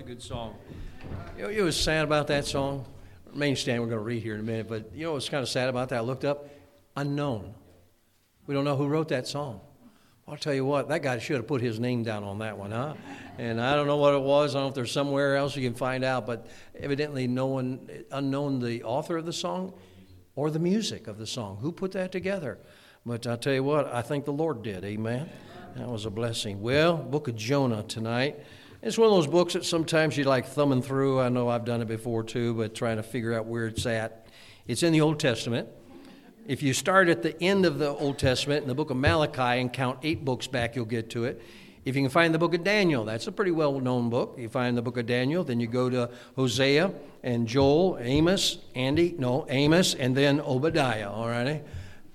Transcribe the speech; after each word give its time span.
another 0.00 0.14
good 0.14 0.22
song. 0.22 0.56
You 1.36 1.42
know, 1.42 1.50
it 1.50 1.60
was 1.60 1.78
sad 1.78 2.04
about 2.04 2.26
that 2.28 2.46
song. 2.46 2.86
Main 3.34 3.54
stand 3.54 3.82
we're 3.82 3.88
going 3.88 3.98
to 3.98 4.04
read 4.04 4.22
here 4.22 4.32
in 4.32 4.40
a 4.40 4.42
minute, 4.42 4.66
but 4.66 4.90
you 4.94 5.04
know 5.04 5.12
what's 5.12 5.28
kind 5.28 5.42
of 5.42 5.48
sad 5.48 5.68
about 5.68 5.90
that? 5.90 5.98
I 5.98 6.00
looked 6.00 6.24
up, 6.24 6.48
unknown. 6.96 7.52
We 8.46 8.54
don't 8.54 8.64
know 8.64 8.76
who 8.76 8.86
wrote 8.86 9.08
that 9.08 9.26
song. 9.26 9.60
I'll 10.26 10.38
tell 10.38 10.54
you 10.54 10.64
what, 10.64 10.88
that 10.88 11.02
guy 11.02 11.18
should 11.18 11.36
have 11.36 11.46
put 11.46 11.60
his 11.60 11.78
name 11.78 12.02
down 12.02 12.24
on 12.24 12.38
that 12.38 12.56
one, 12.56 12.70
huh? 12.70 12.94
And 13.36 13.60
I 13.60 13.74
don't 13.74 13.86
know 13.86 13.98
what 13.98 14.14
it 14.14 14.22
was. 14.22 14.54
I 14.54 14.58
don't 14.58 14.64
know 14.64 14.68
if 14.70 14.74
there's 14.74 14.92
somewhere 14.92 15.36
else 15.36 15.54
you 15.54 15.68
can 15.68 15.76
find 15.76 16.02
out, 16.02 16.24
but 16.24 16.46
evidently 16.78 17.26
no 17.26 17.46
one, 17.46 17.86
unknown 18.10 18.58
the 18.60 18.82
author 18.84 19.18
of 19.18 19.26
the 19.26 19.34
song 19.34 19.74
or 20.34 20.50
the 20.50 20.58
music 20.58 21.08
of 21.08 21.18
the 21.18 21.26
song. 21.26 21.58
Who 21.60 21.72
put 21.72 21.92
that 21.92 22.10
together? 22.10 22.58
But 23.04 23.26
I'll 23.26 23.36
tell 23.36 23.52
you 23.52 23.64
what, 23.64 23.92
I 23.92 24.00
think 24.00 24.24
the 24.24 24.32
Lord 24.32 24.62
did. 24.62 24.82
Amen. 24.82 25.28
That 25.76 25.88
was 25.88 26.06
a 26.06 26.10
blessing. 26.10 26.62
Well, 26.62 26.96
Book 26.96 27.28
of 27.28 27.36
Jonah 27.36 27.82
tonight. 27.82 28.40
It's 28.82 28.96
one 28.96 29.08
of 29.08 29.12
those 29.12 29.26
books 29.26 29.52
that 29.52 29.66
sometimes 29.66 30.16
you 30.16 30.24
like 30.24 30.46
thumbing 30.46 30.80
through. 30.80 31.20
I 31.20 31.28
know 31.28 31.50
I've 31.50 31.66
done 31.66 31.82
it 31.82 31.88
before 31.88 32.24
too, 32.24 32.54
but 32.54 32.74
trying 32.74 32.96
to 32.96 33.02
figure 33.02 33.34
out 33.34 33.44
where 33.44 33.66
it's 33.66 33.84
at. 33.84 34.26
It's 34.66 34.82
in 34.82 34.94
the 34.94 35.02
Old 35.02 35.20
Testament. 35.20 35.68
If 36.46 36.62
you 36.62 36.72
start 36.72 37.10
at 37.10 37.22
the 37.22 37.40
end 37.42 37.66
of 37.66 37.78
the 37.78 37.90
Old 37.90 38.18
Testament 38.18 38.62
in 38.62 38.68
the 38.68 38.74
book 38.74 38.88
of 38.88 38.96
Malachi 38.96 39.60
and 39.60 39.70
count 39.70 39.98
eight 40.02 40.24
books 40.24 40.46
back, 40.46 40.76
you'll 40.76 40.86
get 40.86 41.10
to 41.10 41.24
it. 41.24 41.42
If 41.84 41.94
you 41.94 42.00
can 42.00 42.10
find 42.10 42.32
the 42.32 42.38
book 42.38 42.54
of 42.54 42.64
Daniel, 42.64 43.04
that's 43.04 43.26
a 43.26 43.32
pretty 43.32 43.50
well 43.50 43.78
known 43.80 44.08
book. 44.08 44.36
You 44.38 44.48
find 44.48 44.78
the 44.78 44.82
book 44.82 44.96
of 44.96 45.04
Daniel, 45.04 45.44
then 45.44 45.60
you 45.60 45.66
go 45.66 45.90
to 45.90 46.08
Hosea 46.36 46.90
and 47.22 47.46
Joel, 47.46 47.98
Amos, 48.00 48.58
Andy, 48.74 49.14
no, 49.18 49.44
Amos, 49.50 49.94
and 49.94 50.16
then 50.16 50.40
Obadiah, 50.40 51.10
all 51.10 51.28
righty? 51.28 51.60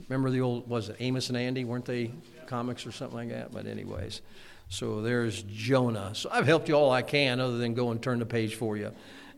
Remember 0.10 0.32
the 0.32 0.42
old, 0.42 0.68
was 0.68 0.90
it 0.90 0.96
Amos 1.00 1.30
and 1.30 1.38
Andy? 1.38 1.64
Weren't 1.64 1.86
they 1.86 2.12
comics 2.48 2.88
or 2.88 2.92
something 2.92 3.18
like 3.18 3.30
that? 3.30 3.52
But, 3.52 3.68
anyways, 3.68 4.22
so 4.70 5.02
there's 5.02 5.44
Jonah. 5.44 6.12
So 6.14 6.30
I've 6.32 6.48
helped 6.48 6.68
you 6.68 6.76
all 6.76 6.92
I 6.92 7.02
can 7.02 7.40
other 7.40 7.58
than 7.58 7.74
go 7.74 7.92
and 7.92 8.02
turn 8.02 8.20
the 8.20 8.26
page 8.26 8.56
for 8.56 8.78
you. 8.78 8.92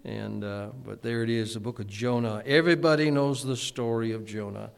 And, 0.04 0.44
uh, 0.44 0.70
but 0.86 1.02
there 1.02 1.24
it 1.24 1.30
is, 1.30 1.54
the 1.54 1.60
book 1.60 1.80
of 1.80 1.88
Jonah. 1.88 2.42
Everybody 2.46 3.12
knows 3.12 3.44
the 3.44 3.58
story 3.58 4.14
of 4.14 4.26
Jonah. 4.26 4.72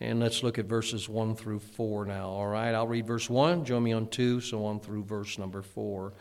And 0.00 0.20
let's 0.20 0.42
look 0.42 0.58
at 0.58 0.66
verses 0.66 1.08
1 1.08 1.36
through 1.36 1.60
4 1.60 2.04
now. 2.04 2.28
All 2.28 2.46
right, 2.46 2.74
I'll 2.74 2.86
read 2.86 3.06
verse 3.06 3.30
1, 3.30 3.64
join 3.64 3.82
me 3.82 3.92
on 3.92 4.08
2, 4.08 4.40
so 4.40 4.64
on 4.66 4.78
through 4.78 5.04
verse 5.04 5.38
number 5.38 5.62
4. 5.62 6.12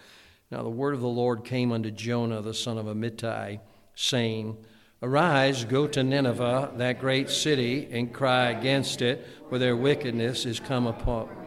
Now 0.50 0.64
the 0.64 0.70
word 0.70 0.94
of 0.94 1.02
the 1.02 1.08
Lord 1.08 1.44
came 1.44 1.72
unto 1.72 1.92
Jonah, 1.92 2.42
the 2.42 2.54
son 2.54 2.78
of 2.78 2.86
Amittai, 2.86 3.60
saying, 3.94 4.58
Arise, 5.02 5.66
go 5.66 5.88
to 5.88 6.04
Nineveh, 6.04 6.72
that 6.78 7.00
great 7.00 7.30
city, 7.30 7.88
and 7.92 8.14
cry 8.14 8.52
against 8.52 9.02
it, 9.02 9.28
for 9.50 9.60
their 9.60 9.76
wickedness 9.76 10.46
is 10.46 10.60
come 10.60 10.88
upon. 10.88 11.45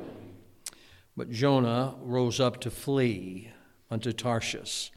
But 1.19 1.33
Jonah 1.33 1.97
rose 2.01 2.39
up 2.39 2.61
to 2.61 2.71
flee 2.71 3.51
unto 3.91 4.13
Tarshish 4.13 4.93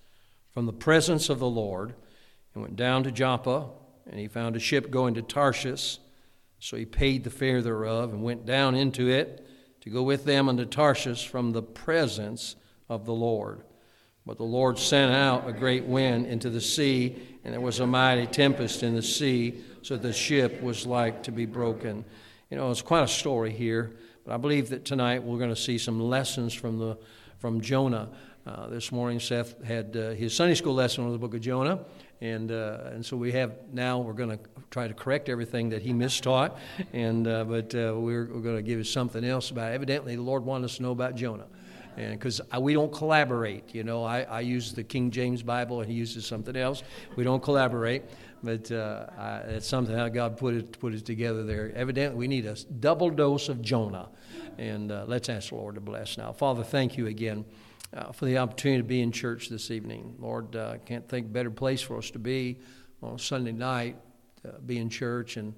from 0.53 0.67
the 0.67 0.71
presence 0.71 1.29
of 1.29 1.39
the 1.39 1.49
Lord, 1.49 1.95
and 2.53 2.61
went 2.61 2.75
down 2.75 3.01
to 3.05 3.11
Joppa, 3.11 3.69
and 4.05 4.19
he 4.19 4.27
found 4.27 4.55
a 4.55 4.59
ship 4.59 4.91
going 4.91 5.15
to 5.15 5.23
Tarshish. 5.23 5.97
So 6.59 6.77
he 6.77 6.85
paid 6.85 7.23
the 7.23 7.31
fare 7.31 7.63
thereof, 7.63 8.13
and 8.13 8.21
went 8.21 8.45
down 8.45 8.75
into 8.75 9.09
it 9.09 9.47
to 9.81 9.89
go 9.89 10.03
with 10.03 10.25
them 10.25 10.47
unto 10.47 10.63
Tarshish 10.63 11.27
from 11.27 11.53
the 11.53 11.63
presence 11.63 12.55
of 12.87 13.05
the 13.05 13.15
Lord. 13.15 13.63
But 14.23 14.37
the 14.37 14.43
Lord 14.43 14.77
sent 14.77 15.11
out 15.11 15.49
a 15.49 15.53
great 15.53 15.85
wind 15.85 16.27
into 16.27 16.51
the 16.51 16.61
sea, 16.61 17.17
and 17.43 17.51
there 17.51 17.61
was 17.61 17.79
a 17.79 17.87
mighty 17.87 18.27
tempest 18.27 18.83
in 18.83 18.93
the 18.93 19.01
sea, 19.01 19.63
so 19.81 19.97
the 19.97 20.13
ship 20.13 20.61
was 20.61 20.85
like 20.85 21.23
to 21.23 21.31
be 21.31 21.47
broken. 21.47 22.05
You 22.51 22.57
know, 22.57 22.69
it's 22.69 22.83
quite 22.83 23.05
a 23.05 23.07
story 23.07 23.49
here, 23.49 23.95
but 24.25 24.33
I 24.33 24.37
believe 24.37 24.69
that 24.69 24.85
tonight 24.85 25.23
we're 25.23 25.37
going 25.37 25.49
to 25.49 25.55
see 25.55 25.77
some 25.77 25.99
lessons 25.99 26.53
from, 26.53 26.77
the, 26.77 26.97
from 27.39 27.61
Jonah. 27.61 28.09
Uh, 28.45 28.67
this 28.67 28.91
morning, 28.91 29.19
Seth 29.19 29.63
had 29.63 29.95
uh, 29.95 30.09
his 30.11 30.35
Sunday 30.35 30.55
school 30.55 30.73
lesson 30.73 31.03
on 31.03 31.11
the 31.11 31.17
book 31.17 31.35
of 31.35 31.41
Jonah, 31.41 31.79
and 32.21 32.51
uh, 32.51 32.79
and 32.85 33.05
so 33.05 33.15
we 33.15 33.31
have 33.33 33.51
now 33.71 33.99
we're 33.99 34.13
going 34.13 34.31
to 34.31 34.39
try 34.71 34.87
to 34.87 34.95
correct 34.95 35.29
everything 35.29 35.69
that 35.69 35.83
he 35.83 35.93
mistaught, 35.93 36.57
and 36.91 37.27
uh, 37.27 37.43
but 37.43 37.75
uh, 37.75 37.93
we're, 37.95 38.25
we're 38.25 38.41
going 38.41 38.55
to 38.55 38.63
give 38.63 38.79
you 38.79 38.83
something 38.83 39.23
else 39.23 39.51
about. 39.51 39.71
It. 39.71 39.75
Evidently, 39.75 40.15
the 40.15 40.23
Lord 40.23 40.43
wanted 40.43 40.65
us 40.65 40.77
to 40.77 40.83
know 40.83 40.91
about 40.91 41.15
Jonah 41.15 41.45
and 41.97 42.13
because 42.13 42.41
we 42.59 42.73
don't 42.73 42.91
collaborate 42.91 43.75
you 43.75 43.83
know 43.83 44.03
I, 44.03 44.21
I 44.21 44.39
use 44.41 44.73
the 44.73 44.83
king 44.83 45.11
james 45.11 45.43
bible 45.43 45.81
and 45.81 45.91
he 45.91 45.97
uses 45.97 46.25
something 46.25 46.55
else 46.55 46.83
we 47.15 47.23
don't 47.23 47.43
collaborate 47.43 48.03
but 48.43 48.71
uh, 48.71 49.05
I, 49.17 49.37
it's 49.49 49.67
something 49.67 49.95
how 49.95 50.09
god 50.09 50.37
put 50.37 50.53
it 50.53 50.79
put 50.79 50.93
it 50.93 51.05
together 51.05 51.43
there. 51.43 51.71
Evidently 51.75 52.17
we 52.17 52.27
need 52.27 52.45
a 52.45 52.55
double 52.79 53.09
dose 53.09 53.49
of 53.49 53.61
jonah. 53.61 54.09
And 54.57 54.91
uh, 54.91 55.05
let's 55.07 55.29
ask 55.29 55.49
the 55.49 55.55
lord 55.55 55.75
to 55.75 55.81
bless 55.81 56.17
now. 56.17 56.33
Father 56.33 56.63
thank 56.63 56.97
you 56.97 57.07
again 57.07 57.45
uh, 57.95 58.11
for 58.11 58.25
the 58.25 58.37
opportunity 58.37 58.81
to 58.81 58.87
be 58.87 59.01
in 59.01 59.11
church 59.11 59.49
this 59.49 59.71
evening. 59.71 60.15
Lord 60.19 60.55
uh, 60.55 60.77
can't 60.85 61.07
think 61.07 61.31
better 61.31 61.51
place 61.51 61.81
for 61.81 61.97
us 61.97 62.11
to 62.11 62.19
be 62.19 62.59
on 63.01 63.17
sunday 63.17 63.51
night 63.51 63.97
uh, 64.45 64.57
be 64.65 64.77
in 64.77 64.89
church 64.89 65.37
and 65.37 65.53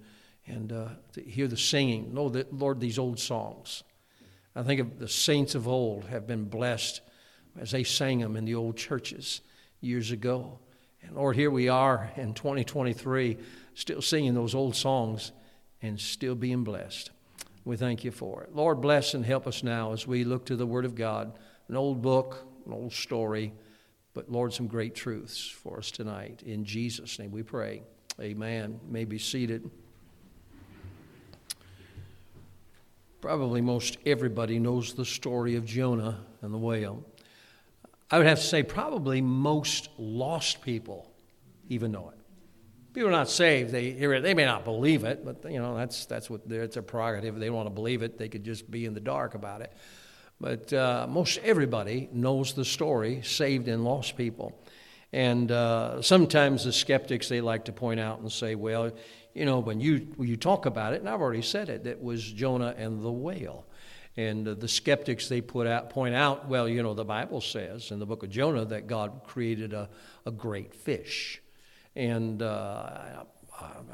and 0.47 0.71
uh, 0.71 0.89
to 1.13 1.21
hear 1.21 1.47
the 1.47 1.57
singing. 1.57 2.13
Lord, 2.13 2.45
lord 2.51 2.79
these 2.79 2.99
old 2.99 3.19
songs. 3.19 3.83
I 4.55 4.63
think 4.63 4.81
of 4.81 4.99
the 4.99 5.07
saints 5.07 5.55
of 5.55 5.67
old 5.67 6.05
have 6.05 6.27
been 6.27 6.45
blessed 6.45 7.01
as 7.59 7.71
they 7.71 7.83
sang 7.83 8.19
them 8.19 8.35
in 8.35 8.45
the 8.45 8.55
old 8.55 8.77
churches 8.77 9.41
years 9.81 10.11
ago. 10.11 10.59
And 11.03 11.15
Lord, 11.15 11.35
here 11.35 11.51
we 11.51 11.69
are 11.69 12.11
in 12.15 12.33
2023, 12.33 13.37
still 13.75 14.01
singing 14.01 14.33
those 14.33 14.55
old 14.55 14.75
songs 14.75 15.31
and 15.81 15.99
still 15.99 16.35
being 16.35 16.63
blessed. 16.63 17.11
We 17.65 17.77
thank 17.77 18.03
you 18.03 18.11
for 18.11 18.43
it. 18.43 18.55
Lord, 18.55 18.81
bless 18.81 19.13
and 19.13 19.25
help 19.25 19.47
us 19.47 19.63
now 19.63 19.93
as 19.93 20.05
we 20.07 20.23
look 20.23 20.45
to 20.45 20.55
the 20.55 20.65
Word 20.65 20.85
of 20.85 20.95
God, 20.95 21.33
an 21.67 21.75
old 21.75 22.01
book, 22.01 22.45
an 22.65 22.73
old 22.73 22.93
story, 22.93 23.53
but 24.13 24.31
Lord, 24.31 24.53
some 24.53 24.67
great 24.67 24.95
truths 24.95 25.47
for 25.47 25.77
us 25.77 25.89
tonight. 25.89 26.43
In 26.45 26.65
Jesus' 26.65 27.17
name 27.19 27.31
we 27.31 27.43
pray. 27.43 27.83
Amen. 28.19 28.79
You 28.85 28.91
may 28.91 29.05
be 29.05 29.17
seated. 29.17 29.69
Probably 33.21 33.61
most 33.61 33.97
everybody 34.05 34.59
knows 34.59 34.93
the 34.93 35.05
story 35.05 35.55
of 35.55 35.65
Jonah 35.65 36.19
and 36.41 36.53
the 36.53 36.57
whale. 36.57 37.03
I 38.11 38.17
would 38.17 38.27
have 38.27 38.39
to 38.39 38.45
say, 38.45 38.63
probably 38.63 39.21
most 39.21 39.89
lost 39.97 40.61
people 40.61 41.11
even 41.69 41.91
know 41.91 42.09
it. 42.09 42.19
People 42.93 43.09
are 43.09 43.11
not 43.11 43.29
saved; 43.29 43.71
they 43.71 43.91
hear 43.91 44.13
it. 44.13 44.21
They 44.21 44.35
may 44.35 44.45
not 44.45 44.63
believe 44.63 45.03
it, 45.03 45.25
but 45.25 45.51
you 45.51 45.59
know 45.59 45.75
that's 45.75 46.05
that's 46.05 46.29
what 46.29 46.41
it's 46.47 46.77
a 46.77 46.83
prerogative. 46.83 47.35
If 47.35 47.39
they 47.39 47.47
don't 47.47 47.55
want 47.55 47.67
to 47.67 47.73
believe 47.73 48.03
it, 48.03 48.19
they 48.19 48.29
could 48.29 48.43
just 48.43 48.69
be 48.69 48.85
in 48.85 48.93
the 48.93 48.99
dark 48.99 49.33
about 49.33 49.61
it. 49.61 49.73
But 50.39 50.71
uh, 50.73 51.07
most 51.09 51.39
everybody 51.43 52.09
knows 52.11 52.53
the 52.53 52.65
story, 52.65 53.21
saved 53.23 53.67
and 53.67 53.83
lost 53.83 54.15
people. 54.15 54.61
And 55.13 55.51
uh, 55.51 56.01
sometimes 56.01 56.65
the 56.65 56.73
skeptics 56.73 57.29
they 57.29 57.39
like 57.39 57.65
to 57.65 57.71
point 57.71 57.99
out 57.99 58.19
and 58.19 58.31
say, 58.31 58.55
well, 58.55 58.91
you 59.33 59.45
know, 59.45 59.59
when 59.59 59.79
you, 59.79 60.07
when 60.15 60.27
you 60.27 60.35
talk 60.35 60.65
about 60.65 60.93
it, 60.93 61.01
and 61.01 61.09
I've 61.09 61.21
already 61.21 61.43
said 61.43 61.69
it, 61.69 61.83
that 61.83 62.01
was 62.01 62.23
Jonah 62.23 62.73
and 62.77 63.03
the 63.03 63.11
whale. 63.11 63.65
And 64.15 64.47
uh, 64.47 64.53
the 64.53 64.67
skeptics, 64.67 65.27
they 65.27 65.41
put 65.41 65.65
out, 65.65 65.89
point 65.89 66.13
out, 66.13 66.47
well, 66.47 66.69
you 66.69 66.83
know, 66.83 66.93
the 66.93 67.05
Bible 67.05 67.41
says 67.41 67.91
in 67.91 67.99
the 67.99 68.05
book 68.05 68.23
of 68.23 68.29
Jonah 68.29 68.65
that 68.65 68.87
God 68.87 69.21
created 69.25 69.73
a, 69.73 69.89
a 70.25 70.31
great 70.31 70.75
fish. 70.75 71.41
And, 71.95 72.41
uh, 72.41 73.23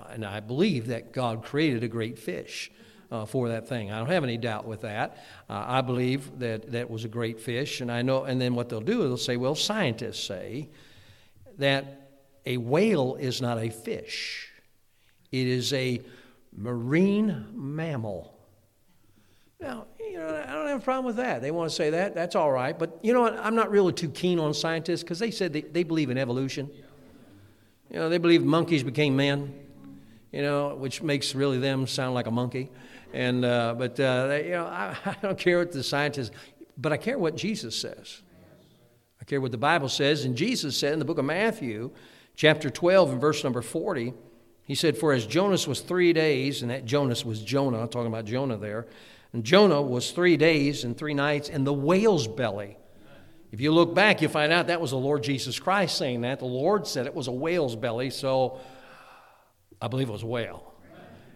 and 0.09 0.25
I 0.25 0.41
believe 0.41 0.87
that 0.87 1.13
God 1.13 1.43
created 1.43 1.83
a 1.83 1.87
great 1.87 2.19
fish. 2.19 2.71
Uh, 3.11 3.25
for 3.25 3.49
that 3.49 3.67
thing. 3.67 3.91
I 3.91 3.97
don't 3.97 4.11
have 4.11 4.23
any 4.23 4.37
doubt 4.37 4.67
with 4.67 4.81
that. 4.81 5.17
Uh, 5.49 5.65
I 5.67 5.81
believe 5.81 6.37
that 6.37 6.73
that 6.73 6.91
was 6.91 7.05
a 7.05 7.07
great 7.07 7.41
fish, 7.41 7.81
and 7.81 7.91
I 7.91 8.03
know. 8.03 8.25
And 8.25 8.39
then 8.39 8.53
what 8.53 8.69
they'll 8.69 8.81
do 8.81 9.01
is 9.01 9.07
they'll 9.07 9.17
say, 9.17 9.35
"Well, 9.35 9.55
scientists 9.55 10.23
say 10.23 10.69
that 11.57 12.11
a 12.45 12.57
whale 12.57 13.15
is 13.15 13.41
not 13.41 13.57
a 13.57 13.71
fish; 13.71 14.51
it 15.31 15.47
is 15.47 15.73
a 15.73 16.03
marine 16.55 17.47
mammal. 17.51 18.31
Now, 19.59 19.87
you 20.11 20.17
know, 20.17 20.43
I 20.47 20.53
don't 20.53 20.67
have 20.67 20.79
a 20.79 20.83
problem 20.83 21.05
with 21.05 21.17
that. 21.17 21.41
They 21.41 21.51
want 21.51 21.69
to 21.69 21.75
say 21.75 21.91
that, 21.91 22.15
that's 22.15 22.35
all 22.35 22.51
right. 22.51 22.77
But 22.77 22.99
you 23.01 23.13
know 23.13 23.21
what? 23.21 23.37
I'm 23.37 23.55
not 23.55 23.71
really 23.71 23.93
too 23.93 24.09
keen 24.09 24.39
on 24.39 24.53
scientists 24.53 25.03
because 25.03 25.19
they 25.19 25.31
said 25.31 25.53
they, 25.53 25.61
they 25.61 25.83
believe 25.83 26.09
in 26.09 26.17
evolution. 26.17 26.69
You 27.89 27.97
know, 27.97 28.09
they 28.09 28.17
believe 28.17 28.43
monkeys 28.43 28.83
became 28.83 29.15
men, 29.15 29.53
you 30.31 30.41
know, 30.41 30.75
which 30.75 31.01
makes 31.01 31.33
really 31.33 31.57
them 31.57 31.87
sound 31.87 32.13
like 32.13 32.27
a 32.27 32.31
monkey. 32.31 32.69
And, 33.13 33.43
uh, 33.43 33.75
but, 33.77 33.99
uh, 33.99 34.27
they, 34.27 34.45
you 34.45 34.51
know, 34.51 34.65
I, 34.65 34.95
I 35.05 35.15
don't 35.21 35.37
care 35.37 35.59
what 35.59 35.71
the 35.71 35.83
scientists, 35.83 36.31
but 36.77 36.91
I 36.91 36.97
care 36.97 37.17
what 37.17 37.35
Jesus 37.35 37.75
says. 37.75 38.21
I 39.19 39.25
care 39.25 39.41
what 39.41 39.51
the 39.51 39.57
Bible 39.57 39.89
says. 39.89 40.25
And 40.25 40.35
Jesus 40.35 40.77
said 40.77 40.93
in 40.93 40.99
the 40.99 41.05
book 41.05 41.17
of 41.17 41.25
Matthew, 41.25 41.91
chapter 42.35 42.69
12 42.69 43.11
and 43.11 43.21
verse 43.21 43.43
number 43.43 43.61
40, 43.61 44.13
he 44.63 44.75
said, 44.75 44.97
For 44.97 45.13
as 45.13 45.25
Jonas 45.25 45.67
was 45.67 45.81
three 45.81 46.13
days, 46.13 46.61
and 46.61 46.69
that 46.69 46.85
Jonas 46.85 47.25
was 47.25 47.41
Jonah, 47.41 47.87
talking 47.87 48.07
about 48.07 48.25
Jonah 48.25 48.57
there, 48.57 48.85
and 49.33 49.43
Jonah 49.43 49.81
was 49.81 50.11
three 50.11 50.37
days 50.37 50.83
and 50.83 50.97
three 50.97 51.13
nights 51.13 51.49
in 51.49 51.63
the 51.63 51.73
whale's 51.73 52.27
belly. 52.27 52.77
If 53.51 53.61
you 53.61 53.71
look 53.71 53.95
back, 53.95 54.21
you 54.21 54.27
find 54.27 54.51
out 54.51 54.67
that 54.67 54.81
was 54.81 54.91
the 54.91 54.97
Lord 54.97 55.23
Jesus 55.23 55.59
Christ 55.59 55.97
saying 55.97 56.21
that. 56.21 56.39
The 56.39 56.45
Lord 56.45 56.87
said 56.87 57.05
it 57.05 57.15
was 57.15 57.27
a 57.27 57.31
whale's 57.31 57.75
belly, 57.75 58.09
so 58.09 58.59
I 59.81 59.87
believe 59.87 60.09
it 60.09 60.11
was 60.11 60.23
a 60.23 60.27
whale. 60.27 60.73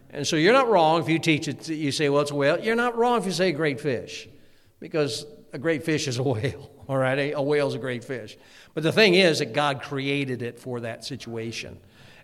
And 0.10 0.28
so 0.28 0.36
you're 0.36 0.54
not 0.54 0.70
wrong 0.70 1.02
if 1.02 1.10
you 1.10 1.18
teach 1.18 1.48
it, 1.48 1.68
you 1.68 1.92
say, 1.92 2.10
well, 2.10 2.22
it's 2.22 2.30
a 2.30 2.36
whale. 2.36 2.60
You're 2.60 2.76
not 2.76 2.96
wrong 2.96 3.20
if 3.20 3.26
you 3.26 3.32
say 3.32 3.52
great 3.52 3.82
fish, 3.82 4.28
because 4.80 5.26
a 5.54 5.58
great 5.58 5.84
fish 5.84 6.08
is 6.08 6.20
a 6.20 6.24
whale, 6.24 6.72
all 6.88 6.98
right? 6.98 7.34
A, 7.34 7.42
whale's 7.42 7.74
a 7.74 7.80
great 7.80 8.04
fish. 8.04 8.38
But 8.76 8.84
the 8.84 8.92
thing 8.92 9.16
is 9.16 9.40
that 9.40 9.54
God 9.54 9.82
created 9.82 10.44
it 10.44 10.60
for 10.60 10.82
that 10.82 11.04
situation. 11.04 11.80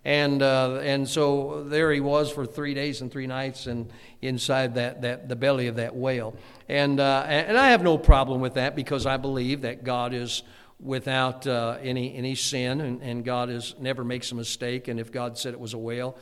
And, 0.05 0.41
uh, 0.41 0.79
and 0.81 1.07
so 1.07 1.63
there 1.65 1.91
he 1.91 1.99
was 1.99 2.31
for 2.31 2.45
three 2.45 2.73
days 2.73 3.01
and 3.01 3.11
three 3.11 3.27
nights 3.27 3.67
and 3.67 3.91
inside 4.21 4.75
that, 4.75 5.01
that, 5.01 5.27
the 5.27 5.35
belly 5.35 5.67
of 5.67 5.75
that 5.75 5.95
whale. 5.95 6.35
And, 6.67 6.99
uh, 6.99 7.23
and 7.27 7.57
I 7.57 7.69
have 7.69 7.83
no 7.83 7.97
problem 7.97 8.41
with 8.41 8.53
that 8.53 8.75
because 8.75 9.05
I 9.05 9.17
believe 9.17 9.61
that 9.61 9.83
God 9.83 10.13
is 10.13 10.43
without 10.79 11.45
uh, 11.45 11.77
any, 11.81 12.15
any 12.15 12.35
sin 12.35 12.79
and, 12.79 13.01
and 13.01 13.25
God 13.25 13.49
is, 13.49 13.75
never 13.79 14.03
makes 14.03 14.31
a 14.31 14.35
mistake. 14.35 14.87
And 14.87 14.99
if 14.99 15.11
God 15.11 15.37
said 15.37 15.53
it 15.53 15.59
was 15.59 15.73
a 15.73 15.77
whale, 15.77 16.17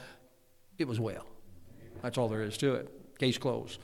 it 0.77 0.88
was 0.88 1.00
whale. 1.00 1.27
That's 2.01 2.18
all 2.18 2.30
there 2.30 2.44
is 2.44 2.57
to 2.57 2.75
it. 2.75 3.18
Case 3.19 3.38
closed. 3.38 3.80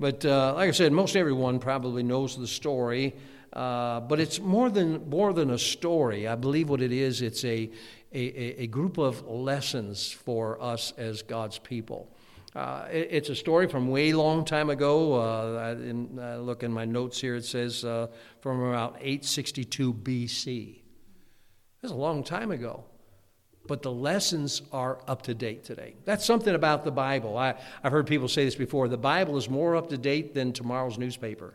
But 0.00 0.24
uh, 0.24 0.54
like 0.54 0.68
I 0.68 0.72
said, 0.72 0.92
most 0.92 1.16
everyone 1.16 1.58
probably 1.58 2.02
knows 2.02 2.36
the 2.36 2.46
story. 2.46 3.14
Uh, 3.52 4.00
but 4.00 4.20
it's 4.20 4.38
more 4.38 4.68
than 4.68 5.08
more 5.08 5.32
than 5.32 5.50
a 5.50 5.58
story. 5.58 6.28
I 6.28 6.34
believe 6.34 6.68
what 6.68 6.82
it 6.82 6.92
is. 6.92 7.22
It's 7.22 7.44
a 7.44 7.70
a, 8.12 8.62
a 8.62 8.66
group 8.66 8.98
of 8.98 9.26
lessons 9.26 10.10
for 10.10 10.60
us 10.62 10.92
as 10.96 11.22
God's 11.22 11.58
people. 11.58 12.10
Uh, 12.54 12.86
it, 12.90 13.08
it's 13.10 13.28
a 13.28 13.34
story 13.34 13.68
from 13.68 13.88
way 13.88 14.12
long 14.12 14.44
time 14.44 14.70
ago. 14.70 15.14
Uh, 15.14 15.76
in, 15.78 16.18
uh, 16.18 16.36
look 16.38 16.62
in 16.62 16.72
my 16.72 16.84
notes 16.84 17.20
here. 17.20 17.36
It 17.36 17.44
says 17.44 17.84
uh, 17.84 18.08
from 18.40 18.62
about 18.62 18.96
862 19.00 19.94
BC. 19.94 20.80
That's 21.82 21.92
a 21.92 21.96
long 21.96 22.24
time 22.24 22.50
ago 22.50 22.84
but 23.68 23.82
the 23.82 23.92
lessons 23.92 24.62
are 24.72 24.98
up 25.06 25.22
to 25.22 25.34
date 25.34 25.62
today. 25.62 25.94
That's 26.04 26.24
something 26.24 26.54
about 26.54 26.84
the 26.84 26.90
Bible. 26.90 27.36
I, 27.36 27.54
have 27.82 27.92
heard 27.92 28.06
people 28.06 28.26
say 28.26 28.44
this 28.44 28.56
before. 28.56 28.88
The 28.88 28.96
Bible 28.96 29.36
is 29.36 29.48
more 29.48 29.76
up 29.76 29.90
to 29.90 29.98
date 29.98 30.34
than 30.34 30.52
tomorrow's 30.52 30.98
newspaper. 30.98 31.54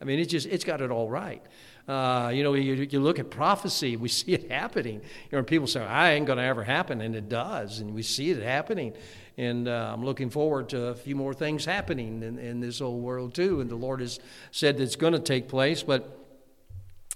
I 0.00 0.04
mean, 0.04 0.20
it's 0.20 0.30
just 0.30 0.46
it's 0.46 0.64
got 0.64 0.82
it 0.82 0.90
all 0.90 1.08
right. 1.08 1.42
Uh, 1.86 2.30
you 2.32 2.42
know, 2.42 2.54
you, 2.54 2.74
you 2.90 3.00
look 3.00 3.18
at 3.18 3.30
prophecy, 3.30 3.96
we 3.96 4.08
see 4.08 4.32
it 4.32 4.50
happening. 4.50 5.02
You 5.30 5.38
know, 5.38 5.44
people 5.44 5.66
say, 5.66 5.82
"I 5.82 6.12
ain't 6.12 6.26
going 6.26 6.38
to 6.38 6.44
ever 6.44 6.64
happen," 6.64 7.00
and 7.00 7.14
it 7.14 7.28
does, 7.28 7.80
and 7.80 7.94
we 7.94 8.02
see 8.02 8.30
it 8.30 8.42
happening. 8.42 8.94
And 9.36 9.68
uh, 9.68 9.90
I'm 9.92 10.04
looking 10.04 10.30
forward 10.30 10.68
to 10.70 10.86
a 10.86 10.94
few 10.94 11.16
more 11.16 11.34
things 11.34 11.64
happening 11.64 12.22
in, 12.22 12.38
in 12.38 12.60
this 12.60 12.80
old 12.80 13.02
world 13.02 13.34
too. 13.34 13.60
And 13.60 13.68
the 13.68 13.76
Lord 13.76 14.00
has 14.00 14.20
said 14.52 14.80
it's 14.80 14.96
going 14.96 15.12
to 15.12 15.18
take 15.18 15.48
place, 15.48 15.82
but 15.82 16.24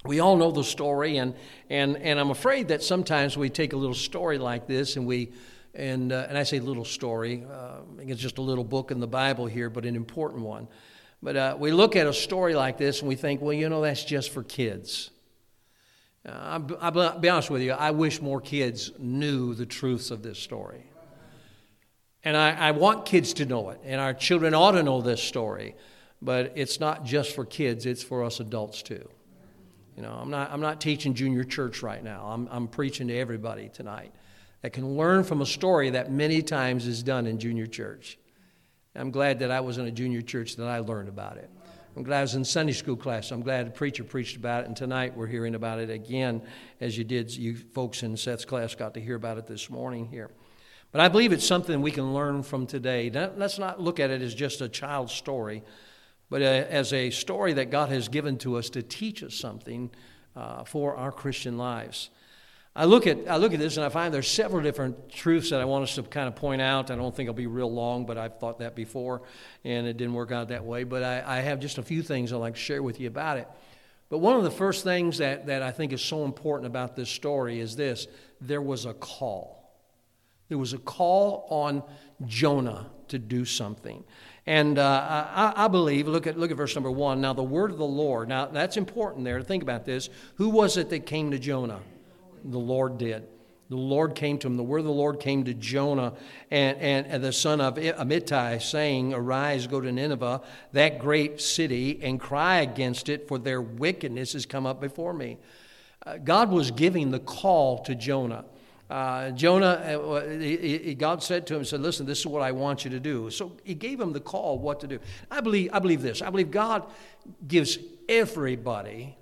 we 0.04 0.20
all 0.20 0.36
know 0.36 0.50
the 0.50 0.64
story, 0.64 1.16
and, 1.16 1.34
and, 1.70 1.96
and 1.96 2.20
I'm 2.20 2.30
afraid 2.30 2.68
that 2.68 2.82
sometimes 2.82 3.36
we 3.36 3.50
take 3.50 3.72
a 3.72 3.76
little 3.76 3.94
story 3.94 4.38
like 4.38 4.66
this 4.66 4.96
and 4.96 5.06
we, 5.06 5.32
and, 5.74 6.12
uh, 6.12 6.26
and 6.28 6.38
I 6.38 6.44
say 6.44 6.60
little 6.60 6.84
story, 6.84 7.44
uh, 7.52 7.80
it's 7.98 8.20
just 8.20 8.38
a 8.38 8.42
little 8.42 8.64
book 8.64 8.92
in 8.92 9.00
the 9.00 9.08
Bible 9.08 9.46
here, 9.46 9.68
but 9.68 9.84
an 9.84 9.96
important 9.96 10.42
one. 10.44 10.68
But 11.22 11.36
uh, 11.36 11.56
we 11.58 11.72
look 11.72 11.96
at 11.96 12.06
a 12.06 12.12
story 12.12 12.54
like 12.54 12.78
this 12.78 13.00
and 13.00 13.08
we 13.08 13.16
think, 13.16 13.40
well, 13.40 13.52
you 13.52 13.68
know, 13.68 13.82
that's 13.82 14.04
just 14.04 14.30
for 14.30 14.42
kids. 14.44 15.10
Uh, 16.26 16.60
I'll, 16.80 17.18
be 17.18 17.28
honest 17.28 17.50
with 17.50 17.62
you, 17.62 17.72
I 17.72 17.90
wish 17.90 18.20
more 18.20 18.40
kids 18.40 18.92
knew 18.98 19.54
the 19.54 19.66
truths 19.66 20.10
of 20.10 20.22
this 20.22 20.38
story. 20.38 20.84
And 22.24 22.36
I, 22.36 22.50
I 22.50 22.70
want 22.72 23.06
kids 23.06 23.32
to 23.34 23.46
know 23.46 23.70
it, 23.70 23.80
and 23.84 24.00
our 24.00 24.12
children 24.12 24.52
ought 24.52 24.72
to 24.72 24.82
know 24.82 25.00
this 25.00 25.22
story. 25.22 25.74
But 26.20 26.52
it's 26.56 26.80
not 26.80 27.04
just 27.04 27.34
for 27.34 27.44
kids, 27.44 27.86
it's 27.86 28.02
for 28.02 28.24
us 28.24 28.40
adults 28.40 28.82
too. 28.82 29.08
You 29.96 30.02
know, 30.02 30.12
I'm 30.12 30.30
not, 30.30 30.50
I'm 30.52 30.60
not 30.60 30.80
teaching 30.80 31.14
junior 31.14 31.44
church 31.44 31.82
right 31.82 32.02
now. 32.02 32.26
I'm, 32.26 32.48
I'm 32.50 32.68
preaching 32.68 33.08
to 33.08 33.16
everybody 33.16 33.68
tonight 33.68 34.12
that 34.62 34.72
can 34.72 34.96
learn 34.96 35.24
from 35.24 35.40
a 35.40 35.46
story 35.46 35.90
that 35.90 36.10
many 36.10 36.42
times 36.42 36.86
is 36.86 37.02
done 37.02 37.26
in 37.26 37.38
junior 37.38 37.66
church. 37.66 38.18
I'm 38.94 39.10
glad 39.10 39.38
that 39.40 39.50
I 39.50 39.60
was 39.60 39.78
in 39.78 39.86
a 39.86 39.90
junior 39.90 40.22
church 40.22 40.56
that 40.56 40.66
I 40.66 40.78
learned 40.80 41.08
about 41.08 41.36
it. 41.36 41.50
I'm 41.96 42.02
glad 42.02 42.18
I 42.18 42.22
was 42.22 42.34
in 42.34 42.44
Sunday 42.44 42.72
school 42.72 42.96
class. 42.96 43.30
I'm 43.30 43.42
glad 43.42 43.66
the 43.66 43.70
preacher 43.70 44.04
preached 44.04 44.36
about 44.36 44.62
it, 44.62 44.66
and 44.68 44.76
tonight 44.76 45.16
we're 45.16 45.26
hearing 45.26 45.54
about 45.54 45.80
it 45.80 45.90
again, 45.90 46.42
as 46.80 46.96
you 46.96 47.04
did. 47.04 47.34
You 47.36 47.56
folks 47.56 48.02
in 48.02 48.16
Seth's 48.16 48.44
class 48.44 48.74
got 48.74 48.94
to 48.94 49.00
hear 49.00 49.16
about 49.16 49.38
it 49.38 49.46
this 49.46 49.68
morning 49.68 50.06
here. 50.06 50.30
But 50.92 51.00
I 51.00 51.08
believe 51.08 51.32
it's 51.32 51.46
something 51.46 51.82
we 51.82 51.90
can 51.90 52.14
learn 52.14 52.42
from 52.42 52.66
today. 52.66 53.10
Let's 53.10 53.58
not 53.58 53.80
look 53.80 54.00
at 54.00 54.10
it 54.10 54.22
as 54.22 54.34
just 54.34 54.60
a 54.60 54.68
child's 54.68 55.12
story, 55.12 55.62
but 56.30 56.40
uh, 56.40 56.44
as 56.44 56.92
a 56.92 57.10
story 57.10 57.52
that 57.54 57.70
God 57.70 57.90
has 57.90 58.08
given 58.08 58.38
to 58.38 58.56
us 58.56 58.70
to 58.70 58.82
teach 58.82 59.22
us 59.22 59.34
something 59.34 59.90
uh, 60.34 60.64
for 60.64 60.96
our 60.96 61.12
Christian 61.12 61.58
lives. 61.58 62.10
I 62.76 62.84
look, 62.84 63.06
at, 63.06 63.28
I 63.28 63.36
look 63.36 63.52
at 63.52 63.58
this 63.58 63.76
and 63.76 63.84
I 63.84 63.88
find 63.88 64.14
there's 64.14 64.30
several 64.30 64.62
different 64.62 65.10
truths 65.10 65.50
that 65.50 65.60
I 65.60 65.64
want 65.64 65.82
us 65.82 65.96
to 65.96 66.02
kind 66.04 66.28
of 66.28 66.36
point 66.36 66.62
out. 66.62 66.90
I 66.90 66.96
don't 66.96 67.14
think 67.14 67.28
it'll 67.28 67.36
be 67.36 67.48
real 67.48 67.72
long, 67.72 68.06
but 68.06 68.16
I've 68.16 68.38
thought 68.38 68.60
that 68.60 68.76
before 68.76 69.22
and 69.64 69.86
it 69.86 69.96
didn't 69.96 70.14
work 70.14 70.30
out 70.30 70.48
that 70.48 70.64
way. 70.64 70.84
But 70.84 71.02
I, 71.02 71.22
I 71.26 71.40
have 71.40 71.58
just 71.58 71.78
a 71.78 71.82
few 71.82 72.02
things 72.02 72.32
I'd 72.32 72.36
like 72.36 72.54
to 72.54 72.60
share 72.60 72.82
with 72.82 73.00
you 73.00 73.08
about 73.08 73.38
it. 73.38 73.48
But 74.10 74.18
one 74.18 74.36
of 74.36 74.44
the 74.44 74.50
first 74.50 74.84
things 74.84 75.18
that, 75.18 75.46
that 75.46 75.62
I 75.62 75.70
think 75.70 75.92
is 75.92 76.00
so 76.00 76.24
important 76.24 76.66
about 76.66 76.94
this 76.94 77.10
story 77.10 77.60
is 77.60 77.76
this 77.76 78.06
there 78.40 78.62
was 78.62 78.86
a 78.86 78.94
call. 78.94 79.58
There 80.48 80.58
was 80.58 80.72
a 80.72 80.78
call 80.78 81.46
on 81.50 81.82
Jonah 82.26 82.86
to 83.08 83.18
do 83.18 83.44
something. 83.44 84.04
And 84.46 84.78
uh, 84.78 85.28
I, 85.34 85.64
I, 85.64 85.68
believe, 85.68 86.08
look 86.08 86.26
at, 86.26 86.38
look 86.38 86.50
at 86.50 86.56
verse 86.56 86.74
number 86.74 86.90
one. 86.90 87.20
Now, 87.20 87.34
the 87.34 87.42
word 87.42 87.70
of 87.70 87.76
the 87.76 87.84
Lord, 87.84 88.28
now 88.28 88.46
that's 88.46 88.78
important 88.78 89.24
there 89.24 89.38
to 89.38 89.44
think 89.44 89.62
about 89.62 89.84
this. 89.84 90.08
Who 90.36 90.48
was 90.48 90.78
it 90.78 90.88
that 90.88 91.04
came 91.04 91.32
to 91.32 91.38
Jonah? 91.38 91.80
The 92.44 92.58
Lord 92.58 92.98
did. 92.98 93.26
The 93.70 93.76
Lord 93.76 94.14
came 94.14 94.38
to 94.38 94.46
him. 94.46 94.56
The 94.56 94.62
word 94.62 94.78
of 94.78 94.86
the 94.86 94.92
Lord 94.92 95.20
came 95.20 95.44
to 95.44 95.52
Jonah 95.52 96.14
and, 96.50 96.78
and, 96.78 97.06
and 97.06 97.22
the 97.22 97.32
son 97.32 97.60
of 97.60 97.74
Amittai, 97.74 98.62
saying, 98.62 99.12
Arise, 99.12 99.66
go 99.66 99.80
to 99.80 99.92
Nineveh, 99.92 100.40
that 100.72 100.98
great 100.98 101.40
city, 101.40 102.00
and 102.02 102.18
cry 102.18 102.60
against 102.60 103.10
it, 103.10 103.28
for 103.28 103.38
their 103.38 103.60
wickedness 103.60 104.32
has 104.32 104.46
come 104.46 104.64
up 104.64 104.80
before 104.80 105.12
me. 105.12 105.36
Uh, 106.06 106.16
God 106.16 106.50
was 106.50 106.70
giving 106.70 107.10
the 107.10 107.18
call 107.18 107.82
to 107.84 107.94
Jonah. 107.94 108.46
Uh, 108.88 109.32
Jonah, 109.32 109.66
uh, 109.66 110.26
he, 110.30 110.78
he, 110.78 110.94
God 110.94 111.22
said 111.22 111.46
to 111.48 111.56
him, 111.56 111.64
said, 111.64 111.80
listen, 111.80 112.06
this 112.06 112.20
is 112.20 112.26
what 112.26 112.40
I 112.40 112.52
want 112.52 112.86
you 112.86 112.90
to 112.92 113.00
do. 113.00 113.28
So 113.28 113.52
he 113.64 113.74
gave 113.74 114.00
him 114.00 114.14
the 114.14 114.20
call 114.20 114.58
what 114.58 114.80
to 114.80 114.86
do. 114.86 114.98
I 115.30 115.42
believe, 115.42 115.68
I 115.74 115.78
believe 115.78 116.00
this. 116.00 116.22
I 116.22 116.30
believe 116.30 116.50
God 116.50 116.86
gives 117.46 117.76
everybody 118.08 119.14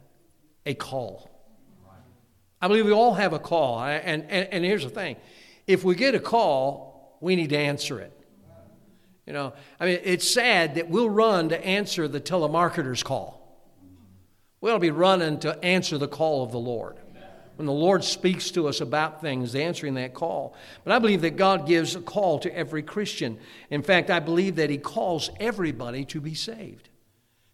a 0.64 0.74
call. 0.74 1.36
I 2.66 2.68
believe 2.68 2.84
we 2.84 2.92
all 2.92 3.14
have 3.14 3.32
a 3.32 3.38
call. 3.38 3.80
And, 3.80 4.24
and, 4.24 4.48
and 4.50 4.64
here's 4.64 4.82
the 4.82 4.90
thing. 4.90 5.14
If 5.68 5.84
we 5.84 5.94
get 5.94 6.16
a 6.16 6.18
call, 6.18 7.16
we 7.20 7.36
need 7.36 7.50
to 7.50 7.56
answer 7.56 8.00
it. 8.00 8.12
You 9.24 9.34
know, 9.34 9.52
I 9.78 9.86
mean, 9.86 10.00
it's 10.02 10.28
sad 10.28 10.74
that 10.74 10.90
we'll 10.90 11.08
run 11.08 11.50
to 11.50 11.64
answer 11.64 12.08
the 12.08 12.20
telemarketer's 12.20 13.04
call. 13.04 13.56
We'll 14.60 14.80
be 14.80 14.90
running 14.90 15.38
to 15.40 15.64
answer 15.64 15.96
the 15.96 16.08
call 16.08 16.42
of 16.42 16.50
the 16.50 16.58
Lord 16.58 16.96
when 17.54 17.66
the 17.66 17.72
Lord 17.72 18.02
speaks 18.02 18.50
to 18.50 18.66
us 18.66 18.80
about 18.80 19.20
things, 19.20 19.54
answering 19.54 19.94
that 19.94 20.12
call. 20.12 20.56
But 20.82 20.92
I 20.92 20.99
believe 20.99 21.20
that 21.20 21.37
God 21.37 21.68
gives 21.68 21.94
a 21.94 22.00
call 22.00 22.40
to 22.40 22.52
every 22.52 22.82
Christian. 22.82 23.38
In 23.70 23.85
fact, 23.85 24.11
I 24.11 24.18
believe 24.18 24.56
that 24.56 24.70
He 24.70 24.78
calls 24.78 25.30
everybody 25.38 26.04
to 26.06 26.20
be 26.20 26.35
saved. 26.35 26.88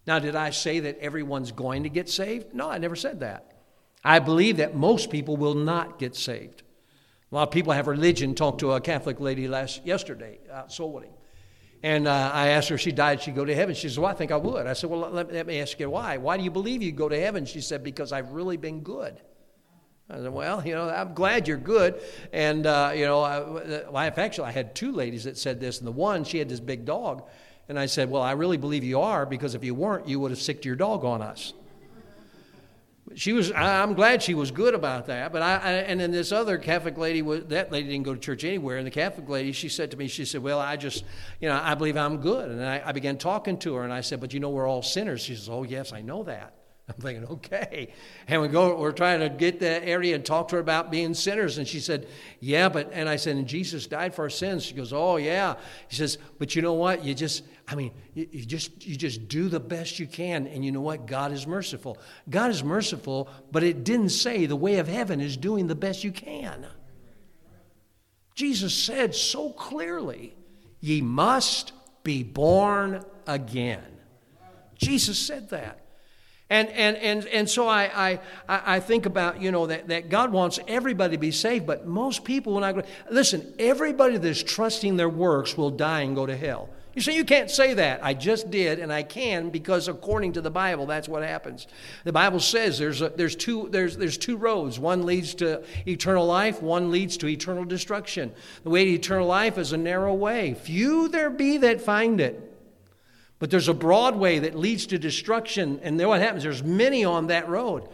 Now, 0.07 0.21
did 0.21 0.37
I 0.37 0.49
say 0.51 0.81
that 0.81 0.99
everyone's 1.01 1.53
going 1.53 1.83
to 1.83 1.91
get 1.91 2.09
saved? 2.09 2.55
No, 2.55 2.71
I 2.71 2.79
never 2.79 2.97
said 2.97 3.21
that. 3.21 3.52
I 4.05 4.19
believe 4.19 4.57
that 4.57 4.75
most 4.75 5.11
people 5.11 5.37
will 5.37 5.55
not 5.55 5.99
get 5.99 6.17
saved. 6.17 6.63
A 7.31 7.35
lot 7.35 7.49
of 7.49 7.51
people 7.51 7.73
have 7.73 7.87
religion. 7.87 8.35
Talked 8.35 8.61
to 8.61 8.73
a 8.73 8.81
Catholic 8.81 9.21
lady 9.21 9.49
last 9.49 9.87
yesterday, 9.87 10.39
uh, 10.53 10.69
soul 10.69 10.93
winning. 10.93 11.13
And 11.83 12.07
uh, 12.07 12.31
I 12.33 12.49
asked 12.49 12.69
her 12.69 12.77
if 12.77 12.81
she 12.81 12.93
died, 12.93 13.23
she'd 13.23 13.35
go 13.35 13.45
to 13.45 13.55
heaven. 13.55 13.75
She 13.75 13.89
said, 13.89 13.99
Well, 13.99 14.11
I 14.11 14.15
think 14.15 14.31
I 14.31 14.37
would. 14.37 14.67
I 14.67 14.73
said, 14.73 14.91
Well, 14.91 15.01
let, 15.01 15.33
let 15.33 15.47
me 15.47 15.61
ask 15.61 15.79
you 15.81 15.91
why. 15.91 16.17
Why 16.19 16.37
do 16.37 16.45
you 16.45 16.51
believe 16.51 16.83
you'd 16.83 16.97
go 16.97 17.09
to 17.09 17.19
heaven? 17.19 17.45
She 17.45 17.61
said, 17.61 17.83
Because 17.83 18.13
I've 18.13 18.33
really 18.33 18.57
been 18.57 18.81
good. 18.81 19.21
I 20.13 20.17
said, 20.19 20.33
well, 20.33 20.67
you 20.67 20.75
know, 20.75 20.91
I'm 20.91 21.15
glad 21.15 21.49
you're 21.49 21.57
good. 21.57 22.03
And, 22.33 22.67
uh, 22.67 22.93
you 22.95 23.07
know, 23.07 23.23
I, 23.23 24.05
I, 24.05 24.07
actually, 24.09 24.49
I 24.49 24.51
had 24.51 24.75
two 24.75 24.93
ladies 24.93 25.25
that 25.25 25.39
said 25.39 25.59
this. 25.59 25.79
And 25.79 25.87
the 25.87 25.93
one, 25.93 26.25
she 26.25 26.39
had 26.39 26.51
this 26.51 26.61
big 26.61 26.85
dog. 26.85 27.23
And 27.69 27.79
I 27.79 27.87
said, 27.87 28.11
well, 28.11 28.21
I 28.21 28.33
really 28.33 28.59
believe 28.59 28.85
you 28.85 29.01
are 29.01 29.25
because 29.25 29.55
if 29.55 29.65
you 29.65 29.75
weren't, 29.75 30.07
you 30.07 30.21
would 30.21 30.31
have 30.31 30.41
sicked 30.41 30.67
your 30.67 30.77
dog 30.77 31.05
on 31.05 31.23
us. 31.23 31.55
She 33.15 33.33
was, 33.33 33.53
I'm 33.53 33.95
glad 33.95 34.23
she 34.23 34.35
was 34.35 34.51
good 34.51 34.75
about 34.75 35.07
that. 35.07 35.33
But 35.33 35.43
I, 35.43 35.55
I 35.55 35.73
and 35.73 36.01
then 36.01 36.11
this 36.11 36.33
other 36.33 36.59
Catholic 36.59 36.97
lady, 36.99 37.23
was, 37.23 37.45
that 37.47 37.71
lady 37.71 37.89
didn't 37.89 38.05
go 38.05 38.15
to 38.15 38.21
church 38.21 38.45
anywhere. 38.45 38.79
And 38.79 38.87
the 38.87 38.91
Catholic 38.91 39.29
lady, 39.29 39.53
she 39.53 39.69
said 39.69 39.91
to 39.91 39.97
me, 39.97 40.09
she 40.09 40.25
said, 40.25 40.43
well, 40.43 40.61
I 40.61 40.77
just, 40.77 41.05
you 41.41 41.49
know, 41.49 41.61
I 41.63 41.75
believe 41.75 41.97
I'm 41.97 42.19
good. 42.19 42.51
And 42.51 42.65
I, 42.65 42.83
I 42.85 42.93
began 42.93 43.19
talking 43.19 43.59
to 43.59 43.75
her 43.75 43.85
and 43.85 43.93
I 43.93 44.01
said, 44.01 44.21
but 44.21 44.33
you 44.33 44.41
know, 44.41 44.51
we're 44.51 44.69
all 44.69 44.83
sinners. 44.83 45.23
She 45.23 45.35
says, 45.35 45.49
oh, 45.49 45.63
yes, 45.63 45.93
I 45.93 46.03
know 46.03 46.23
that. 46.25 46.55
I'm 46.89 46.95
thinking, 46.97 47.27
okay. 47.27 47.93
And 48.27 48.43
we 48.43 48.49
go, 48.49 48.77
we're 48.77 48.93
trying 48.93 49.21
to 49.21 49.29
get 49.29 49.61
that 49.61 49.85
area 49.85 50.15
and 50.15 50.25
talk 50.25 50.49
to 50.49 50.57
her 50.57 50.61
about 50.61 50.91
being 50.91 51.15
sinners. 51.15 51.59
And 51.59 51.67
she 51.67 51.81
said, 51.81 52.09
yeah, 52.41 52.69
but, 52.69 52.91
and 52.93 53.09
I 53.09 53.17
said, 53.17 53.37
and 53.37 53.47
Jesus 53.47 53.87
died 53.87 54.15
for 54.15 54.23
our 54.23 54.31
sins. 54.31 54.65
She 54.65 54.75
goes, 54.75 54.93
oh, 54.93 55.17
yeah. 55.17 55.55
she 55.89 55.97
says, 55.97 56.19
but 56.39 56.57
you 56.57 56.63
know 56.63 56.75
what? 56.75 57.05
You 57.05 57.15
just, 57.15 57.45
I 57.69 57.75
mean, 57.75 57.93
you, 58.15 58.29
you 58.31 58.45
just, 58.45 58.87
you 58.87 58.97
just 58.97 59.29
do 59.29 59.49
the 59.49 59.61
best 59.61 59.99
you 59.99 60.07
can. 60.07 60.47
And 60.47 60.65
you 60.65 60.73
know 60.73 60.81
what? 60.81 61.07
God 61.07 61.33
is 61.33 61.47
merciful. 61.47 61.99
God 62.29 62.51
is 62.51 62.63
merciful, 62.63 63.29
but 63.51 63.63
it 63.63 63.85
didn't 63.85 64.11
say 64.11 64.47
the 64.47 64.57
way 64.57 64.79
of 64.79 64.89
heaven 64.89 65.21
is 65.21 65.37
doing 65.37 65.67
the 65.67 65.75
best 65.75 66.05
you 66.05 66.13
can. 66.13 66.67
Jesus 68.35 68.75
said 68.75 69.15
so 69.15 69.51
clearly, 69.51 70.35
ye 70.81 71.01
must 71.01 71.73
be 72.03 72.23
born 72.23 73.05
again. 73.27 73.85
Jesus 74.77 75.19
said 75.19 75.51
that. 75.51 75.79
And, 76.51 76.69
and, 76.69 76.97
and, 76.99 77.27
and 77.29 77.49
so 77.49 77.67
I, 77.67 78.19
I, 78.47 78.77
I 78.77 78.81
think 78.81 79.07
about, 79.07 79.41
you 79.41 79.51
know, 79.51 79.67
that, 79.69 79.89
that 79.89 80.11
God 80.11 80.33
wants 80.33 80.59
everybody 80.69 81.17
to 81.17 81.21
be 81.21 81.31
saved, 81.31 81.67
but 81.67 81.87
most 81.87 82.25
people, 82.25 82.53
when 82.55 82.65
I 82.65 82.73
go, 82.73 82.83
listen, 83.11 83.55
everybody 83.59 84.19
that's 84.19 84.43
trusting 84.43 84.97
their 84.97 85.09
works 85.09 85.57
will 85.57 85.71
die 85.71 86.03
and 86.03 86.15
go 86.15 86.27
to 86.27 86.37
hell. 86.37 86.69
You 86.95 87.01
say, 87.01 87.17
you 87.17 87.25
can't 87.25 87.51
say 87.51 87.73
that. 87.75 88.05
I 88.05 88.13
just 88.13 88.51
did, 88.51 88.79
and 88.79 88.93
I 88.93 89.03
can 89.03 89.49
because 89.49 89.89
according 89.89 90.35
to 90.35 90.43
the 90.43 90.51
Bible, 90.51 90.85
that's 90.85 91.09
what 91.09 91.23
happens. 91.23 91.67
The 92.05 92.13
Bible 92.13 92.39
says 92.39 92.79
there's, 92.79 93.01
a, 93.01 93.09
there's, 93.09 93.35
two, 93.35 93.69
there's, 93.71 93.97
there's 93.97 94.19
two 94.19 94.37
roads. 94.37 94.79
One 94.79 95.07
leads 95.07 95.35
to 95.37 95.65
eternal 95.87 96.27
life, 96.27 96.61
one 96.61 96.91
leads 96.91 97.17
to 97.19 97.29
eternal 97.29 97.65
destruction. 97.65 98.33
The 98.65 98.71
way 98.71 98.85
to 98.85 98.91
eternal 98.93 99.27
life 99.27 99.57
is 99.57 99.73
a 99.73 99.79
narrow 99.79 100.13
way. 100.13 100.53
Few 100.53 101.09
there 101.09 101.31
be 101.31 101.57
that 101.59 101.81
find 101.81 102.21
it. 102.21 102.51
But 103.39 103.51
there's 103.51 103.69
a 103.69 103.75
broad 103.75 104.15
way 104.15 104.39
that 104.41 104.55
leads 104.55 104.87
to 104.87 104.99
destruction, 104.99 105.81
and 105.83 105.99
then 105.99 106.09
what 106.09 106.21
happens? 106.21 106.43
There's 106.43 106.63
many 106.63 107.05
on 107.05 107.29
that 107.29 107.49
road. 107.49 107.89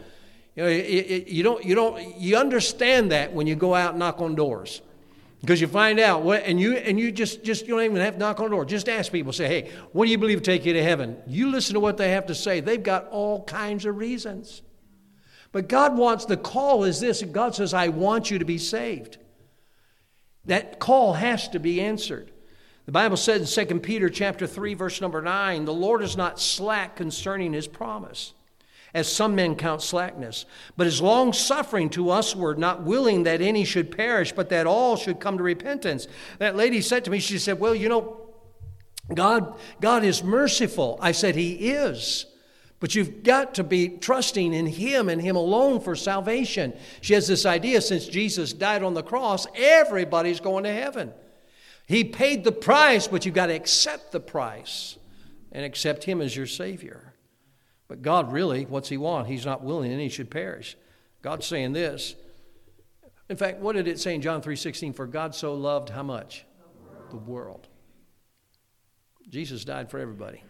You, 0.55 0.63
know, 0.63 0.69
you, 0.69 1.41
don't, 1.43 1.63
you, 1.63 1.73
don't, 1.73 2.17
you 2.17 2.37
understand 2.37 3.11
that 3.13 3.33
when 3.33 3.47
you 3.47 3.55
go 3.55 3.73
out 3.73 3.91
and 3.91 3.99
knock 3.99 4.19
on 4.19 4.35
doors. 4.35 4.81
Because 5.41 5.61
you 5.61 5.67
find 5.67 5.99
out 5.99 6.23
what, 6.23 6.43
and 6.43 6.59
you 6.59 6.73
and 6.73 6.99
you 6.99 7.11
just 7.11 7.43
just 7.43 7.65
you 7.65 7.75
don't 7.75 7.85
even 7.85 7.97
have 7.97 8.15
to 8.15 8.19
knock 8.19 8.39
on 8.39 8.47
the 8.47 8.49
door. 8.51 8.65
Just 8.65 8.89
ask 8.89 9.11
people. 9.11 9.31
Say, 9.31 9.47
hey, 9.47 9.71
what 9.93 10.05
do 10.05 10.11
you 10.11 10.17
believe 10.17 10.39
will 10.39 10.45
take 10.45 10.65
you 10.65 10.73
to 10.73 10.83
heaven? 10.83 11.17
You 11.27 11.49
listen 11.49 11.75
to 11.75 11.79
what 11.79 11.97
they 11.97 12.11
have 12.11 12.25
to 12.27 12.35
say. 12.35 12.59
They've 12.59 12.81
got 12.81 13.07
all 13.09 13.43
kinds 13.45 13.85
of 13.85 13.95
reasons. 13.95 14.61
But 15.51 15.67
God 15.67 15.97
wants 15.97 16.25
the 16.25 16.37
call 16.37 16.83
is 16.83 16.99
this. 16.99 17.23
God 17.23 17.55
says, 17.55 17.73
I 17.73 17.87
want 17.87 18.29
you 18.29 18.39
to 18.39 18.45
be 18.45 18.57
saved. 18.57 19.17
That 20.45 20.79
call 20.79 21.13
has 21.13 21.47
to 21.49 21.59
be 21.59 21.81
answered. 21.81 22.31
The 22.85 22.91
Bible 22.91 23.17
says 23.17 23.57
in 23.57 23.67
2 23.67 23.79
Peter 23.81 24.09
chapter 24.09 24.47
3, 24.47 24.73
verse 24.73 24.99
number 24.99 25.21
9, 25.21 25.65
the 25.65 25.73
Lord 25.73 26.01
is 26.01 26.17
not 26.17 26.39
slack 26.39 26.95
concerning 26.95 27.53
his 27.53 27.67
promise, 27.67 28.33
as 28.93 29.11
some 29.11 29.35
men 29.35 29.55
count 29.55 29.81
slackness, 29.81 30.45
but 30.75 30.87
is 30.87 31.01
long 31.01 31.33
suffering 31.33 31.89
to 31.91 32.05
usward, 32.05 32.57
not 32.57 32.83
willing 32.83 33.23
that 33.23 33.41
any 33.41 33.63
should 33.63 33.95
perish, 33.95 34.31
but 34.31 34.49
that 34.49 34.65
all 34.65 34.95
should 34.95 35.19
come 35.19 35.37
to 35.37 35.43
repentance. 35.43 36.07
That 36.39 36.55
lady 36.55 36.81
said 36.81 37.05
to 37.05 37.11
me, 37.11 37.19
she 37.19 37.37
said, 37.37 37.59
Well, 37.59 37.75
you 37.75 37.89
know, 37.89 38.29
God, 39.13 39.59
God 39.81 40.03
is 40.03 40.23
merciful. 40.23 40.97
I 41.01 41.11
said, 41.11 41.35
He 41.35 41.71
is. 41.71 42.25
But 42.79 42.95
you've 42.95 43.23
got 43.23 43.55
to 43.55 43.63
be 43.63 43.89
trusting 43.89 44.53
in 44.53 44.65
Him 44.65 45.09
and 45.09 45.21
Him 45.21 45.35
alone 45.35 45.81
for 45.81 45.95
salvation. 45.95 46.73
She 47.01 47.13
has 47.13 47.27
this 47.27 47.45
idea 47.45 47.81
since 47.81 48.07
Jesus 48.07 48.53
died 48.53 48.83
on 48.83 48.93
the 48.93 49.03
cross, 49.03 49.47
everybody's 49.55 50.39
going 50.39 50.63
to 50.63 50.73
heaven. 50.73 51.13
He 51.87 52.03
paid 52.03 52.43
the 52.43 52.51
price, 52.51 53.07
but 53.07 53.25
you've 53.25 53.35
got 53.35 53.47
to 53.47 53.55
accept 53.55 54.11
the 54.11 54.19
price 54.19 54.97
and 55.51 55.65
accept 55.65 56.03
Him 56.03 56.21
as 56.21 56.35
your 56.35 56.45
Savior. 56.45 57.08
But 57.89 58.01
God 58.01 58.31
really, 58.31 58.65
what's 58.65 58.87
He 58.87 58.95
want? 58.95 59.27
He's 59.27 59.45
not 59.45 59.63
willing 59.63 59.91
any 59.91 60.07
should 60.07 60.31
perish. 60.31 60.77
God's 61.21 61.45
saying 61.45 61.73
this. 61.73 62.15
In 63.27 63.35
fact, 63.35 63.59
what 63.59 63.75
did 63.75 63.87
it 63.87 63.99
say 63.99 64.15
in 64.15 64.21
John 64.21 64.41
3:16? 64.41 64.95
For 64.95 65.05
God 65.05 65.35
so 65.35 65.53
loved 65.53 65.89
how 65.89 66.03
much? 66.03 66.45
The 67.09 67.17
world. 67.17 67.25
the 67.25 67.31
world. 67.31 67.67
Jesus 69.27 69.65
died 69.65 69.91
for 69.91 69.99
everybody. 69.99 70.43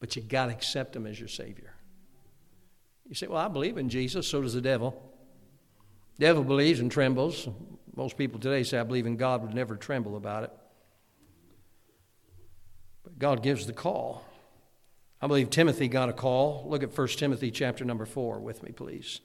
But 0.00 0.16
you 0.16 0.22
got 0.22 0.46
to 0.46 0.52
accept 0.52 0.96
Him 0.96 1.06
as 1.06 1.18
your 1.18 1.28
Savior. 1.28 1.74
You 3.06 3.14
say, 3.14 3.26
Well, 3.26 3.38
I 3.38 3.48
believe 3.48 3.78
in 3.78 3.88
Jesus, 3.88 4.26
so 4.26 4.42
does 4.42 4.54
the 4.54 4.60
devil. 4.60 5.12
The 6.18 6.26
devil 6.26 6.44
believes 6.44 6.80
and 6.80 6.90
trembles. 6.90 7.48
Most 7.96 8.16
people 8.16 8.40
today 8.40 8.62
say, 8.62 8.78
I 8.78 8.82
believe 8.82 9.06
in 9.06 9.16
God, 9.16 9.42
would 9.42 9.54
never 9.54 9.76
tremble 9.76 10.16
about 10.16 10.44
it. 10.44 10.50
But 13.02 13.18
God 13.18 13.42
gives 13.42 13.66
the 13.66 13.72
call. 13.72 14.24
I 15.24 15.26
believe 15.26 15.48
Timothy 15.48 15.88
got 15.88 16.10
a 16.10 16.12
call. 16.12 16.66
Look 16.68 16.82
at 16.82 16.94
1 16.94 17.08
Timothy 17.08 17.50
chapter 17.50 17.82
number 17.82 18.04
4 18.04 18.40
with 18.40 18.62
me, 18.62 18.72
please. 18.72 19.20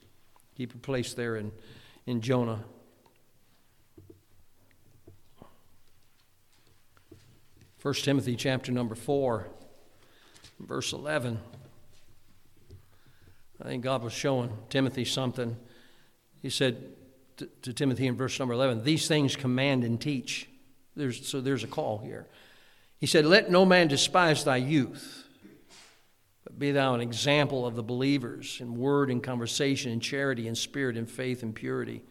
Keep 0.56 0.74
a 0.74 0.78
place 0.78 1.14
there 1.14 1.36
in, 1.36 1.52
in 2.06 2.22
Jonah. 2.22 2.64
First 7.80 8.06
Timothy 8.06 8.38
chapter 8.38 8.72
number 8.72 8.96
4, 8.96 9.50
verse 10.62 10.94
11. 10.94 11.38
I 13.62 13.68
think 13.68 13.84
God 13.84 14.02
was 14.02 14.14
showing 14.14 14.54
Timothy 14.70 15.04
something. 15.04 15.58
He 16.42 16.50
said, 16.50 16.82
to, 17.36 17.50
to 17.64 17.74
Timothy 17.74 18.08
in 18.08 18.16
verse 18.16 18.40
number 18.40 18.54
11, 18.54 18.86
these 18.86 19.10
things 19.10 19.36
command 19.36 19.84
and 19.84 20.00
teach. 20.00 20.48
There's, 20.96 21.28
so 21.28 21.42
there's 21.42 21.66
a 21.66 21.68
call 21.68 21.98
here. 21.98 22.26
He 23.00 23.06
said, 23.06 23.26
Let 23.26 23.52
no 23.52 23.66
man 23.66 23.90
despise 23.90 24.46
thy 24.46 24.58
youth, 24.58 25.26
be 26.60 26.72
thou 26.72 26.94
an 26.94 27.02
example 27.02 27.66
of 27.66 27.76
the 27.76 27.84
believers 27.84 28.58
in 28.60 28.78
word 28.78 29.10
and 29.10 29.24
conversation, 29.24 29.92
in 29.92 30.00
charity 30.00 30.48
and 30.48 30.58
spirit, 30.58 30.98
and 30.98 31.10
faith 31.10 31.42
and 31.42 31.56
purity. 31.56 32.04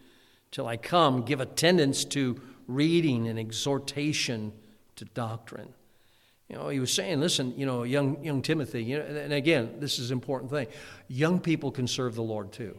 Till 0.51 0.67
I 0.67 0.77
come, 0.77 1.21
give 1.21 1.39
attendance 1.39 2.03
to 2.05 2.41
reading 2.67 3.27
and 3.27 3.39
exhortation 3.39 4.51
to 4.95 5.05
doctrine. 5.05 5.73
You 6.49 6.55
know, 6.55 6.69
he 6.69 6.79
was 6.79 6.91
saying, 6.91 7.19
listen, 7.19 7.53
you 7.57 7.67
know, 7.67 7.83
young, 7.83 8.23
young 8.23 8.41
Timothy, 8.41 8.83
you 8.83 8.97
know, 8.97 9.05
and 9.05 9.33
again, 9.33 9.75
this 9.77 9.99
is 9.99 10.09
an 10.09 10.17
important 10.17 10.49
thing. 10.49 10.67
Young 11.07 11.39
people 11.39 11.71
can 11.71 11.87
serve 11.87 12.15
the 12.15 12.23
Lord 12.23 12.51
too. 12.51 12.75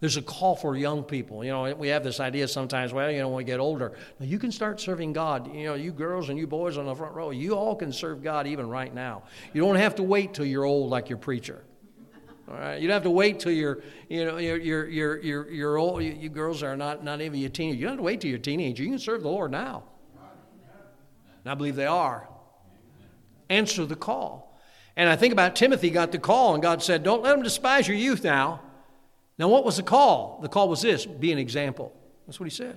There's 0.00 0.16
a 0.16 0.22
call 0.22 0.56
for 0.56 0.76
young 0.76 1.04
people. 1.04 1.44
You 1.44 1.50
know, 1.50 1.74
we 1.74 1.88
have 1.88 2.02
this 2.02 2.20
idea 2.20 2.48
sometimes, 2.48 2.92
well, 2.92 3.10
you 3.10 3.18
know, 3.18 3.28
when 3.28 3.36
we 3.36 3.44
get 3.44 3.60
older, 3.60 3.92
now 4.18 4.24
you 4.24 4.38
can 4.38 4.50
start 4.50 4.80
serving 4.80 5.12
God. 5.12 5.54
You 5.54 5.66
know, 5.66 5.74
you 5.74 5.92
girls 5.92 6.30
and 6.30 6.38
you 6.38 6.46
boys 6.46 6.78
on 6.78 6.86
the 6.86 6.94
front 6.94 7.14
row, 7.14 7.30
you 7.30 7.54
all 7.54 7.76
can 7.76 7.92
serve 7.92 8.22
God 8.22 8.46
even 8.46 8.66
right 8.68 8.94
now. 8.94 9.24
You 9.52 9.60
don't 9.60 9.76
have 9.76 9.96
to 9.96 10.02
wait 10.02 10.32
till 10.32 10.46
you're 10.46 10.64
old 10.64 10.90
like 10.90 11.10
your 11.10 11.18
preacher. 11.18 11.62
All 12.48 12.56
right, 12.56 12.80
you 12.80 12.88
don't 12.88 12.94
have 12.94 13.02
to 13.04 13.10
wait 13.10 13.40
till 13.40 13.52
you're, 13.52 13.80
you 14.08 14.24
know, 14.24 14.38
you're, 14.38 14.56
you're, 14.56 14.88
you're, 14.88 15.18
you're, 15.18 15.50
you're 15.50 15.76
old. 15.76 16.02
You, 16.02 16.16
you 16.18 16.30
girls 16.30 16.62
are 16.62 16.76
not, 16.76 17.04
not 17.04 17.20
even 17.20 17.38
your 17.38 17.50
teenager. 17.50 17.78
You 17.78 17.84
don't 17.84 17.92
have 17.92 17.98
to 17.98 18.02
wait 18.02 18.22
till 18.22 18.30
you're 18.30 18.38
a 18.38 18.42
teenager. 18.42 18.82
You 18.82 18.88
can 18.88 18.98
serve 18.98 19.22
the 19.22 19.28
Lord 19.28 19.52
now. 19.52 19.84
And 21.44 21.52
I 21.52 21.54
believe 21.54 21.76
they 21.76 21.86
are. 21.86 22.28
Answer 23.50 23.84
the 23.84 23.96
call. 23.96 24.58
And 24.96 25.08
I 25.08 25.16
think 25.16 25.32
about 25.32 25.54
Timothy 25.54 25.90
got 25.90 26.10
the 26.10 26.18
call, 26.18 26.54
and 26.54 26.62
God 26.62 26.82
said, 26.82 27.02
Don't 27.02 27.22
let 27.22 27.32
them 27.32 27.42
despise 27.42 27.86
your 27.86 27.96
youth 27.96 28.24
now. 28.24 28.62
Now, 29.40 29.48
what 29.48 29.64
was 29.64 29.78
the 29.78 29.82
call? 29.82 30.38
The 30.42 30.50
call 30.50 30.68
was 30.68 30.82
this 30.82 31.06
be 31.06 31.32
an 31.32 31.38
example. 31.38 31.96
That's 32.26 32.38
what 32.38 32.44
he 32.44 32.54
said. 32.54 32.76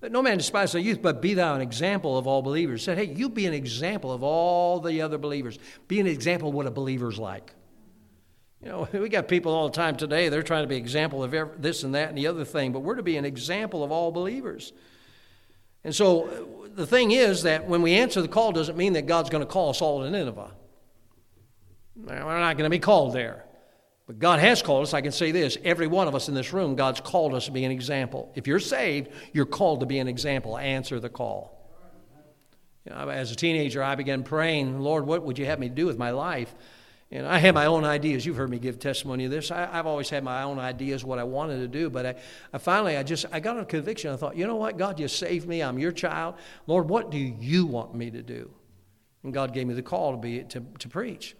Let 0.00 0.12
no 0.12 0.22
man 0.22 0.38
despise 0.38 0.70
thy 0.70 0.78
youth, 0.78 1.02
but 1.02 1.20
be 1.20 1.34
thou 1.34 1.56
an 1.56 1.60
example 1.60 2.16
of 2.16 2.28
all 2.28 2.42
believers. 2.42 2.82
He 2.82 2.84
said, 2.84 2.96
hey, 2.96 3.12
you 3.12 3.28
be 3.28 3.44
an 3.44 3.52
example 3.52 4.12
of 4.12 4.22
all 4.22 4.78
the 4.78 5.02
other 5.02 5.18
believers. 5.18 5.58
Be 5.88 5.98
an 5.98 6.06
example 6.06 6.50
of 6.50 6.54
what 6.54 6.66
a 6.66 6.70
believer's 6.70 7.18
like. 7.18 7.52
You 8.62 8.68
know, 8.68 8.88
we 8.92 9.08
got 9.08 9.26
people 9.26 9.52
all 9.52 9.68
the 9.68 9.74
time 9.74 9.96
today, 9.96 10.28
they're 10.28 10.44
trying 10.44 10.62
to 10.62 10.68
be 10.68 10.76
example 10.76 11.24
of 11.24 11.60
this 11.60 11.82
and 11.82 11.96
that 11.96 12.10
and 12.10 12.16
the 12.16 12.28
other 12.28 12.44
thing, 12.44 12.72
but 12.72 12.80
we're 12.80 12.94
to 12.94 13.02
be 13.02 13.16
an 13.16 13.24
example 13.24 13.82
of 13.82 13.90
all 13.90 14.12
believers. 14.12 14.72
And 15.82 15.92
so 15.92 16.28
uh, 16.28 16.68
the 16.76 16.86
thing 16.86 17.10
is 17.10 17.42
that 17.42 17.66
when 17.66 17.82
we 17.82 17.94
answer 17.94 18.22
the 18.22 18.28
call, 18.28 18.52
doesn't 18.52 18.76
mean 18.76 18.92
that 18.92 19.08
God's 19.08 19.28
going 19.28 19.44
to 19.44 19.50
call 19.50 19.70
us 19.70 19.82
all 19.82 20.04
to 20.04 20.10
Nineveh. 20.10 20.52
We're 21.96 22.14
not 22.14 22.56
going 22.56 22.70
to 22.70 22.70
be 22.70 22.78
called 22.78 23.12
there. 23.12 23.45
But 24.06 24.20
God 24.20 24.38
has 24.38 24.62
called 24.62 24.84
us. 24.84 24.94
I 24.94 25.00
can 25.00 25.12
say 25.12 25.32
this 25.32 25.58
every 25.64 25.86
one 25.86 26.08
of 26.08 26.14
us 26.14 26.28
in 26.28 26.34
this 26.34 26.52
room, 26.52 26.76
God's 26.76 27.00
called 27.00 27.34
us 27.34 27.46
to 27.46 27.52
be 27.52 27.64
an 27.64 27.72
example. 27.72 28.30
If 28.34 28.46
you're 28.46 28.60
saved, 28.60 29.10
you're 29.32 29.46
called 29.46 29.80
to 29.80 29.86
be 29.86 29.98
an 29.98 30.08
example. 30.08 30.56
Answer 30.56 31.00
the 31.00 31.08
call. 31.08 31.52
You 32.84 32.92
know, 32.92 33.08
as 33.08 33.32
a 33.32 33.34
teenager, 33.36 33.82
I 33.82 33.96
began 33.96 34.22
praying, 34.22 34.78
Lord, 34.78 35.06
what 35.06 35.24
would 35.24 35.38
you 35.38 35.46
have 35.46 35.58
me 35.58 35.68
do 35.68 35.86
with 35.86 35.98
my 35.98 36.10
life? 36.10 36.54
And 37.10 37.26
I 37.26 37.38
had 37.38 37.54
my 37.54 37.66
own 37.66 37.84
ideas. 37.84 38.24
You've 38.24 38.36
heard 38.36 38.50
me 38.50 38.58
give 38.58 38.78
testimony 38.78 39.24
of 39.24 39.30
this. 39.30 39.50
I, 39.50 39.66
have 39.66 39.86
always 39.86 40.08
had 40.08 40.22
my 40.22 40.42
own 40.42 40.58
ideas 40.58 41.04
what 41.04 41.18
I 41.18 41.24
wanted 41.24 41.58
to 41.58 41.68
do, 41.68 41.88
but 41.88 42.06
I, 42.06 42.14
I 42.52 42.58
finally, 42.58 42.96
I 42.96 43.02
just, 43.02 43.26
I 43.32 43.40
got 43.40 43.58
a 43.58 43.64
conviction. 43.64 44.12
I 44.12 44.16
thought, 44.16 44.36
you 44.36 44.46
know 44.46 44.56
what, 44.56 44.76
God, 44.76 44.98
you 45.00 45.06
saved 45.06 45.48
me. 45.48 45.62
I'm 45.62 45.78
your 45.78 45.92
child. 45.92 46.34
Lord, 46.66 46.88
what 46.88 47.10
do 47.10 47.18
you 47.18 47.66
want 47.66 47.94
me 47.94 48.10
to 48.10 48.22
do? 48.22 48.50
And 49.22 49.32
God 49.32 49.52
gave 49.52 49.66
me 49.66 49.74
the 49.74 49.82
call 49.82 50.12
to 50.12 50.18
be 50.18 50.42
to, 50.44 50.64
to 50.78 50.88
preach. 50.88 51.36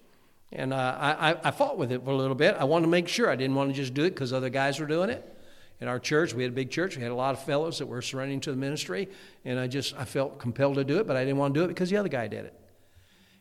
And 0.52 0.72
uh, 0.72 0.96
I, 0.98 1.36
I 1.42 1.50
fought 1.50 1.76
with 1.76 1.92
it 1.92 2.04
for 2.04 2.10
a 2.10 2.16
little 2.16 2.36
bit. 2.36 2.56
I 2.58 2.64
wanted 2.64 2.84
to 2.84 2.90
make 2.90 3.08
sure. 3.08 3.28
I 3.28 3.36
didn't 3.36 3.56
want 3.56 3.70
to 3.70 3.74
just 3.74 3.94
do 3.94 4.04
it 4.04 4.10
because 4.10 4.32
other 4.32 4.48
guys 4.48 4.78
were 4.78 4.86
doing 4.86 5.10
it. 5.10 5.32
In 5.80 5.88
our 5.88 5.98
church, 5.98 6.32
we 6.32 6.42
had 6.42 6.52
a 6.52 6.54
big 6.54 6.70
church. 6.70 6.96
We 6.96 7.02
had 7.02 7.12
a 7.12 7.16
lot 7.16 7.34
of 7.34 7.42
fellows 7.42 7.78
that 7.78 7.86
were 7.86 8.00
surrendering 8.00 8.40
to 8.40 8.50
the 8.50 8.56
ministry. 8.56 9.08
And 9.44 9.58
I 9.58 9.66
just, 9.66 9.94
I 9.96 10.04
felt 10.04 10.38
compelled 10.38 10.76
to 10.76 10.84
do 10.84 10.98
it, 10.98 11.06
but 11.06 11.16
I 11.16 11.24
didn't 11.24 11.36
want 11.36 11.54
to 11.54 11.60
do 11.60 11.64
it 11.64 11.68
because 11.68 11.90
the 11.90 11.96
other 11.96 12.08
guy 12.08 12.28
did 12.28 12.46
it. 12.46 12.60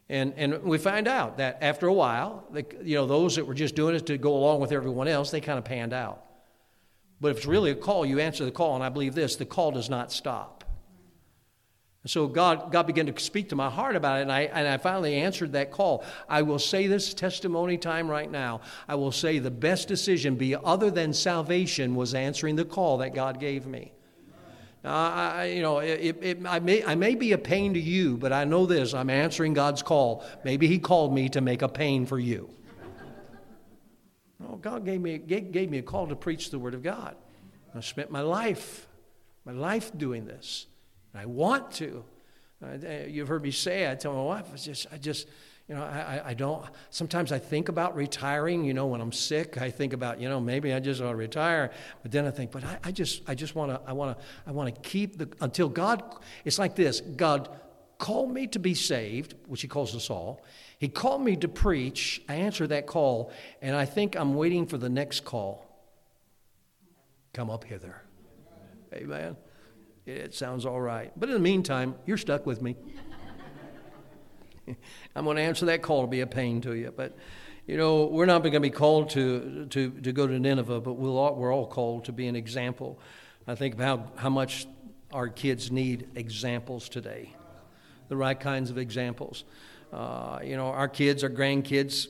And, 0.10 0.34
and 0.36 0.64
we 0.64 0.78
find 0.78 1.08
out 1.08 1.38
that 1.38 1.60
after 1.62 1.88
a 1.88 1.94
while, 1.94 2.44
you 2.84 2.96
know, 2.96 3.08
those 3.08 3.38
that 3.38 3.46
were 3.46 3.54
just 3.54 3.76
doing 3.76 3.96
it 3.96 4.06
to 4.08 4.18
go 4.18 4.36
along 4.36 4.60
with 4.60 4.72
everyone 4.72 5.08
else, 5.08 5.32
they 5.32 5.42
kind 5.42 5.58
of 5.58 5.66
panned 5.66 5.94
out. 5.94 6.24
But 7.22 7.30
if 7.30 7.38
it's 7.38 7.46
really 7.46 7.72
a 7.72 7.76
call, 7.76 8.06
you 8.06 8.20
answer 8.20 8.46
the 8.46 8.52
call. 8.52 8.76
And 8.76 8.84
I 8.84 8.90
believe 8.90 9.16
this 9.16 9.36
the 9.36 9.46
call 9.46 9.72
does 9.72 9.90
not 9.90 10.12
stop. 10.12 10.55
And 12.06 12.12
so 12.12 12.28
God, 12.28 12.72
God 12.72 12.86
began 12.86 13.08
to 13.08 13.20
speak 13.20 13.50
to 13.50 13.56
my 13.56 13.68
heart 13.68 13.96
about 13.96 14.20
it, 14.20 14.22
and 14.22 14.32
I, 14.32 14.42
and 14.42 14.68
I 14.68 14.78
finally 14.78 15.16
answered 15.16 15.54
that 15.54 15.72
call. 15.72 16.04
I 16.30 16.44
will 16.44 16.60
say 16.60 16.86
this 16.86 17.16
testimony 17.16 17.80
time 17.80 18.08
right 18.08 18.30
now. 18.30 18.62
I 18.88 18.94
will 18.94 19.12
say 19.12 19.40
the 19.40 19.50
best 19.50 19.88
decision, 19.88 20.36
be 20.36 20.56
other 20.56 20.92
than 20.92 21.14
salvation, 21.14 21.96
was 21.96 22.14
answering 22.14 22.58
the 22.58 22.64
call 22.64 23.00
that 23.00 23.16
God 23.16 23.40
gave 23.40 23.66
me. 23.66 23.92
Now, 24.84 24.94
I, 24.94 25.46
you 25.46 25.64
know, 25.64 25.80
it, 25.80 26.18
it, 26.22 26.46
I, 26.46 26.60
may, 26.60 26.84
I 26.84 26.94
may 26.94 27.16
be 27.16 27.32
a 27.32 27.40
pain 27.40 27.74
to 27.74 27.80
you, 27.80 28.18
but 28.18 28.32
I 28.32 28.44
know 28.44 28.68
this 28.68 28.94
I'm 28.94 29.10
answering 29.10 29.56
God's 29.56 29.82
call. 29.82 30.24
Maybe 30.44 30.68
He 30.68 30.78
called 30.78 31.12
me 31.12 31.30
to 31.30 31.42
make 31.42 31.64
a 31.64 31.70
pain 31.70 32.06
for 32.06 32.20
you. 32.20 32.52
Oh, 34.48 34.58
God 34.58 34.86
gave 34.86 35.02
me, 35.02 35.18
gave, 35.18 35.52
gave 35.52 35.72
me 35.72 35.80
a 35.80 35.82
call 35.82 36.06
to 36.06 36.16
preach 36.16 36.52
the 36.52 36.60
Word 36.60 36.76
of 36.76 36.84
God. 36.84 37.16
I 37.74 37.80
spent 37.80 38.12
my 38.12 38.22
life, 38.22 38.88
my 39.44 39.54
life 39.54 39.92
doing 39.98 40.28
this. 40.28 40.68
I 41.18 41.26
want 41.26 41.72
to. 41.74 42.04
Uh, 42.64 42.88
you've 43.08 43.28
heard 43.28 43.44
me 43.44 43.52
say, 43.52 43.90
I 43.90 43.96
tell 43.96 44.14
my 44.14 44.24
wife, 44.24 44.46
I 44.54 44.58
just, 44.58 44.88
I 44.92 44.98
just, 44.98 45.28
you 45.68 45.76
know, 45.76 45.84
I, 45.84 46.22
I 46.28 46.34
don't, 46.34 46.64
sometimes 46.90 47.32
I 47.32 47.40
think 47.40 47.70
about 47.70 47.96
retiring, 47.96 48.64
you 48.64 48.74
know, 48.74 48.86
when 48.86 49.02
I'm 49.02 49.12
sick, 49.12 49.62
I 49.62 49.72
think 49.72 49.94
about, 49.94 50.22
you 50.22 50.30
know, 50.30 50.40
maybe 50.40 50.74
I 50.74 50.80
just 50.80 51.02
ought 51.02 51.10
to 51.10 51.16
retire. 51.16 51.72
But 52.02 52.12
then 52.12 52.26
I 52.26 52.32
think, 52.32 52.52
but 52.52 52.64
I, 52.64 52.78
I 52.86 52.92
just, 52.92 53.24
I 53.28 53.36
just 53.36 53.56
want 53.56 53.72
to, 53.72 53.82
I 53.88 53.94
want 53.94 54.18
to, 54.18 54.24
I 54.48 54.52
want 54.52 54.74
to 54.74 54.82
keep 54.82 55.18
the, 55.18 55.30
until 55.42 55.70
God, 55.70 56.04
it's 56.44 56.60
like 56.60 56.76
this 56.76 57.02
God 57.02 57.50
called 57.98 58.32
me 58.32 58.48
to 58.48 58.60
be 58.60 58.74
saved, 58.74 59.36
which 59.48 59.62
He 59.62 59.68
calls 59.68 59.96
us 59.96 60.10
all. 60.10 60.44
He 60.78 60.88
called 60.88 61.22
me 61.22 61.36
to 61.38 61.48
preach. 61.48 62.22
I 62.28 62.36
answered 62.36 62.68
that 62.70 62.86
call, 62.86 63.32
and 63.62 63.76
I 63.76 63.86
think 63.86 64.16
I'm 64.16 64.36
waiting 64.36 64.66
for 64.66 64.78
the 64.78 64.90
next 64.90 65.26
call. 65.26 65.66
Come 67.34 67.50
up 67.50 67.64
hither. 67.64 68.02
Amen. 68.94 69.36
It 70.06 70.36
sounds 70.36 70.66
all 70.66 70.80
right. 70.80 71.12
But 71.18 71.30
in 71.30 71.34
the 71.34 71.40
meantime, 71.42 71.96
you're 72.06 72.18
stuck 72.18 72.46
with 72.46 72.62
me. 72.62 72.76
I'm 75.16 75.26
going 75.26 75.38
to 75.38 75.42
answer 75.42 75.66
that 75.68 75.82
call 75.82 76.02
to 76.02 76.08
be 76.08 76.22
a 76.22 76.28
pain 76.28 76.62
to 76.62 76.74
you. 76.74 76.94
But, 76.96 77.18
you 77.66 77.78
know, 77.78 78.06
we're 78.06 78.28
not 78.28 78.44
going 78.44 78.54
to 78.54 78.60
be 78.60 78.70
called 78.70 79.10
to, 79.12 79.66
to, 79.72 79.90
to 79.90 80.12
go 80.12 80.28
to 80.28 80.38
Nineveh, 80.38 80.82
but 80.82 80.94
we'll 80.94 81.18
all, 81.18 81.36
we're 81.36 81.52
all 81.54 81.66
called 81.66 82.06
to 82.06 82.12
be 82.12 82.28
an 82.28 82.36
example. 82.36 83.00
I 83.48 83.56
think 83.56 83.74
about 83.74 84.00
how, 84.16 84.22
how 84.24 84.30
much 84.30 84.68
our 85.12 85.28
kids 85.28 85.72
need 85.72 86.10
examples 86.16 86.88
today, 86.88 87.34
the 88.08 88.18
right 88.18 88.40
kinds 88.40 88.70
of 88.70 88.78
examples. 88.78 89.44
Uh, 89.92 90.40
you 90.44 90.56
know, 90.56 90.68
our 90.68 90.88
kids, 90.88 91.24
our 91.24 91.30
grandkids, 91.32 92.08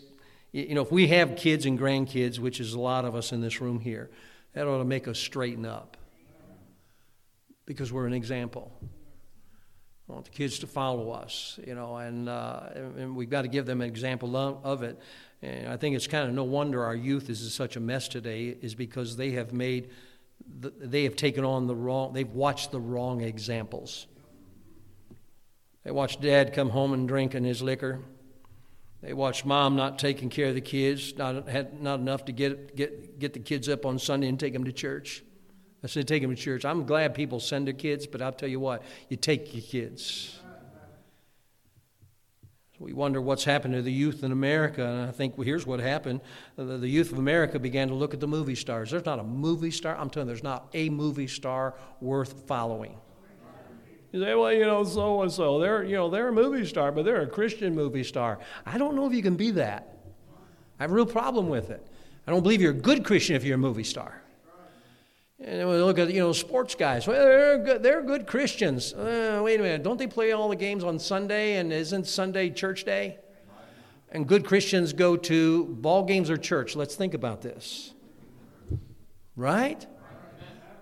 you 0.52 0.76
know, 0.76 0.82
if 0.82 0.92
we 0.92 1.08
have 1.08 1.38
kids 1.38 1.66
and 1.66 1.80
grandkids, 1.80 2.40
which 2.40 2.60
is 2.60 2.74
a 2.74 2.80
lot 2.80 3.06
of 3.06 3.16
us 3.16 3.32
in 3.32 3.40
this 3.40 3.62
room 3.62 3.80
here, 3.80 4.10
that 4.54 4.68
ought 4.68 4.80
to 4.80 4.86
make 4.86 5.08
us 5.08 5.20
straighten 5.20 5.66
up 5.66 5.96
because 7.66 7.92
we're 7.92 8.08
an 8.08 8.14
example. 8.14 8.72
I 10.08 10.14
want 10.14 10.26
the 10.26 10.32
kids 10.32 10.60
to 10.60 10.68
follow 10.68 11.10
us, 11.12 11.60
you 11.66 11.74
know, 11.74 11.98
and, 11.98 12.30
uh, 12.30 12.70
and 12.76 13.16
we've 13.16 13.30
got 13.30 13.42
to 13.42 13.48
give 13.48 13.66
them 13.66 13.82
an 13.82 13.88
example 13.88 14.36
of 14.64 14.84
it. 14.84 15.00
And 15.42 15.68
I 15.68 15.78
think 15.78 15.96
it's 15.96 16.06
kind 16.06 16.30
of 16.30 16.36
no 16.36 16.44
wonder 16.44 16.84
our 16.84 16.96
youth 16.96 17.30
is 17.30 17.44
in 17.44 17.50
such 17.50 17.76
a 17.76 17.80
mess 17.80 18.08
today, 18.08 18.56
is 18.62 18.76
because 18.76 19.18
they 19.18 19.32
have 19.32 19.52
made, 19.52 19.90
the, 20.60 20.72
they 20.80 21.04
have 21.06 21.16
taken 21.16 21.44
on 21.44 21.66
the 21.66 21.76
wrong, 21.76 22.14
they've 22.14 22.30
watched 22.30 22.72
the 22.72 22.80
wrong 22.80 23.22
examples. 23.22 24.06
They 25.84 25.92
watched 25.92 26.22
dad 26.22 26.54
come 26.54 26.70
home 26.70 26.94
and 26.94 27.08
drinking 27.08 27.44
his 27.44 27.64
liquor. 27.64 28.02
They 29.02 29.14
watched 29.14 29.46
mom 29.46 29.76
not 29.76 29.98
taking 29.98 30.30
care 30.30 30.48
of 30.48 30.56
the 30.56 30.62
kids, 30.62 31.16
not, 31.16 31.48
had 31.48 31.82
not 31.82 32.00
enough 32.00 32.26
to 32.26 32.32
get, 32.32 32.76
get, 32.76 33.20
get 33.20 33.34
the 33.34 33.40
kids 33.40 33.70
up 33.70 33.86
on 33.86 33.98
Sunday 33.98 34.28
and 34.28 34.40
take 34.40 34.54
them 34.54 34.66
to 34.66 34.72
church. 34.72 35.24
I 35.86 35.88
said, 35.88 36.08
take 36.08 36.24
them 36.24 36.36
to 36.36 36.36
church. 36.36 36.66
I'm 36.66 36.84
glad 36.88 37.14
people 37.14 37.40
send 37.40 37.68
their 37.68 37.74
kids, 37.76 38.08
but 38.08 38.20
I'll 38.20 38.32
tell 38.32 38.50
you 38.50 38.60
what, 38.60 38.82
you 39.08 39.18
take 39.18 39.54
your 39.54 39.62
kids. 39.62 40.40
We 42.80 42.92
wonder 42.92 43.22
what's 43.22 43.44
happened 43.44 43.76
to 43.76 43.84
the 43.84 43.92
youth 43.92 44.24
in 44.24 44.32
America, 44.32 44.84
and 44.84 45.08
I 45.08 45.12
think 45.12 45.38
well, 45.38 45.46
here's 45.46 45.68
what 45.68 45.80
happened. 45.80 46.22
The, 46.56 46.80
the 46.80 46.88
youth 46.88 47.12
of 47.12 47.20
America 47.20 47.60
began 47.60 47.88
to 47.90 47.94
look 47.94 48.16
at 48.16 48.20
the 48.20 48.28
movie 48.28 48.56
stars. 48.56 48.90
There's 48.90 49.06
not 49.06 49.20
a 49.20 49.24
movie 49.24 49.70
star, 49.70 49.96
I'm 49.96 50.10
telling 50.10 50.28
you, 50.28 50.34
there's 50.34 50.44
not 50.44 50.70
a 50.74 50.90
movie 50.90 51.28
star 51.28 51.76
worth 52.02 52.48
following. 52.48 52.98
You 54.12 54.24
say, 54.24 54.34
well, 54.34 54.52
you 54.52 54.66
know, 54.66 54.84
so 54.86 55.22
and 55.22 55.32
so, 55.32 55.60
they're, 55.60 55.84
you 55.84 55.98
know, 55.98 56.10
they're 56.10 56.30
a 56.30 56.34
movie 56.34 56.66
star, 56.66 56.92
but 56.92 57.06
they're 57.06 57.22
a 57.22 57.28
Christian 57.28 57.76
movie 57.76 58.04
star. 58.04 58.40
I 58.66 58.80
don't 58.80 58.96
know 58.96 59.06
if 59.06 59.14
you 59.14 59.22
can 59.22 59.36
be 59.36 59.52
that. 59.52 60.00
I 60.80 60.84
have 60.84 60.92
a 60.92 60.96
real 60.96 61.06
problem 61.06 61.48
with 61.48 61.70
it. 61.70 61.86
I 62.26 62.32
don't 62.32 62.42
believe 62.42 62.60
you're 62.60 62.72
a 62.72 62.74
good 62.74 63.06
Christian 63.06 63.36
if 63.36 63.44
you're 63.44 63.54
a 63.54 63.60
movie 63.60 63.84
star. 63.84 64.24
And 65.40 65.68
we 65.68 65.76
look 65.76 66.00
at 66.00 66.12
you 66.14 66.22
know 66.22 66.32
sports 66.32 66.76
guys. 66.76 67.08
Well, 67.08 67.26
they're 67.26 67.58
good, 67.58 67.84
they're 67.84 68.02
good 68.02 68.26
Christians. 68.26 68.94
Uh, 68.94 69.42
wait 69.44 69.60
a 69.60 69.64
minute, 69.64 69.84
don't 69.84 69.98
they 69.98 70.08
play 70.08 70.32
all 70.32 70.48
the 70.48 70.56
games 70.56 70.84
on 70.84 70.98
Sunday? 70.98 71.58
And 71.58 71.74
isn't 71.74 72.08
Sunday 72.08 72.50
church 72.50 72.86
day? 72.86 73.18
And 74.12 74.28
good 74.28 74.46
Christians 74.46 74.94
go 74.94 75.18
to 75.18 75.66
ball 75.66 76.04
games 76.06 76.30
or 76.30 76.38
church. 76.38 76.76
Let's 76.76 76.96
think 76.96 77.14
about 77.14 77.42
this. 77.42 77.94
Right? 79.36 79.86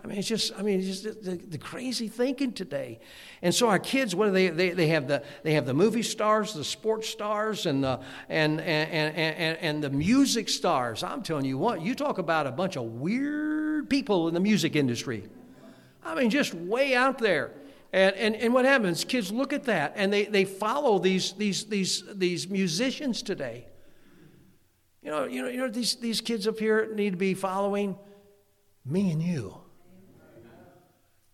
I 0.03 0.07
mean, 0.07 0.17
it's 0.17 0.27
just, 0.27 0.51
I 0.57 0.63
mean, 0.63 0.81
just 0.81 1.03
the, 1.03 1.35
the, 1.35 1.57
crazy 1.57 2.09
thinking 2.09 2.51
today. 2.51 2.99
And 3.41 3.55
so 3.55 3.69
our 3.69 3.79
kids, 3.79 4.13
what 4.13 4.25
do 4.25 4.31
they, 4.31 4.49
they, 4.49 4.71
they 4.71 4.87
have 4.87 5.07
the, 5.07 5.23
they 5.43 5.53
have 5.53 5.65
the 5.65 5.73
movie 5.73 6.03
stars, 6.03 6.53
the 6.53 6.65
sports 6.65 7.07
stars, 7.07 7.65
and 7.65 7.81
the, 7.81 8.01
and, 8.27 8.59
and, 8.59 8.91
and, 8.91 9.15
and, 9.15 9.57
and 9.59 9.83
the 9.83 9.89
music 9.89 10.49
stars. 10.49 11.03
I'm 11.03 11.23
telling 11.23 11.45
you 11.45 11.57
what, 11.57 11.81
you 11.81 11.95
talk 11.95 12.17
about 12.17 12.47
a 12.47 12.51
bunch 12.51 12.75
of 12.75 12.83
weird 12.83 13.89
people 13.89 14.27
in 14.27 14.33
the 14.33 14.41
music 14.41 14.75
industry. 14.75 15.23
I 16.03 16.15
mean, 16.15 16.29
just 16.29 16.53
way 16.53 16.95
out 16.95 17.17
there. 17.17 17.51
And, 17.93 18.13
and, 18.17 18.35
and 18.35 18.53
what 18.53 18.65
happens? 18.65 19.05
Kids 19.05 19.31
look 19.31 19.53
at 19.53 19.63
that 19.65 19.93
and 19.95 20.11
they, 20.11 20.25
they 20.25 20.43
follow 20.43 20.99
these, 20.99 21.31
these, 21.33 21.63
these, 21.65 22.03
these 22.13 22.49
musicians 22.49 23.21
today. 23.21 23.67
You 25.01 25.11
know, 25.11 25.23
you 25.25 25.41
know, 25.43 25.47
you 25.47 25.57
know 25.59 25.69
these, 25.69 25.95
these 25.95 26.19
kids 26.19 26.45
up 26.45 26.59
here 26.59 26.93
need 26.93 27.11
to 27.11 27.17
be 27.17 27.35
following 27.35 27.95
me 28.85 29.11
and 29.11 29.21
you. 29.21 29.62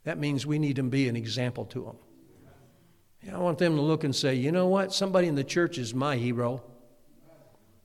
That 0.10 0.18
means 0.18 0.44
we 0.44 0.58
need 0.58 0.78
to 0.78 0.82
be 0.82 1.08
an 1.08 1.16
example 1.16 1.66
to 1.66 1.84
them. 1.84 1.96
I 3.32 3.38
want 3.38 3.60
them 3.60 3.76
to 3.76 3.82
look 3.84 4.04
and 4.04 4.16
say, 4.16 4.34
you 4.34 4.52
know 4.52 4.66
what? 4.66 4.92
Somebody 4.92 5.28
in 5.28 5.36
the 5.36 5.44
church 5.44 5.78
is 5.78 5.94
my 5.94 6.16
hero. 6.16 6.64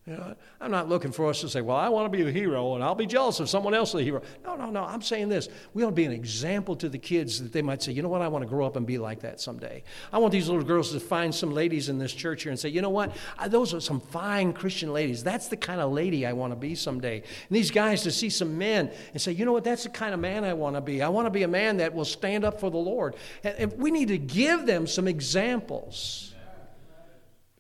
You 0.07 0.13
know, 0.13 0.35
I'm 0.61 0.71
not 0.71 0.87
looking 0.87 1.13
for 1.13 1.31
us 1.31 1.41
to 1.41 1.49
say, 1.49 1.63
well, 1.63 1.79
I 1.79 1.89
want 1.89 2.13
to 2.13 2.15
be 2.15 2.29
a 2.29 2.31
hero 2.31 2.75
and 2.75 2.85
I'll 2.85 2.95
be 2.95 3.07
jealous 3.07 3.41
of 3.41 3.49
someone 3.49 3.73
else 3.73 3.95
a 3.95 4.03
hero. 4.03 4.21
No, 4.45 4.55
no, 4.55 4.69
no. 4.69 4.85
I'm 4.85 5.01
saying 5.01 5.31
this. 5.31 5.49
We 5.73 5.83
ought 5.83 5.91
to 5.91 5.95
be 5.95 6.05
an 6.05 6.13
example 6.13 6.77
to 6.77 6.91
the 6.91 6.99
kids 6.99 7.43
that 7.43 7.55
they 7.55 7.63
might 7.63 7.83
say, 7.83 7.93
you 7.93 8.03
know 8.03 8.11
what? 8.11 8.21
I 8.21 8.29
want 8.29 8.43
to 8.43 8.47
grow 8.47 8.67
up 8.67 8.77
and 8.77 8.87
be 8.87 8.99
like 8.99 9.21
that 9.21 9.41
someday. 9.41 9.83
I 10.13 10.19
want 10.19 10.31
these 10.31 10.47
little 10.47 10.63
girls 10.63 10.93
to 10.93 11.01
find 11.01 11.35
some 11.35 11.53
ladies 11.53 11.89
in 11.89 11.97
this 11.97 12.13
church 12.13 12.43
here 12.43 12.51
and 12.51 12.61
say, 12.61 12.69
you 12.69 12.83
know 12.83 12.91
what? 12.91 13.17
Those 13.49 13.73
are 13.73 13.81
some 13.81 13.99
fine 13.99 14.53
Christian 14.53 14.93
ladies. 14.93 15.25
That's 15.25 15.49
the 15.49 15.57
kind 15.57 15.81
of 15.81 15.91
lady 15.91 16.27
I 16.27 16.35
want 16.35 16.53
to 16.53 16.57
be 16.57 16.75
someday. 16.75 17.17
And 17.21 17.57
these 17.57 17.71
guys 17.71 18.03
to 18.03 18.11
see 18.11 18.29
some 18.29 18.59
men 18.59 18.91
and 19.15 19.23
say, 19.23 19.33
you 19.33 19.47
know 19.47 19.53
what? 19.53 19.65
That's 19.65 19.85
the 19.85 19.89
kind 19.89 20.13
of 20.13 20.21
man 20.21 20.45
I 20.45 20.53
want 20.53 20.77
to 20.77 20.83
be. 20.83 21.01
I 21.01 21.09
want 21.09 21.29
to 21.29 21.31
be 21.31 21.45
a 21.45 21.49
man 21.49 21.79
that 21.79 21.95
will 21.95 22.05
stand 22.05 22.45
up 22.45 22.61
for 22.61 22.71
the 22.71 22.77
Lord. 22.77 23.17
And 23.43 23.73
we 23.79 23.91
need 23.91 24.09
to 24.09 24.19
give 24.19 24.67
them 24.67 24.87
some 24.87 25.09
examples 25.09 26.35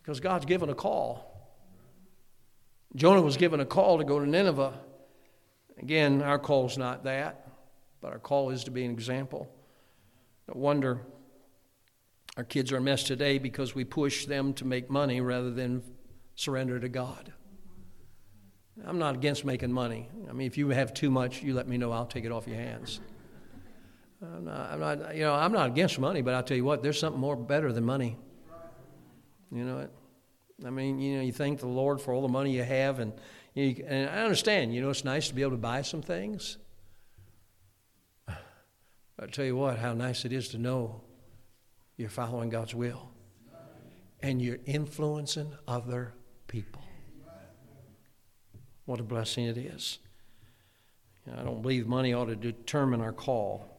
because 0.02 0.20
God's 0.20 0.44
given 0.44 0.68
a 0.68 0.74
call. 0.74 1.30
Jonah 2.96 3.22
was 3.22 3.37
given 3.37 3.61
a 3.61 3.64
call 3.64 3.98
to 3.98 4.04
go 4.04 4.18
to 4.18 4.26
Nineveh. 4.26 4.78
Again, 5.78 6.22
our 6.22 6.38
call 6.38 6.66
is 6.66 6.78
not 6.78 7.04
that, 7.04 7.48
but 8.00 8.12
our 8.12 8.18
call 8.18 8.50
is 8.50 8.64
to 8.64 8.70
be 8.70 8.85
an 8.85 8.92
example. 8.92 9.48
No 10.48 10.61
wonder 10.61 11.00
our 12.37 12.44
kids 12.44 12.72
are 12.72 12.78
a 12.78 12.80
mess 12.80 13.04
today 13.04 13.38
because 13.38 13.74
we 13.74 13.85
push 13.85 14.26
them 14.26 14.54
to 14.54 14.64
make 14.64 14.90
money 14.90 15.20
rather 15.20 15.50
than 15.50 15.83
surrender 16.35 16.80
to 16.80 16.88
God. 16.88 17.33
I'm 18.85 18.98
not 18.98 19.14
against 19.14 19.44
making 19.44 19.72
money. 19.72 20.09
I 20.28 20.33
mean, 20.33 20.48
if 20.48 20.59
you 20.59 20.70
have 20.70 20.92
too 20.92 21.11
much, 21.11 21.42
you 21.42 21.54
let 21.54 21.68
me 21.68 21.78
know. 21.78 21.92
I'll 21.92 22.07
take 22.07 22.24
it 22.24 22.33
off 22.33 22.48
your 22.48 22.57
hands. 22.57 23.00
I'm 24.20 24.44
not, 24.44 24.72
I'm 24.72 24.80
not, 24.80 25.14
you 25.14 25.22
know, 25.22 25.35
I'm 25.35 25.52
not 25.52 25.68
against 25.68 25.98
money, 25.98 26.22
but 26.22 26.35
I'll 26.35 26.42
tell 26.42 26.57
you 26.57 26.64
what, 26.64 26.83
there's 26.83 26.98
something 26.98 27.20
more 27.20 27.37
better 27.37 27.72
than 27.72 27.85
money. 27.85 28.16
You 29.52 29.64
know 29.64 29.78
it. 29.80 29.90
I 30.64 30.70
mean, 30.70 31.00
you 31.00 31.16
know, 31.16 31.22
you 31.22 31.32
thank 31.32 31.60
the 31.60 31.66
Lord 31.66 32.00
for 32.00 32.12
all 32.12 32.22
the 32.22 32.28
money 32.28 32.52
you 32.52 32.62
have, 32.62 33.00
and, 33.00 33.12
you, 33.54 33.84
and 33.86 34.08
I 34.08 34.22
understand, 34.22 34.74
you 34.74 34.82
know, 34.82 34.90
it's 34.90 35.04
nice 35.04 35.28
to 35.28 35.34
be 35.34 35.42
able 35.42 35.52
to 35.52 35.56
buy 35.56 35.82
some 35.82 36.02
things. 36.02 36.58
But 38.26 38.36
I 39.18 39.26
tell 39.26 39.44
you 39.44 39.56
what, 39.56 39.78
how 39.78 39.94
nice 39.94 40.24
it 40.24 40.32
is 40.32 40.48
to 40.50 40.58
know 40.58 41.00
you're 41.96 42.08
following 42.08 42.50
God's 42.50 42.74
will 42.74 43.10
and 44.22 44.40
you're 44.42 44.58
influencing 44.66 45.52
other 45.68 46.14
people. 46.48 46.82
What 48.86 49.00
a 49.00 49.02
blessing 49.02 49.44
it 49.44 49.56
is. 49.56 49.98
I 51.32 51.42
don't 51.42 51.62
believe 51.62 51.86
money 51.86 52.12
ought 52.12 52.26
to 52.26 52.36
determine 52.36 53.00
our 53.00 53.12
call. 53.12 53.70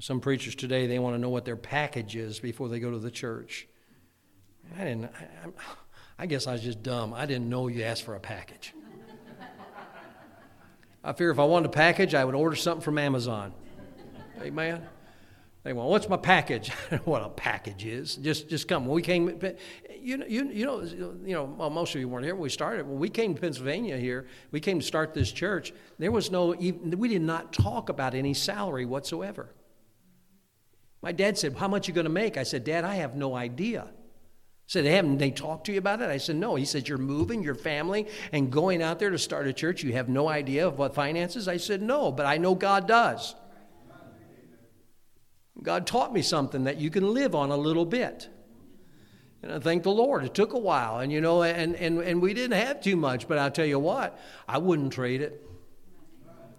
Some 0.00 0.20
preachers 0.20 0.54
today, 0.54 0.86
they 0.86 0.98
want 0.98 1.14
to 1.14 1.18
know 1.18 1.30
what 1.30 1.44
their 1.44 1.56
package 1.56 2.16
is 2.16 2.40
before 2.40 2.68
they 2.68 2.80
go 2.80 2.90
to 2.90 2.98
the 2.98 3.10
church. 3.10 3.68
I 4.78 4.84
didn't. 4.84 5.04
I, 5.04 5.48
I 6.18 6.26
guess 6.26 6.46
I 6.46 6.52
was 6.52 6.62
just 6.62 6.82
dumb. 6.82 7.12
I 7.12 7.26
didn't 7.26 7.48
know 7.48 7.68
you 7.68 7.82
asked 7.82 8.02
for 8.02 8.14
a 8.14 8.20
package. 8.20 8.72
I 11.02 11.12
fear 11.12 11.30
if 11.30 11.38
I 11.38 11.44
wanted 11.44 11.66
a 11.66 11.72
package, 11.72 12.14
I 12.14 12.24
would 12.24 12.34
order 12.34 12.56
something 12.56 12.82
from 12.82 12.96
Amazon. 12.96 13.52
Amen. 14.40 14.86
They 15.64 15.72
went, 15.72 15.88
"What's 15.88 16.08
my 16.08 16.16
package?" 16.16 16.70
what 17.04 17.22
a 17.22 17.28
package 17.30 17.84
is. 17.86 18.16
Just, 18.16 18.48
just 18.48 18.68
come. 18.68 18.86
We 18.86 19.02
came, 19.02 19.40
you 19.98 20.18
know, 20.18 20.26
you, 20.26 20.48
you 20.50 20.66
know, 20.66 20.82
you 20.82 21.34
know. 21.34 21.44
Well, 21.44 21.70
most 21.70 21.94
of 21.94 22.00
you 22.00 22.08
weren't 22.08 22.24
here 22.24 22.34
when 22.34 22.42
we 22.42 22.50
started. 22.50 22.86
When 22.86 22.98
we 22.98 23.08
came 23.08 23.34
to 23.34 23.40
Pennsylvania 23.40 23.96
here, 23.96 24.26
we 24.50 24.60
came 24.60 24.80
to 24.80 24.84
start 24.84 25.14
this 25.14 25.32
church. 25.32 25.72
There 25.98 26.12
was 26.12 26.30
no. 26.30 26.54
We 26.54 27.08
did 27.08 27.22
not 27.22 27.52
talk 27.52 27.88
about 27.88 28.14
any 28.14 28.34
salary 28.34 28.84
whatsoever. 28.84 29.54
My 31.00 31.12
dad 31.12 31.38
said, 31.38 31.56
"How 31.56 31.68
much 31.68 31.88
are 31.88 31.90
you 31.90 31.94
going 31.94 32.04
to 32.04 32.10
make?" 32.10 32.36
I 32.36 32.42
said, 32.42 32.64
"Dad, 32.64 32.84
I 32.84 32.96
have 32.96 33.14
no 33.14 33.34
idea." 33.34 33.88
Said, 34.66 34.84
haven't 34.84 35.18
they 35.18 35.30
talked 35.30 35.66
to 35.66 35.72
you 35.72 35.78
about 35.78 36.00
it? 36.00 36.08
I 36.08 36.16
said, 36.16 36.36
no. 36.36 36.54
He 36.54 36.64
said, 36.64 36.88
you're 36.88 36.98
moving 36.98 37.42
your 37.42 37.54
family 37.54 38.06
and 38.32 38.50
going 38.50 38.82
out 38.82 38.98
there 38.98 39.10
to 39.10 39.18
start 39.18 39.46
a 39.46 39.52
church. 39.52 39.82
You 39.82 39.92
have 39.92 40.08
no 40.08 40.28
idea 40.28 40.66
of 40.66 40.78
what 40.78 40.94
finances? 40.94 41.48
I 41.48 41.58
said, 41.58 41.82
no, 41.82 42.10
but 42.10 42.24
I 42.26 42.38
know 42.38 42.54
God 42.54 42.88
does. 42.88 43.34
God 45.62 45.86
taught 45.86 46.12
me 46.12 46.22
something 46.22 46.64
that 46.64 46.78
you 46.78 46.90
can 46.90 47.14
live 47.14 47.34
on 47.34 47.50
a 47.50 47.56
little 47.56 47.84
bit. 47.86 48.28
And 49.42 49.52
I 49.52 49.58
thank 49.58 49.82
the 49.82 49.90
Lord. 49.90 50.24
It 50.24 50.34
took 50.34 50.54
a 50.54 50.58
while, 50.58 51.00
and 51.00 51.12
you 51.12 51.20
know, 51.20 51.42
and, 51.42 51.76
and, 51.76 52.00
and 52.00 52.22
we 52.22 52.32
didn't 52.32 52.58
have 52.58 52.80
too 52.80 52.96
much, 52.96 53.28
but 53.28 53.38
I'll 53.38 53.50
tell 53.50 53.66
you 53.66 53.78
what, 53.78 54.18
I 54.48 54.58
wouldn't 54.58 54.92
trade 54.94 55.20
it. 55.20 55.46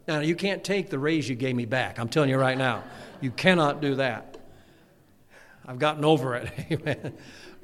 Now, 0.07 0.19
you 0.19 0.35
can't 0.35 0.63
take 0.63 0.91
the 0.91 0.99
raise 0.99 1.27
you 1.27 1.35
gave 1.35 1.55
me 1.55 1.65
back. 1.65 1.97
I'm 1.97 2.09
telling 2.09 2.29
you 2.29 2.37
right 2.37 2.57
now. 2.57 2.83
You 3.21 3.31
cannot 3.31 3.81
do 3.81 3.95
that. 3.95 4.37
I've 5.67 5.79
gotten 5.79 6.05
over 6.05 6.35
it. 6.35 6.51
Amen. 6.71 7.13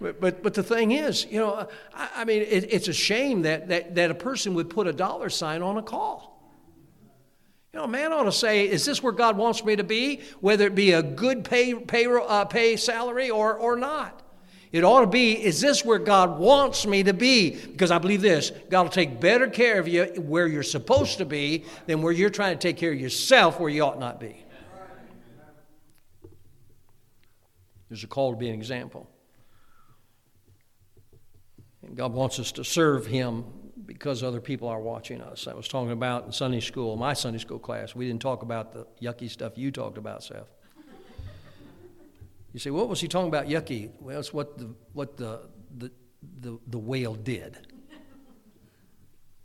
But, 0.01 0.19
but, 0.19 0.41
but 0.41 0.55
the 0.55 0.63
thing 0.63 0.91
is, 0.91 1.27
you 1.29 1.39
know, 1.39 1.67
I, 1.93 2.09
I 2.17 2.25
mean, 2.25 2.41
it, 2.41 2.73
it's 2.73 2.87
a 2.87 2.93
shame 2.93 3.43
that, 3.43 3.67
that, 3.67 3.93
that 3.95 4.09
a 4.09 4.15
person 4.15 4.55
would 4.55 4.67
put 4.67 4.87
a 4.87 4.93
dollar 4.93 5.29
sign 5.29 5.61
on 5.61 5.77
a 5.77 5.83
call. 5.83 6.31
You 7.71 7.79
know, 7.79 7.85
a 7.85 7.87
man 7.87 8.11
ought 8.11 8.23
to 8.23 8.31
say, 8.31 8.67
is 8.67 8.83
this 8.83 9.03
where 9.03 9.13
God 9.13 9.37
wants 9.37 9.63
me 9.63 9.75
to 9.75 9.83
be? 9.83 10.21
Whether 10.39 10.65
it 10.65 10.75
be 10.75 10.93
a 10.93 11.03
good 11.03 11.45
pay, 11.45 11.75
pay, 11.75 12.07
uh, 12.07 12.45
pay 12.45 12.77
salary 12.77 13.29
or, 13.29 13.53
or 13.53 13.75
not. 13.75 14.23
It 14.71 14.83
ought 14.83 15.01
to 15.01 15.07
be, 15.07 15.33
is 15.33 15.61
this 15.61 15.85
where 15.85 15.99
God 15.99 16.39
wants 16.39 16.87
me 16.87 17.03
to 17.03 17.13
be? 17.13 17.51
Because 17.51 17.91
I 17.91 17.99
believe 17.99 18.21
this 18.21 18.51
God 18.69 18.83
will 18.83 18.89
take 18.89 19.19
better 19.19 19.47
care 19.47 19.79
of 19.79 19.87
you 19.87 20.05
where 20.17 20.47
you're 20.47 20.63
supposed 20.63 21.19
to 21.19 21.25
be 21.25 21.65
than 21.85 22.01
where 22.01 22.13
you're 22.13 22.29
trying 22.29 22.57
to 22.57 22.59
take 22.59 22.77
care 22.77 22.91
of 22.91 22.99
yourself 22.99 23.59
where 23.59 23.69
you 23.69 23.83
ought 23.83 23.99
not 23.99 24.19
be. 24.19 24.43
There's 27.89 28.05
a 28.05 28.07
call 28.07 28.31
to 28.31 28.37
be 28.37 28.47
an 28.47 28.55
example. 28.55 29.10
God 31.95 32.13
wants 32.13 32.39
us 32.39 32.51
to 32.53 32.63
serve 32.63 33.05
Him 33.05 33.45
because 33.85 34.23
other 34.23 34.39
people 34.39 34.67
are 34.67 34.79
watching 34.79 35.21
us. 35.21 35.47
I 35.47 35.53
was 35.53 35.67
talking 35.67 35.91
about 35.91 36.25
in 36.25 36.31
Sunday 36.31 36.61
school, 36.61 36.95
my 36.95 37.13
Sunday 37.13 37.39
school 37.39 37.59
class, 37.59 37.93
we 37.93 38.07
didn't 38.07 38.21
talk 38.21 38.41
about 38.41 38.73
the 38.73 38.87
yucky 39.01 39.29
stuff 39.29 39.57
you 39.57 39.71
talked 39.71 39.97
about, 39.97 40.23
Seth. 40.23 40.49
You 42.53 42.59
say, 42.59 42.69
what 42.69 42.89
was 42.89 42.99
he 42.99 43.07
talking 43.07 43.29
about 43.29 43.47
yucky? 43.47 43.91
Well, 43.99 44.19
it's 44.19 44.33
what 44.33 44.57
the, 44.57 44.73
what 44.93 45.17
the, 45.17 45.41
the, 45.77 45.91
the, 46.41 46.59
the 46.67 46.77
whale 46.77 47.15
did. 47.15 47.57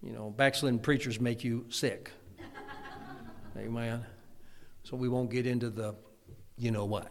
You 0.02 0.12
know, 0.12 0.30
backslidden 0.30 0.80
preachers 0.80 1.20
make 1.20 1.42
you 1.44 1.66
sick. 1.68 2.11
Amen. 3.56 4.04
So 4.82 4.96
we 4.96 5.09
won't 5.09 5.30
get 5.30 5.46
into 5.46 5.70
the 5.70 5.94
you 6.59 6.70
know 6.70 6.85
what. 6.85 7.11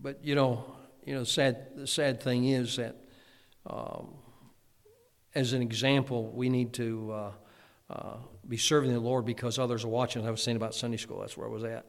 But 0.00 0.24
you 0.24 0.34
know, 0.34 0.64
you 1.04 1.14
know, 1.14 1.24
sad, 1.24 1.68
the 1.76 1.86
sad 1.86 2.22
thing 2.22 2.46
is 2.48 2.76
that, 2.76 2.96
um, 3.66 4.14
as 5.34 5.52
an 5.52 5.62
example, 5.62 6.30
we 6.32 6.48
need 6.48 6.72
to 6.74 7.12
uh, 7.12 7.32
uh, 7.90 8.16
be 8.46 8.56
serving 8.56 8.92
the 8.92 9.00
Lord 9.00 9.24
because 9.24 9.58
others 9.58 9.84
are 9.84 9.88
watching. 9.88 10.26
I 10.26 10.30
was 10.30 10.42
saying 10.42 10.56
about 10.56 10.74
Sunday 10.74 10.98
school. 10.98 11.20
That's 11.20 11.36
where 11.36 11.46
I 11.46 11.50
was 11.50 11.64
at 11.64 11.86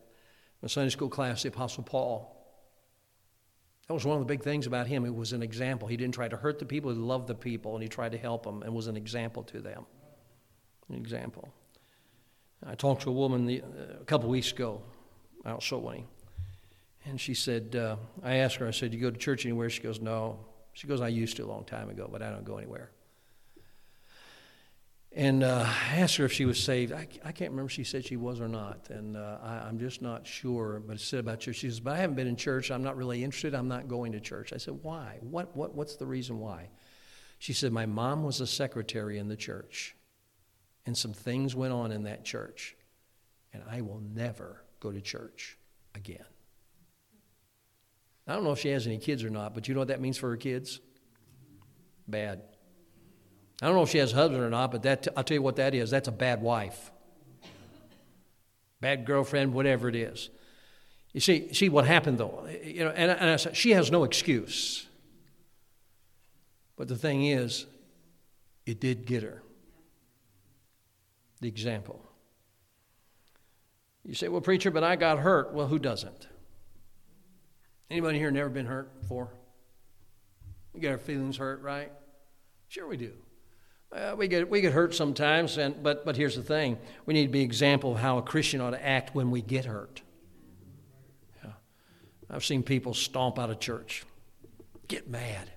my 0.64 0.68
Sunday 0.68 0.90
school 0.90 1.10
class, 1.10 1.44
the 1.44 1.50
Apostle 1.50 1.84
Paul. 1.84 2.30
That 3.88 3.94
was 3.94 4.06
one 4.06 4.16
of 4.16 4.22
the 4.22 4.34
big 4.34 4.42
things 4.42 4.66
about 4.66 4.88
him. 4.88 5.06
It 5.06 5.14
was 5.14 5.34
an 5.34 5.44
example. 5.44 5.90
He 5.90 5.98
didn't 5.98 6.14
try 6.14 6.30
to 6.30 6.38
hurt 6.38 6.58
the 6.58 6.66
people, 6.66 6.90
he 6.90 6.98
loved 6.98 7.28
the 7.28 7.36
people, 7.36 7.74
and 7.74 7.84
he 7.84 7.90
tried 7.90 8.14
to 8.14 8.18
help 8.18 8.44
them 8.44 8.64
and 8.64 8.74
was 8.74 8.88
an 8.88 8.96
example 8.96 9.44
to 9.44 9.60
them. 9.60 9.86
An 10.90 10.96
example. 10.96 11.54
I 12.66 12.76
talked 12.76 13.02
to 13.02 13.10
a 13.10 13.14
woman 13.14 13.46
the, 13.46 13.62
uh, 13.62 13.66
a 14.02 14.06
couple 14.06 14.30
weeks 14.30 14.54
ago 14.54 14.82
out 15.46 15.70
winning, 15.70 16.08
and 17.06 17.20
she 17.20 17.34
said, 17.34 17.76
uh, 17.76 17.98
I 18.24 18.36
asked 18.36 18.56
her, 18.56 18.68
I 18.68 18.72
said, 18.72 18.94
You 18.94 19.00
go 19.00 19.12
to 19.12 19.18
church 19.18 19.46
anywhere? 19.46 19.70
She 19.70 19.82
goes, 19.82 20.00
No. 20.00 20.40
She 20.74 20.88
goes, 20.88 21.02
I 21.02 21.10
used 21.10 21.38
to 21.38 21.44
a 21.44 21.46
long 21.46 21.66
time 21.66 21.90
ago, 21.90 22.10
but 22.12 22.22
I 22.22 22.30
don't 22.32 22.46
go 22.46 22.58
anywhere. 22.58 22.90
And 25.16 25.44
uh, 25.44 25.68
I 25.68 26.00
asked 26.00 26.16
her 26.16 26.26
if 26.26 26.34
she 26.34 26.46
was 26.46 26.62
saved. 26.62 26.92
I, 26.92 27.08
I, 27.24 27.32
can't 27.32 27.52
remember 27.52 27.70
she 27.70 27.84
said 27.84 28.04
she 28.04 28.16
was 28.16 28.42
or 28.42 28.48
not. 28.48 28.90
And 28.90 29.16
uh, 29.16 29.38
I, 29.44 29.70
am 29.70 29.78
just 29.78 30.02
not 30.02 30.26
sure. 30.26 30.82
But 30.86 30.96
it 30.96 31.02
said 31.02 31.20
about 31.20 31.40
church. 31.40 31.58
She 31.58 31.70
says, 31.70 31.80
But 31.80 31.94
I 31.94 31.98
haven't 31.98 32.16
been 32.16 32.28
in 32.28 32.36
church. 32.36 32.72
I'm 32.72 32.82
not 32.82 32.98
really 32.98 33.24
interested. 33.24 33.54
I'm 33.54 33.68
not 33.68 33.88
going 33.88 34.14
to 34.14 34.20
church. 34.20 34.54
I 34.54 34.58
said, 34.58 34.80
Why? 34.82 35.20
What, 35.22 35.56
what, 35.56 35.76
what's 35.76 35.98
the 35.98 36.08
reason 36.08 36.40
why? 36.40 36.70
She 37.38 37.54
said, 37.54 37.72
My 37.72 37.86
mom 37.86 38.24
was 38.24 38.42
a 38.42 38.48
secretary 38.48 39.20
in 39.20 39.28
the 39.28 39.36
church. 39.36 39.96
And 40.88 40.98
some 40.98 41.14
things 41.14 41.56
went 41.56 41.74
on 41.74 41.92
in 41.92 42.04
that 42.04 42.26
church. 42.26 42.76
And 43.54 43.62
I 43.70 43.82
will 43.82 44.02
never 44.16 44.64
go 44.80 44.92
to 44.92 45.00
church 45.00 45.60
again. 45.94 46.26
I 48.28 48.34
don't 48.34 48.44
know 48.44 48.52
if 48.52 48.60
she 48.60 48.70
has 48.70 48.88
any 48.88 48.98
kids 48.98 49.24
or 49.24 49.30
not, 49.30 49.54
but 49.54 49.68
you 49.68 49.74
know 49.74 49.82
what 49.82 49.90
that 49.90 50.00
means 50.02 50.18
for 50.18 50.30
her 50.30 50.38
kids? 50.38 50.80
Bad. 52.08 52.42
I 53.62 53.66
don't 53.68 53.76
know 53.76 53.84
if 53.84 53.90
she 53.90 53.98
has 53.98 54.14
a 54.14 54.16
husband 54.16 54.42
or 54.42 54.50
not, 54.50 54.72
but 54.72 54.84
that, 54.84 55.08
I'll 55.16 55.24
tell 55.24 55.36
you 55.36 55.42
what 55.42 55.58
that 55.58 55.74
is. 55.74 55.90
That's 55.90 56.08
a 56.08 56.12
bad 56.12 56.42
wife, 56.42 56.92
bad 58.82 59.06
girlfriend, 59.06 59.54
whatever 59.54 59.90
it 59.90 59.96
is. 59.96 60.30
You 61.14 61.20
see, 61.20 61.54
see 61.54 61.70
what 61.70 61.86
happened 61.86 62.18
though. 62.18 62.48
You 62.64 62.86
know, 62.86 62.90
and, 62.90 63.12
and 63.12 63.30
I 63.30 63.36
said, 63.36 63.56
she 63.56 63.72
has 63.72 63.92
no 63.92 64.04
excuse. 64.04 64.88
But 66.76 66.88
the 66.88 66.98
thing 66.98 67.26
is, 67.26 67.66
it 68.66 68.80
did 68.80 69.06
get 69.06 69.24
her. 69.24 69.44
The 71.40 71.48
example. 71.48 72.02
You 74.06 74.16
say, 74.16 74.28
well, 74.28 74.42
preacher, 74.42 74.72
but 74.72 74.84
I 74.84 74.96
got 74.96 75.20
hurt. 75.20 75.54
Well, 75.54 75.68
who 75.68 75.78
doesn't? 75.78 76.28
Anybody 77.94 78.18
here 78.18 78.32
never 78.32 78.50
been 78.50 78.66
hurt 78.66 79.00
before? 79.00 79.30
We 80.74 80.80
get 80.80 80.94
our 80.94 80.98
feelings 80.98 81.38
hurt, 81.38 81.62
right? 81.62 81.92
Sure, 82.68 82.88
we 82.88 82.98
do. 82.98 83.12
Uh, 83.92 84.16
we, 84.18 84.28
get, 84.28 84.50
we 84.50 84.62
get 84.62 84.74
hurt 84.74 84.96
sometimes, 84.96 85.60
and, 85.60 85.84
but, 85.84 86.04
but 86.04 86.18
here's 86.18 86.36
the 86.36 86.42
thing 86.42 86.80
we 87.06 87.14
need 87.14 87.28
to 87.28 87.32
be 87.32 87.44
example 87.44 87.92
of 87.92 88.00
how 88.00 88.18
a 88.18 88.24
Christian 88.24 88.62
ought 88.62 88.72
to 88.72 88.84
act 88.84 89.14
when 89.14 89.30
we 89.30 89.44
get 89.44 89.66
hurt. 89.66 90.02
Yeah. 91.44 91.52
I've 92.32 92.44
seen 92.44 92.64
people 92.64 92.96
stomp 92.96 93.38
out 93.38 93.52
of 93.52 93.60
church, 93.60 94.04
get 94.88 95.08
mad. 95.08 95.52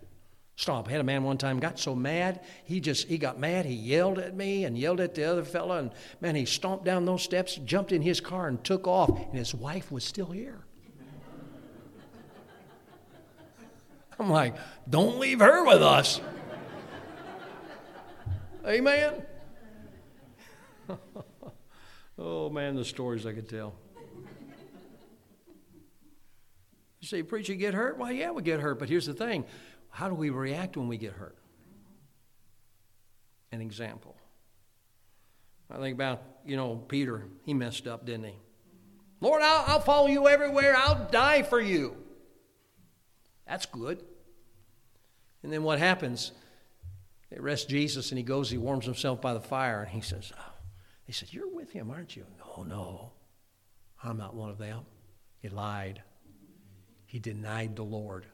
Stomp. 0.57 0.89
I 0.89 0.91
had 0.91 1.01
a 1.01 1.05
man 1.05 1.25
one 1.25 1.39
time 1.39 1.59
got 1.59 1.79
so 1.79 1.95
mad, 1.95 2.45
he 2.65 2.81
just 2.81 3.09
he 3.09 3.17
got 3.17 3.41
mad, 3.41 3.65
he 3.65 3.73
yelled 3.73 4.19
at 4.19 4.37
me 4.37 4.67
and 4.67 4.77
yelled 4.77 5.01
at 5.01 5.15
the 5.15 5.25
other 5.25 5.43
fellow, 5.43 5.79
and 5.79 5.91
man, 6.21 6.35
he 6.35 6.45
stomped 6.45 6.85
down 6.85 7.07
those 7.07 7.23
steps, 7.23 7.57
jumped 7.65 7.93
in 7.93 8.03
his 8.03 8.21
car, 8.21 8.47
and 8.47 8.63
took 8.63 8.87
off, 8.87 9.09
and 9.09 9.39
his 9.39 9.55
wife 9.55 9.91
was 9.91 10.05
still 10.05 10.27
here. 10.27 10.66
I'm 14.19 14.31
like, 14.31 14.55
don't 14.89 15.19
leave 15.19 15.41
her 15.41 15.65
with 15.65 15.83
us. 15.83 16.21
Amen? 18.67 19.23
oh, 22.19 22.51
man, 22.51 22.75
the 22.75 22.85
stories 22.85 23.27
I 23.27 23.33
could 23.33 23.49
tell. 23.49 23.75
You 27.01 27.09
say, 27.09 27.23
Preacher, 27.23 27.55
get 27.55 27.75
hurt? 27.75 27.99
Well, 27.99 28.11
yeah, 28.11 28.31
we 28.31 28.43
get 28.43 28.61
hurt. 28.61 28.79
But 28.79 28.89
here's 28.89 29.07
the 29.07 29.15
thing 29.15 29.45
how 29.91 30.09
do 30.09 30.15
we 30.15 30.31
react 30.31 30.77
when 30.77 30.89
we 30.89 30.97
get 30.97 31.13
hurt? 31.13 31.37
An 33.53 33.61
example. 33.61 34.17
I 35.71 35.79
think 35.79 35.95
about, 35.95 36.23
you 36.45 36.57
know, 36.57 36.77
Peter. 36.77 37.29
He 37.45 37.55
messed 37.55 37.87
up, 37.87 38.07
didn't 38.07 38.25
he? 38.25 38.35
Lord, 39.21 39.43
I'll, 39.43 39.65
I'll 39.67 39.81
follow 39.81 40.09
you 40.09 40.29
everywhere. 40.29 40.75
I'll 40.77 41.09
die 41.11 41.43
for 41.43 41.61
you. 41.61 41.97
That's 43.47 43.67
good. 43.67 44.03
And 45.43 45.53
then 45.53 45.63
what 45.63 45.79
happens? 45.79 46.33
They 47.31 47.37
arrest 47.37 47.69
Jesus 47.69 48.11
and 48.11 48.19
he 48.19 48.25
goes, 48.25 48.51
he 48.51 48.59
warms 48.59 48.85
himself 48.85 49.21
by 49.21 49.35
the 49.35 49.41
fire 49.41 49.83
and 49.83 49.91
he 49.91 50.01
says, 50.01 50.33
oh. 50.39 50.53
They 51.07 51.13
said, 51.13 51.33
You're 51.33 51.49
with 51.49 51.71
him, 51.71 51.91
aren't 51.91 52.17
you? 52.17 52.27
No, 52.39 52.65
no. 52.65 53.13
I'm 54.03 54.19
not 54.19 54.35
one 54.35 54.51
of 54.51 54.59
them. 54.59 54.81
He 55.41 55.49
lied. 55.49 56.03
He 57.07 57.19
denied 57.19 57.77
the 57.77 57.85
Lord. 57.85 58.27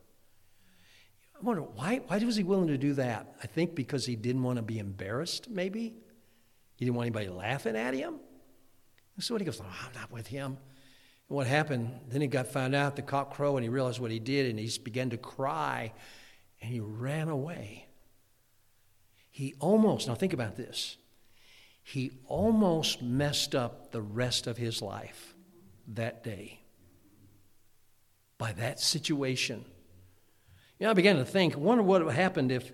I 1.36 1.44
wonder 1.44 1.62
why, 1.62 2.00
why 2.06 2.18
was 2.18 2.36
he 2.36 2.44
willing 2.44 2.68
to 2.68 2.78
do 2.78 2.94
that? 2.94 3.34
I 3.42 3.46
think 3.46 3.74
because 3.74 4.06
he 4.06 4.16
didn't 4.16 4.42
want 4.42 4.56
to 4.56 4.62
be 4.62 4.78
embarrassed, 4.78 5.50
maybe. 5.50 5.94
He 6.76 6.84
didn't 6.84 6.96
want 6.96 7.06
anybody 7.06 7.28
laughing 7.28 7.76
at 7.76 7.94
him. 7.94 8.14
And 9.16 9.24
so 9.24 9.36
he 9.36 9.44
goes, 9.44 9.60
oh, 9.60 9.66
I'm 9.86 9.94
not 9.94 10.10
with 10.10 10.26
him. 10.26 10.56
What 11.32 11.46
happened? 11.46 11.98
Then 12.10 12.20
he 12.20 12.26
got 12.26 12.48
found 12.48 12.74
out, 12.74 12.94
the 12.94 13.00
cock 13.00 13.32
crow, 13.32 13.56
and 13.56 13.64
he 13.64 13.70
realized 13.70 13.98
what 13.98 14.10
he 14.10 14.18
did, 14.18 14.50
and 14.50 14.58
he 14.58 14.70
began 14.78 15.08
to 15.10 15.16
cry, 15.16 15.94
and 16.60 16.70
he 16.70 16.78
ran 16.78 17.30
away. 17.30 17.86
He 19.30 19.54
almost, 19.58 20.08
now 20.08 20.14
think 20.14 20.34
about 20.34 20.56
this, 20.56 20.98
he 21.82 22.10
almost 22.26 23.00
messed 23.00 23.54
up 23.54 23.92
the 23.92 24.02
rest 24.02 24.46
of 24.46 24.58
his 24.58 24.82
life 24.82 25.34
that 25.88 26.22
day 26.22 26.60
by 28.36 28.52
that 28.52 28.78
situation. 28.78 29.64
You 30.78 30.84
know, 30.84 30.90
I 30.90 30.94
began 30.94 31.16
to 31.16 31.24
think, 31.24 31.56
wonder 31.56 31.82
what 31.82 32.04
would 32.04 32.14
happen 32.14 32.50
if, 32.50 32.70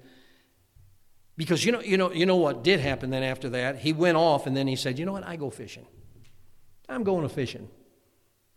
because 1.36 1.64
you 1.64 1.70
know, 1.70 1.80
you 1.80 1.96
know, 1.96 2.10
you 2.10 2.26
know 2.26 2.36
what 2.36 2.64
did 2.64 2.80
happen 2.80 3.10
then 3.10 3.22
after 3.22 3.50
that? 3.50 3.76
He 3.78 3.92
went 3.92 4.16
off 4.16 4.48
and 4.48 4.56
then 4.56 4.66
he 4.66 4.74
said, 4.74 4.98
you 4.98 5.06
know 5.06 5.12
what, 5.12 5.24
I 5.24 5.36
go 5.36 5.48
fishing. 5.48 5.86
I'm 6.88 7.04
going 7.04 7.22
to 7.22 7.32
fishing. 7.32 7.68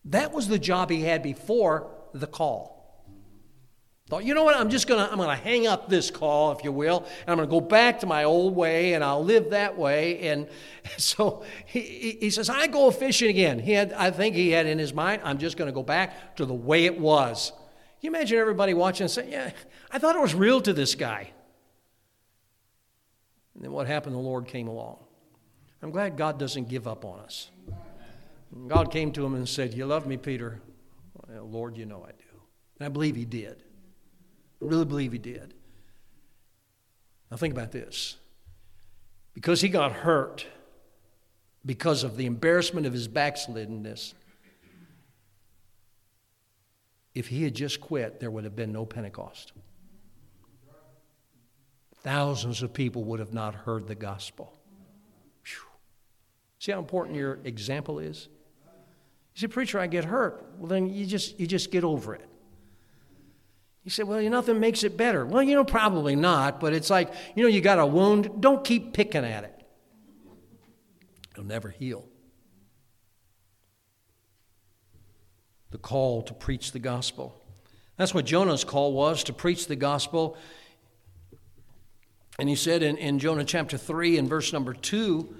That 0.06 0.32
was 0.32 0.48
the 0.48 0.60
job 0.60 0.90
he 0.90 1.02
had 1.02 1.22
before 1.22 1.92
the 2.14 2.28
call. 2.28 2.82
Thought, 4.12 4.26
you 4.26 4.34
know 4.34 4.44
what? 4.44 4.58
I'm 4.58 4.70
just 4.70 4.88
gonna 4.88 5.08
I'm 5.10 5.18
gonna 5.18 5.38
hang 5.38 5.68
up 5.68 5.88
this 5.88 6.12
call, 6.12 6.52
if 6.52 6.66
you 6.66 6.72
will, 6.74 7.06
and 7.22 7.30
I'm 7.30 7.38
gonna 7.38 7.48
go 7.48 7.62
back 7.62 8.02
to 8.02 8.06
my 8.06 8.26
old 8.26 8.58
way, 8.58 8.94
and 8.94 9.06
I'll 9.06 9.24
live 9.24 9.52
that 9.52 9.78
way. 9.78 10.28
And 10.28 10.50
so 10.98 11.44
he, 11.66 12.18
he 12.20 12.30
says, 12.30 12.50
I 12.50 12.68
go 12.68 12.92
fishing 12.92 13.30
again. 13.30 13.58
He 13.58 13.72
had, 13.72 13.94
I 13.94 14.12
think 14.12 14.36
he 14.36 14.50
had 14.50 14.66
in 14.66 14.80
his 14.80 14.94
mind, 14.94 15.22
I'm 15.24 15.38
just 15.38 15.56
gonna 15.56 15.72
go 15.72 15.82
back 15.82 16.36
to 16.36 16.46
the 16.46 16.54
way 16.54 16.86
it 16.86 17.00
was. 17.00 17.52
Can 17.52 17.58
you 18.02 18.10
imagine 18.10 18.38
everybody 18.38 18.74
watching 18.74 19.06
and 19.06 19.12
saying, 19.12 19.32
Yeah, 19.32 19.52
I 19.90 19.98
thought 19.98 20.18
it 20.18 20.22
was 20.22 20.36
real 20.36 20.60
to 20.60 20.74
this 20.74 20.94
guy. 20.96 21.32
And 23.56 23.64
then 23.64 23.72
what 23.72 23.88
happened? 23.88 24.16
The 24.16 24.20
Lord 24.20 24.46
came 24.46 24.68
along. 24.68 24.98
I'm 25.82 25.92
glad 25.92 26.18
God 26.18 26.38
doesn't 26.38 26.68
give 26.68 26.86
up 26.86 27.06
on 27.06 27.20
us. 27.20 27.50
God 28.68 28.92
came 28.92 29.12
to 29.14 29.26
him 29.26 29.36
and 29.36 29.48
said, 29.48 29.74
You 29.74 29.86
love 29.86 30.06
me, 30.06 30.18
Peter? 30.18 30.62
Well, 31.28 31.48
Lord, 31.48 31.78
you 31.78 31.86
know 31.86 32.04
I 32.04 32.12
do. 32.12 32.42
And 32.80 32.86
I 32.86 32.90
believe 32.90 33.16
he 33.16 33.26
did. 33.26 33.64
I 34.62 34.66
really 34.66 34.86
believe 34.86 35.12
he 35.12 35.18
did. 35.18 35.54
Now, 37.30 37.38
think 37.38 37.54
about 37.54 37.72
this. 37.72 38.18
Because 39.34 39.62
he 39.62 39.70
got 39.70 39.94
hurt, 39.94 40.46
because 41.66 42.04
of 42.04 42.18
the 42.18 42.26
embarrassment 42.26 42.86
of 42.86 42.92
his 42.92 43.08
backsliddenness, 43.08 44.14
if 47.16 47.28
he 47.28 47.44
had 47.44 47.56
just 47.56 47.80
quit, 47.80 48.20
there 48.20 48.32
would 48.32 48.44
have 48.44 48.56
been 48.56 48.72
no 48.72 48.86
Pentecost. 48.86 49.54
Thousands 52.04 52.64
of 52.64 52.74
people 52.74 53.04
would 53.06 53.20
have 53.20 53.34
not 53.34 53.54
heard 53.54 53.88
the 53.88 53.96
gospel. 53.96 54.54
Whew. 55.46 55.68
See 56.60 56.72
how 56.72 56.80
important 56.80 57.16
your 57.16 57.40
example 57.44 58.00
is? 58.00 58.28
You 59.36 59.42
say, 59.42 59.48
Preacher, 59.48 59.80
I 59.80 59.88
get 59.88 60.06
hurt. 60.06 60.46
Well, 60.58 60.68
then 60.68 60.94
you 60.94 61.06
just, 61.06 61.40
you 61.40 61.48
just 61.48 61.72
get 61.72 61.84
over 61.84 62.16
it. 62.16 62.28
You 63.84 63.90
say, 63.90 64.04
well, 64.04 64.22
nothing 64.30 64.60
makes 64.60 64.84
it 64.84 64.96
better. 64.96 65.26
Well, 65.26 65.42
you 65.42 65.56
know, 65.56 65.64
probably 65.64 66.16
not, 66.16 66.60
but 66.60 66.74
it's 66.74 66.90
like, 66.90 67.12
you 67.36 67.44
know, 67.44 67.50
you 67.50 67.62
got 67.62 67.80
a 67.80 67.86
wound, 67.86 68.30
don't 68.40 68.64
keep 68.64 68.94
picking 68.94 69.26
at 69.26 69.44
it. 69.44 69.64
It'll 71.32 71.46
never 71.46 71.70
heal. 71.70 72.08
The 75.72 75.80
call 75.80 76.22
to 76.24 76.34
preach 76.34 76.74
the 76.74 76.80
gospel. 76.80 77.42
That's 77.98 78.14
what 78.14 78.26
Jonah's 78.26 78.64
call 78.64 78.94
was 78.94 79.24
to 79.26 79.34
preach 79.34 79.68
the 79.68 79.76
gospel. 79.76 80.38
And 82.38 82.48
he 82.48 82.56
said 82.56 82.84
in, 82.84 82.98
in 82.98 83.18
Jonah 83.18 83.46
chapter 83.46 83.78
3 83.78 84.18
and 84.18 84.30
verse 84.30 84.54
number 84.54 84.74
2, 84.74 85.36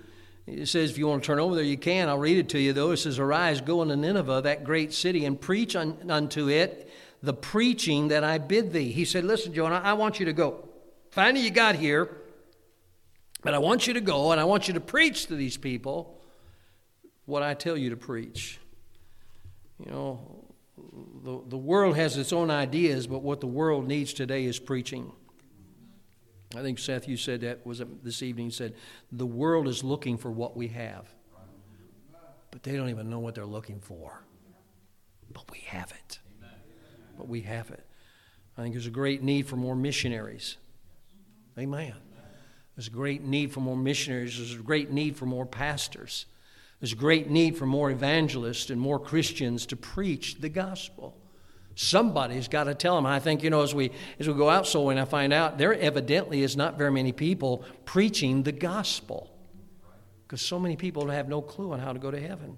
it 0.52 0.68
says, 0.68 0.92
if 0.92 0.98
you 0.98 1.08
want 1.08 1.24
to 1.24 1.28
turn 1.28 1.40
over 1.40 1.56
there, 1.56 1.64
you 1.64 1.78
can. 1.78 2.10
I'll 2.10 2.18
read 2.18 2.38
it 2.38 2.50
to 2.50 2.60
you, 2.60 2.74
though. 2.74 2.92
It 2.92 2.98
says, 2.98 3.20
Arise, 3.20 3.62
go 3.62 3.82
unto 3.82 3.96
Nineveh, 3.96 4.42
that 4.44 4.64
great 4.64 4.94
city, 4.94 5.26
and 5.26 5.40
preach 5.40 5.76
un, 5.76 5.98
unto 6.10 6.50
it 6.50 6.90
the 7.24 7.34
preaching 7.34 8.10
that 8.10 8.24
I 8.24 8.38
bid 8.38 8.74
thee. 8.74 8.92
He 8.92 9.06
said, 9.06 9.24
Listen, 9.24 9.54
Jonah, 9.54 9.82
I 9.84 9.94
want 9.94 10.20
you 10.20 10.26
to 10.26 10.34
go. 10.34 10.68
Finally, 11.12 11.46
you 11.46 11.52
got 11.52 11.76
here, 11.76 12.10
but 13.42 13.54
I 13.54 13.60
want 13.60 13.88
you 13.88 13.94
to 13.94 14.02
go 14.02 14.32
and 14.32 14.40
I 14.40 14.44
want 14.44 14.68
you 14.68 14.74
to 14.76 14.80
preach 14.80 15.28
to 15.28 15.36
these 15.36 15.58
people 15.58 16.22
what 17.26 17.44
I 17.44 17.54
tell 17.54 17.78
you 17.78 17.90
to 17.92 17.98
preach. 17.98 18.60
You 19.80 19.92
know, 19.92 20.46
the, 21.24 21.42
the 21.48 21.58
world 21.58 21.96
has 21.96 22.18
its 22.18 22.34
own 22.34 22.52
ideas, 22.52 23.08
but 23.08 23.22
what 23.22 23.40
the 23.42 23.48
world 23.48 23.88
needs 23.88 24.14
today 24.14 24.46
is 24.46 24.60
preaching. 24.60 25.12
I 26.56 26.62
think, 26.62 26.80
Seth, 26.80 27.08
you 27.08 27.18
said 27.18 27.42
that, 27.42 27.66
was 27.66 27.82
this 28.04 28.22
evening? 28.22 28.52
Said, 28.52 28.76
the 29.12 29.26
world 29.26 29.68
is 29.68 29.84
looking 29.84 30.18
for 30.18 30.32
what 30.32 30.58
we 30.58 30.68
have, 30.70 31.08
but 32.52 32.64
they 32.64 32.76
don't 32.76 32.90
even 32.90 33.10
know 33.10 33.20
what 33.20 33.36
they're 33.36 33.46
looking 33.46 33.80
for. 33.80 34.22
But 35.34 35.50
we 35.50 35.60
have 35.60 35.92
it 35.92 36.20
but 37.22 37.30
we 37.30 37.42
have 37.42 37.70
it. 37.70 37.86
I 38.58 38.64
think 38.64 38.74
there's 38.74 38.88
a 38.88 38.90
great 38.90 39.22
need 39.22 39.46
for 39.46 39.56
more 39.56 39.76
missionaries. 39.76 40.58
Amen. 41.56 41.94
There's 42.76 42.88
a 42.88 42.92
great 42.92 43.24
need 43.24 43.52
for 43.52 43.60
more 43.60 43.78
missionaries. 43.78 44.38
There's 44.38 44.56
a 44.56 44.64
great 44.64 44.90
need 44.90 45.16
for 45.16 45.28
more 45.28 45.46
pastors. 45.46 46.26
There's 46.80 46.94
a 46.94 46.98
great 46.98 47.30
need 47.30 47.56
for 47.58 47.68
more 47.68 47.92
evangelists 47.92 48.72
and 48.72 48.82
more 48.82 48.98
Christians 48.98 49.68
to 49.68 49.76
preach 49.76 50.42
the 50.42 50.50
gospel. 50.50 51.16
Somebody's 51.82 52.48
got 52.48 52.66
to 52.66 52.76
tell 52.76 52.96
them. 52.96 53.08
I 53.08 53.20
think, 53.20 53.42
you 53.42 53.50
know, 53.50 53.64
as 53.64 53.74
we 53.74 53.90
as 54.20 54.28
we 54.28 54.36
go 54.36 54.52
out 54.52 54.68
so 54.68 54.84
when 54.84 55.00
I 55.00 55.06
find 55.06 55.34
out 55.34 55.58
there 55.58 55.74
evidently 55.74 56.44
is 56.44 56.56
not 56.56 56.78
very 56.78 56.92
many 56.92 57.12
people 57.12 57.66
preaching 57.86 58.44
the 58.44 58.52
gospel. 58.52 59.32
Because 60.22 60.44
so 60.44 60.60
many 60.60 60.76
people 60.76 61.08
have 61.08 61.28
no 61.28 61.42
clue 61.42 61.72
on 61.74 61.80
how 61.80 61.92
to 61.92 61.98
go 61.98 62.12
to 62.12 62.20
heaven. 62.20 62.56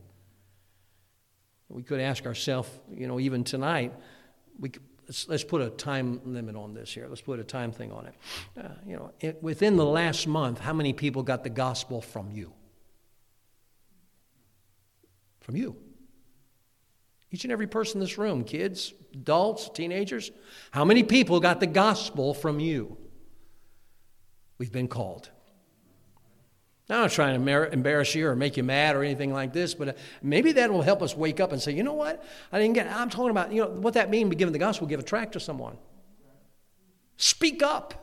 We 1.69 1.83
could 1.83 2.01
ask 2.01 2.25
ourselves, 2.25 2.69
you 2.91 3.07
know, 3.07 3.17
even 3.17 3.45
tonight, 3.45 3.93
we, 4.59 4.73
let's, 5.07 5.29
let's, 5.29 5.43
put 5.45 5.61
a 5.61 5.69
time 5.69 6.19
limit 6.25 6.57
on 6.57 6.73
this 6.73 6.93
here. 6.93 7.07
Let's 7.07 7.21
put 7.21 7.39
a 7.39 7.45
time 7.45 7.71
thing 7.71 7.93
on 7.93 8.07
it. 8.07 8.15
Uh, 8.59 8.67
you 8.85 8.97
know, 8.97 9.11
it, 9.21 9.41
within 9.41 9.77
the 9.77 9.85
last 9.85 10.27
month, 10.27 10.59
how 10.59 10.73
many 10.73 10.91
people 10.91 11.23
got 11.23 11.45
the 11.45 11.49
gospel 11.49 12.01
from 12.01 12.29
you? 12.29 12.51
From 15.39 15.55
you. 15.55 15.77
Each 17.33 17.43
and 17.45 17.51
every 17.51 17.65
person 17.65 17.97
in 17.97 17.99
this 18.01 18.19
room, 18.19 18.43
kids, 18.43 18.93
adults, 19.11 19.67
teenagers, 19.73 20.29
how 20.69 20.85
many 20.85 21.01
people 21.01 21.39
got 21.39 21.59
the 21.59 21.65
gospel 21.65 22.35
from 22.35 22.59
you? 22.59 22.95
We've 24.59 24.71
been 24.71 24.87
called. 24.87 25.31
I'm 26.89 27.01
not 27.01 27.11
trying 27.11 27.43
to 27.43 27.71
embarrass 27.71 28.13
you 28.13 28.27
or 28.27 28.35
make 28.35 28.55
you 28.55 28.61
mad 28.61 28.95
or 28.95 29.03
anything 29.03 29.33
like 29.33 29.51
this, 29.51 29.73
but 29.73 29.89
uh, 29.89 29.93
maybe 30.21 30.51
that 30.51 30.71
will 30.71 30.83
help 30.83 31.01
us 31.01 31.17
wake 31.17 31.39
up 31.39 31.51
and 31.51 31.59
say, 31.59 31.71
you 31.71 31.81
know 31.81 31.93
what? 31.93 32.23
I 32.51 32.59
didn't 32.59 32.75
get. 32.75 32.87
I'm 32.87 33.09
talking 33.09 33.31
about, 33.31 33.51
you 33.51 33.63
know, 33.63 33.69
what 33.69 33.95
that 33.95 34.11
means, 34.11 34.29
be 34.29 34.35
giving 34.35 34.53
the 34.53 34.59
gospel, 34.59 34.85
give 34.85 34.99
a 34.99 35.03
tract 35.03 35.31
to 35.33 35.39
someone. 35.39 35.77
Speak 37.17 37.63
up. 37.63 38.02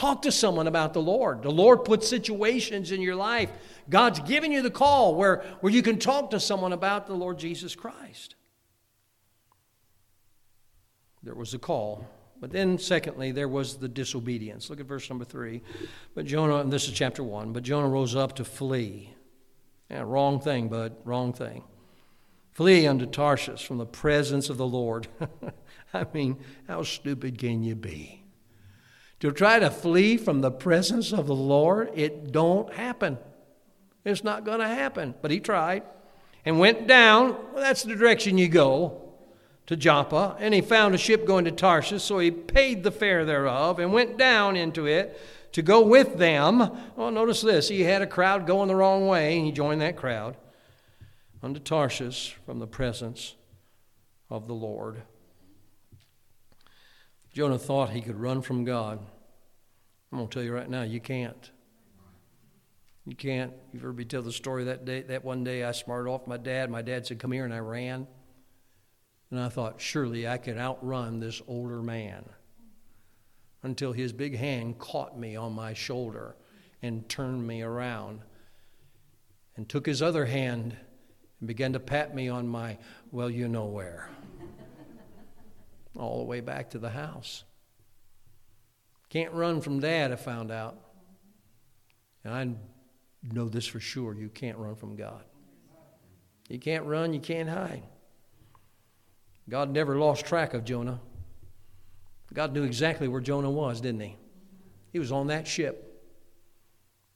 Talk 0.00 0.22
to 0.22 0.32
someone 0.32 0.66
about 0.66 0.94
the 0.94 1.02
Lord. 1.02 1.42
The 1.42 1.50
Lord 1.50 1.84
puts 1.84 2.08
situations 2.08 2.90
in 2.90 3.02
your 3.02 3.16
life. 3.16 3.50
God's 3.90 4.18
given 4.20 4.50
you 4.50 4.62
the 4.62 4.70
call 4.70 5.14
where, 5.14 5.44
where 5.60 5.70
you 5.70 5.82
can 5.82 5.98
talk 5.98 6.30
to 6.30 6.40
someone 6.40 6.72
about 6.72 7.06
the 7.06 7.12
Lord 7.12 7.38
Jesus 7.38 7.74
Christ. 7.74 8.34
There 11.22 11.34
was 11.34 11.52
a 11.52 11.58
call. 11.58 12.08
But 12.40 12.50
then, 12.50 12.78
secondly, 12.78 13.30
there 13.30 13.46
was 13.46 13.76
the 13.76 13.88
disobedience. 13.88 14.70
Look 14.70 14.80
at 14.80 14.86
verse 14.86 15.10
number 15.10 15.26
three. 15.26 15.60
But 16.14 16.24
Jonah, 16.24 16.60
and 16.60 16.72
this 16.72 16.88
is 16.88 16.94
chapter 16.94 17.22
one, 17.22 17.52
but 17.52 17.62
Jonah 17.62 17.90
rose 17.90 18.16
up 18.16 18.36
to 18.36 18.44
flee. 18.46 19.12
Yeah, 19.90 20.04
wrong 20.06 20.40
thing, 20.40 20.68
bud, 20.68 20.96
wrong 21.04 21.34
thing. 21.34 21.62
Flee 22.52 22.86
unto 22.86 23.04
Tarshish 23.04 23.66
from 23.66 23.76
the 23.76 23.84
presence 23.84 24.48
of 24.48 24.56
the 24.56 24.66
Lord. 24.66 25.08
I 25.92 26.06
mean, 26.14 26.38
how 26.66 26.84
stupid 26.84 27.36
can 27.36 27.62
you 27.62 27.74
be? 27.74 28.19
To 29.20 29.30
try 29.30 29.58
to 29.58 29.70
flee 29.70 30.16
from 30.16 30.40
the 30.40 30.50
presence 30.50 31.12
of 31.12 31.26
the 31.26 31.34
Lord, 31.34 31.90
it 31.94 32.32
don't 32.32 32.72
happen. 32.72 33.18
It's 34.04 34.24
not 34.24 34.44
going 34.44 34.60
to 34.60 34.68
happen. 34.68 35.14
But 35.20 35.30
he 35.30 35.40
tried 35.40 35.82
and 36.44 36.58
went 36.58 36.86
down. 36.86 37.36
Well, 37.52 37.62
that's 37.62 37.82
the 37.82 37.94
direction 37.94 38.38
you 38.38 38.48
go 38.48 39.10
to 39.66 39.76
Joppa, 39.76 40.36
and 40.40 40.52
he 40.52 40.60
found 40.60 40.94
a 40.94 40.98
ship 40.98 41.24
going 41.24 41.44
to 41.44 41.52
Tarshish, 41.52 42.02
so 42.02 42.18
he 42.18 42.32
paid 42.32 42.82
the 42.82 42.90
fare 42.90 43.24
thereof 43.24 43.78
and 43.78 43.92
went 43.92 44.16
down 44.18 44.56
into 44.56 44.86
it 44.86 45.20
to 45.52 45.62
go 45.62 45.80
with 45.80 46.16
them. 46.18 46.58
Well, 46.96 47.12
notice 47.12 47.42
this 47.42 47.68
he 47.68 47.82
had 47.82 48.02
a 48.02 48.06
crowd 48.06 48.46
going 48.46 48.68
the 48.68 48.74
wrong 48.74 49.06
way, 49.06 49.36
and 49.36 49.46
he 49.46 49.52
joined 49.52 49.80
that 49.80 49.96
crowd 49.96 50.36
unto 51.42 51.60
Tarshish 51.60 52.36
from 52.44 52.58
the 52.58 52.66
presence 52.66 53.36
of 54.28 54.48
the 54.48 54.54
Lord. 54.54 55.02
Jonah 57.32 57.58
thought 57.58 57.90
he 57.90 58.00
could 58.00 58.18
run 58.18 58.42
from 58.42 58.64
God. 58.64 58.98
I'm 60.10 60.18
going 60.18 60.28
to 60.28 60.34
tell 60.34 60.42
you 60.42 60.52
right 60.52 60.68
now, 60.68 60.82
you 60.82 61.00
can't. 61.00 61.50
You 63.06 63.14
can't. 63.14 63.52
You've 63.72 63.82
heard 63.82 63.96
me 63.96 64.04
tell 64.04 64.22
the 64.22 64.32
story 64.32 64.64
that 64.64 64.84
day. 64.84 65.02
That 65.02 65.24
one 65.24 65.44
day 65.44 65.64
I 65.64 65.72
smarted 65.72 66.10
off 66.10 66.26
my 66.26 66.36
dad. 66.36 66.70
My 66.70 66.82
dad 66.82 67.06
said, 67.06 67.18
"Come 67.18 67.32
here," 67.32 67.44
and 67.44 67.54
I 67.54 67.58
ran. 67.58 68.06
And 69.30 69.40
I 69.40 69.48
thought, 69.48 69.80
surely 69.80 70.26
I 70.26 70.38
can 70.38 70.58
outrun 70.58 71.20
this 71.20 71.40
older 71.46 71.82
man. 71.82 72.24
Until 73.62 73.92
his 73.92 74.12
big 74.12 74.36
hand 74.36 74.78
caught 74.78 75.18
me 75.18 75.36
on 75.36 75.52
my 75.52 75.72
shoulder 75.72 76.36
and 76.82 77.08
turned 77.08 77.46
me 77.46 77.62
around 77.62 78.20
and 79.56 79.68
took 79.68 79.86
his 79.86 80.02
other 80.02 80.24
hand 80.24 80.76
and 81.38 81.46
began 81.46 81.72
to 81.74 81.80
pat 81.80 82.14
me 82.14 82.28
on 82.28 82.48
my, 82.48 82.78
well, 83.12 83.30
you 83.30 83.48
know 83.48 83.66
where. 83.66 84.08
All 85.98 86.18
the 86.18 86.24
way 86.24 86.40
back 86.40 86.70
to 86.70 86.78
the 86.78 86.90
house. 86.90 87.44
Can't 89.08 89.32
run 89.32 89.60
from 89.60 89.80
dad, 89.80 90.12
I 90.12 90.16
found 90.16 90.50
out. 90.52 90.78
And 92.24 92.32
I 92.34 93.32
know 93.32 93.48
this 93.48 93.66
for 93.66 93.80
sure 93.80 94.14
you 94.14 94.28
can't 94.28 94.56
run 94.56 94.76
from 94.76 94.96
God. 94.96 95.24
You 96.48 96.58
can't 96.58 96.84
run, 96.84 97.12
you 97.12 97.20
can't 97.20 97.48
hide. 97.48 97.82
God 99.48 99.70
never 99.70 99.98
lost 99.98 100.26
track 100.26 100.54
of 100.54 100.64
Jonah. 100.64 101.00
God 102.32 102.52
knew 102.52 102.62
exactly 102.62 103.08
where 103.08 103.20
Jonah 103.20 103.50
was, 103.50 103.80
didn't 103.80 104.00
he? 104.00 104.16
He 104.92 104.98
was 104.98 105.10
on 105.10 105.26
that 105.28 105.48
ship. 105.48 105.89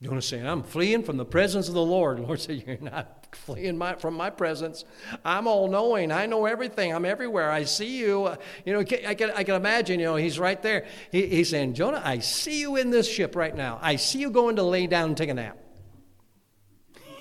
Jonah 0.05 0.21
saying, 0.21 0.45
I'm 0.45 0.61
fleeing 0.61 1.01
from 1.01 1.17
the 1.17 1.25
presence 1.25 1.67
of 1.67 1.73
the 1.73 1.81
Lord. 1.81 2.19
The 2.19 2.21
Lord 2.21 2.39
said, 2.39 2.63
You're 2.67 2.77
not 2.77 3.25
fleeing 3.31 3.75
my, 3.75 3.95
from 3.95 4.13
my 4.13 4.29
presence. 4.29 4.85
I'm 5.23 5.47
all 5.47 5.67
knowing. 5.67 6.11
I 6.11 6.27
know 6.27 6.45
everything. 6.45 6.93
I'm 6.93 7.05
everywhere. 7.05 7.49
I 7.49 7.63
see 7.63 7.97
you. 7.97 8.25
Uh, 8.25 8.35
you 8.65 8.73
know, 8.73 8.81
I 8.81 9.15
can, 9.15 9.31
I 9.31 9.43
can 9.43 9.55
imagine, 9.55 9.99
you 9.99 10.05
know, 10.05 10.15
he's 10.15 10.37
right 10.37 10.61
there. 10.61 10.85
He, 11.11 11.25
he's 11.25 11.49
saying, 11.49 11.73
Jonah, 11.73 12.03
I 12.05 12.19
see 12.19 12.59
you 12.59 12.75
in 12.75 12.91
this 12.91 13.11
ship 13.11 13.35
right 13.35 13.55
now. 13.55 13.79
I 13.81 13.95
see 13.95 14.19
you 14.19 14.29
going 14.29 14.57
to 14.57 14.63
lay 14.63 14.85
down 14.85 15.09
and 15.09 15.17
take 15.17 15.29
a 15.29 15.33
nap. 15.33 15.57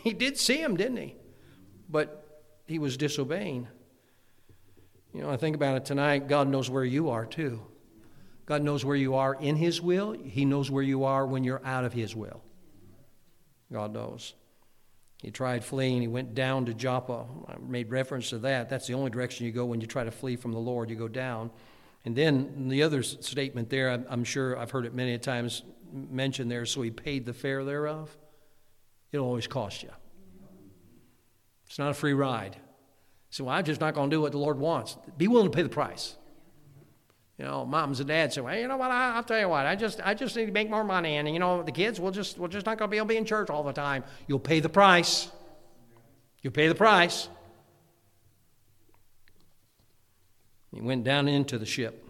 He 0.03 0.13
did 0.13 0.37
see 0.37 0.59
him, 0.59 0.77
didn't 0.77 0.99
he? 0.99 1.17
But 1.89 2.45
he 2.67 2.79
was 2.79 2.99
disobeying. 2.99 3.67
You 5.15 5.23
know, 5.23 5.31
I 5.31 5.39
think 5.39 5.57
about 5.57 5.79
it 5.79 5.87
tonight. 5.87 6.29
God 6.29 6.49
knows 6.49 6.69
where 6.69 6.85
you 6.85 7.09
are 7.09 7.25
too. 7.25 7.63
God 8.47 8.63
knows 8.63 8.85
where 8.85 8.97
you 8.97 9.15
are 9.15 9.35
in 9.35 9.57
His 9.57 9.81
will. 9.81 10.13
He 10.13 10.45
knows 10.45 10.71
where 10.71 10.83
you 10.83 11.05
are 11.05 11.27
when 11.27 11.45
you're 11.45 11.65
out 11.65 11.85
of 11.85 11.93
His 11.93 12.15
will. 12.15 12.43
God 13.75 13.93
knows. 13.93 14.35
He 15.21 15.33
tried 15.33 15.65
fleeing. 15.65 16.01
He 16.01 16.07
went 16.07 16.35
down 16.35 16.67
to 16.67 16.75
Joppa. 16.75 17.27
I 17.49 17.57
made 17.59 17.91
reference 17.91 18.31
to 18.31 18.39
that. 18.39 18.69
That's 18.69 18.87
the 18.87 18.95
only 18.95 19.11
direction 19.11 19.47
you 19.47 19.53
go 19.53 19.67
when 19.67 19.81
you 19.81 19.89
try 19.89 20.05
to 20.05 20.13
flee 20.13 20.37
from 20.37 20.53
the 20.53 20.61
Lord. 20.61 20.91
You 20.91 20.97
go 20.97 21.09
down. 21.09 21.51
And 22.05 22.15
then 22.15 22.69
the 22.69 22.85
other 22.85 23.03
statement 23.03 23.69
there, 23.71 24.05
I'm 24.09 24.23
sure 24.23 24.57
I've 24.57 24.71
heard 24.71 24.87
it 24.87 24.95
many 24.95 25.19
times 25.19 25.63
mentioned 25.93 26.51
there, 26.51 26.65
so 26.67 26.83
he 26.83 26.93
paid 26.93 27.27
the 27.27 27.33
fare 27.33 27.65
thereof. 27.65 28.17
It'll 29.11 29.27
always 29.27 29.49
cost 29.49 29.83
you. 29.83 29.91
It's 31.67 31.79
not 31.81 31.91
a 31.91 31.95
free 31.95 32.13
ride. 32.13 32.57
So 33.31 33.45
well, 33.45 33.57
I'm 33.57 33.65
just 33.65 33.81
not 33.81 33.95
going 33.95 34.09
to 34.09 34.17
do 34.17 34.21
what 34.21 34.31
the 34.31 34.39
Lord 34.39 34.59
wants. 34.59 34.97
Be 35.17 35.27
willing 35.27 35.51
to 35.51 35.57
pay 35.57 35.63
the 35.63 35.69
price. 35.69 36.17
You 37.39 37.45
know, 37.45 37.65
moms 37.65 37.99
and 37.99 38.09
dads 38.09 38.37
say, 38.37 38.41
"Well, 38.41 38.57
you 38.57 38.69
know 38.69 38.77
what? 38.77 38.93
I, 38.93 39.17
will 39.17 39.25
tell 39.25 39.41
you 39.41 39.49
what. 39.49 39.67
I 39.67 39.75
just, 39.75 40.01
I 40.05 40.15
just 40.15 40.37
need 40.37 40.47
to 40.47 40.53
make 40.53 40.71
more 40.71 40.85
money, 40.85 41.17
and 41.17 41.29
you 41.29 41.41
know, 41.41 41.63
the 41.65 41.73
kids, 41.73 41.99
we'll 41.99 42.13
just, 42.13 42.39
we're 42.39 42.49
just 42.49 42.65
not 42.65 42.79
going 42.79 42.89
to 42.89 42.91
be 42.91 42.99
able 42.99 43.09
to 43.09 43.15
be 43.15 43.17
in 43.17 43.25
church 43.25 43.51
all 43.51 43.65
the 43.65 43.73
time. 43.73 44.05
You'll 44.29 44.39
pay 44.39 44.61
the 44.61 44.69
price. 44.69 45.31
You'll 46.43 46.53
pay 46.53 46.69
the 46.69 46.75
price." 46.75 47.29
He 50.73 50.81
went 50.81 51.05
down 51.05 51.29
into 51.29 51.59
the 51.59 51.67
ship. 51.67 52.05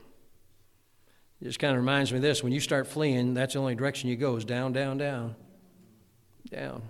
It 1.41 1.45
just 1.45 1.59
kind 1.59 1.73
of 1.73 1.79
reminds 1.79 2.13
me 2.13 2.19
of 2.19 2.23
this: 2.23 2.43
when 2.43 2.53
you 2.53 2.61
start 2.61 2.87
fleeing, 2.87 3.33
that's 3.33 3.55
the 3.55 3.61
only 3.61 3.75
direction 3.75 4.11
you 4.11 4.17
go 4.17 4.37
is 4.37 4.45
down, 4.45 4.75
down, 4.75 4.99
down, 4.99 5.37
down. 6.51 6.83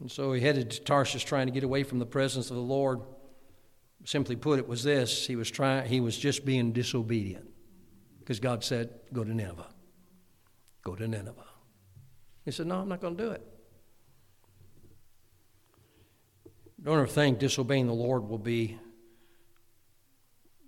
And 0.00 0.10
so 0.10 0.32
he 0.32 0.40
headed 0.40 0.70
to 0.70 0.80
Tarshish, 0.80 1.24
trying 1.24 1.46
to 1.46 1.52
get 1.52 1.62
away 1.62 1.82
from 1.82 1.98
the 1.98 2.06
presence 2.06 2.48
of 2.48 2.56
the 2.56 2.62
Lord 2.62 3.00
simply 4.04 4.36
put, 4.36 4.58
it 4.58 4.68
was 4.68 4.82
this 4.82 5.26
he 5.26 5.36
was, 5.36 5.50
trying, 5.50 5.86
he 5.86 6.00
was 6.00 6.16
just 6.16 6.44
being 6.44 6.72
disobedient 6.72 7.48
because 8.18 8.40
God 8.40 8.64
said, 8.64 8.90
Go 9.12 9.24
to 9.24 9.34
Nineveh. 9.34 9.66
Go 10.84 10.94
to 10.94 11.06
Nineveh. 11.06 11.44
He 12.44 12.50
said, 12.50 12.66
No, 12.66 12.80
I'm 12.80 12.88
not 12.88 13.00
going 13.00 13.16
to 13.16 13.22
do 13.22 13.30
it. 13.30 13.46
Don't 16.82 16.98
ever 16.98 17.06
think 17.06 17.38
disobeying 17.38 17.86
the 17.86 17.92
Lord 17.92 18.28
will 18.28 18.38
be, 18.38 18.78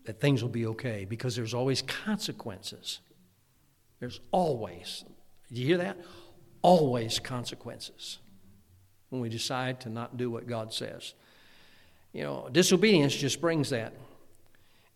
that 0.05 0.21
things 0.21 0.43
will 0.43 0.51
be 0.51 0.67
okay 0.67 1.05
because 1.05 1.35
there's 1.35 1.55
always 1.55 1.83
consequences. 1.83 3.01
There's 3.99 4.21
always, 4.31 5.05
do 5.53 5.61
you 5.61 5.67
hear 5.67 5.79
that? 5.79 5.99
Always 6.63 7.19
consequences 7.19 8.19
when 9.09 9.21
we 9.21 9.29
decide 9.29 9.81
to 9.81 9.89
not 9.89 10.17
do 10.17 10.31
what 10.31 10.47
God 10.47 10.73
says. 10.73 11.15
You 12.15 12.23
know, 12.23 12.49
disobedience 12.51 13.15
just 13.15 13.41
brings 13.41 13.71
that. 13.71 13.93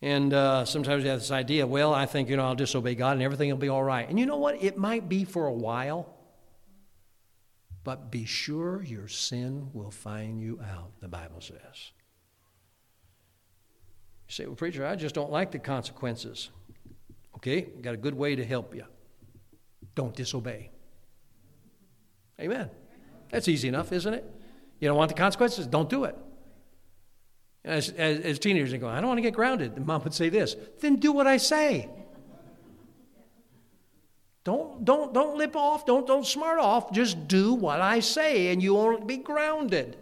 And 0.01 0.33
uh, 0.33 0.63
sometimes 0.63 1.03
you 1.03 1.09
have 1.09 1.19
this 1.19 1.31
idea, 1.31 1.67
well, 1.67 1.93
I 1.93 2.05
think, 2.05 2.29
you 2.29 2.37
know, 2.37 2.45
I'll 2.45 2.55
disobey 2.55 2.95
God 2.95 3.11
and 3.11 3.21
everything 3.21 3.49
will 3.49 3.57
be 3.57 3.67
all 3.67 3.83
right. 3.83 4.07
And 4.09 4.17
you 4.17 4.25
know 4.25 4.37
what? 4.37 4.63
It 4.63 4.77
might 4.77 5.09
be 5.09 5.25
for 5.25 5.45
a 5.45 5.53
while, 5.53 6.15
but 7.83 8.09
be 8.09 8.23
sure 8.23 8.81
your 8.81 9.09
sin 9.09 9.69
will 9.73 9.91
find 9.91 10.39
you 10.39 10.61
out, 10.71 10.93
the 11.01 11.09
Bible 11.09 11.41
says. 11.41 11.91
You 14.29 14.33
say, 14.33 14.45
well, 14.45 14.55
preacher, 14.55 14.85
I 14.85 14.95
just 14.95 15.13
don't 15.13 15.31
like 15.31 15.51
the 15.51 15.59
consequences. 15.59 16.49
Okay, 17.35 17.61
got 17.81 17.93
a 17.93 17.97
good 17.97 18.15
way 18.15 18.37
to 18.37 18.45
help 18.45 18.73
you. 18.73 18.85
Don't 19.93 20.15
disobey. 20.15 20.71
Amen. 22.39 22.69
That's 23.29 23.49
easy 23.49 23.67
enough, 23.67 23.91
isn't 23.91 24.13
it? 24.13 24.23
You 24.79 24.87
don't 24.87 24.97
want 24.97 25.09
the 25.09 25.15
consequences? 25.15 25.67
Don't 25.67 25.89
do 25.89 26.05
it. 26.05 26.15
As, 27.69 27.89
as, 27.89 28.19
as 28.21 28.39
teenagers, 28.39 28.71
they 28.71 28.79
go, 28.79 28.87
I 28.87 28.99
don't 28.99 29.07
want 29.07 29.19
to 29.19 29.21
get 29.21 29.33
grounded. 29.33 29.75
And 29.75 29.85
mom 29.85 30.03
would 30.03 30.13
say 30.13 30.29
this, 30.29 30.55
then 30.81 30.95
do 30.95 31.11
what 31.11 31.27
I 31.27 31.37
say. 31.37 31.87
Don't, 34.43 34.83
don't, 34.83 35.13
don't 35.13 35.37
lip 35.37 35.55
off, 35.55 35.85
don't, 35.85 36.07
don't 36.07 36.25
smart 36.25 36.59
off, 36.59 36.91
just 36.91 37.27
do 37.27 37.53
what 37.53 37.81
I 37.81 37.99
say 37.99 38.51
and 38.51 38.63
you 38.63 38.73
won't 38.73 39.05
be 39.05 39.17
grounded. 39.17 39.97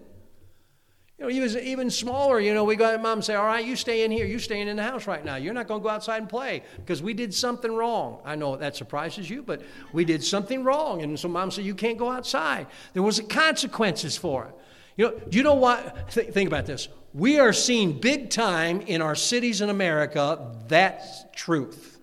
You 1.18 1.26
know, 1.26 1.32
even, 1.32 1.64
even 1.64 1.90
smaller, 1.90 2.40
you 2.40 2.54
know, 2.54 2.64
we 2.64 2.76
got 2.76 3.02
mom 3.02 3.24
say, 3.24 3.34
All 3.34 3.46
right, 3.46 3.66
you 3.66 3.76
stay 3.76 4.06
in 4.06 4.12
here, 4.12 4.26
you 4.26 4.38
staying 4.38 4.68
in 4.68 4.78
the 4.78 4.84
house 4.84 5.08
right 5.08 5.26
now. 5.26 5.36
You're 5.36 5.54
not 5.54 5.68
going 5.68 5.82
to 5.82 5.84
go 5.84 5.90
outside 5.90 6.22
and 6.22 6.30
play 6.30 6.62
because 6.78 7.02
we 7.02 7.16
did 7.16 7.34
something 7.34 7.76
wrong. 7.76 8.22
I 8.24 8.36
know 8.36 8.56
that 8.56 8.76
surprises 8.76 9.28
you, 9.28 9.42
but 9.42 9.64
we 9.94 10.06
did 10.06 10.24
something 10.24 10.64
wrong. 10.64 11.02
And 11.02 11.20
so 11.20 11.28
mom 11.28 11.50
said, 11.50 11.66
You 11.66 11.74
can't 11.74 11.98
go 11.98 12.12
outside. 12.12 12.68
There 12.94 13.02
was 13.02 13.20
consequences 13.20 14.16
for 14.16 14.46
it. 14.46 14.56
You 14.96 15.06
know, 15.06 15.20
do 15.28 15.38
you 15.38 15.44
know 15.44 15.56
what? 15.56 16.12
Th- 16.12 16.32
think 16.32 16.48
about 16.48 16.68
this. 16.68 16.88
We 17.18 17.40
are 17.40 17.52
seeing 17.52 17.94
big 17.94 18.30
time 18.30 18.82
in 18.82 19.02
our 19.02 19.16
cities 19.16 19.62
in 19.62 19.72
America 19.72 20.54
that's 20.68 21.26
truth. 21.34 22.00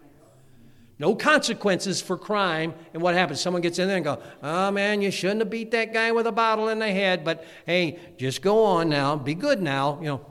No 0.99 1.15
consequences 1.15 2.03
for 2.03 2.19
crime. 2.19 2.75
And 2.93 3.01
what 3.01 3.15
happens? 3.15 3.41
Someone 3.41 3.63
gets 3.63 3.79
in 3.79 3.87
there 3.87 3.97
and 3.97 4.05
go, 4.05 4.21
oh 4.43 4.73
man, 4.73 5.01
you 5.01 5.13
shouldn't 5.13 5.39
have 5.39 5.51
beat 5.51 5.71
that 5.71 5.93
guy 5.93 6.11
with 6.11 6.27
a 6.27 6.33
bottle 6.33 6.69
in 6.69 6.81
the 6.81 6.91
head, 6.91 7.25
but 7.25 7.45
hey, 7.65 8.01
just 8.17 8.43
go 8.43 8.65
on 8.65 8.89
now, 8.89 9.15
be 9.15 9.35
good 9.35 9.63
now. 9.63 10.01
You 10.01 10.07
know, 10.07 10.27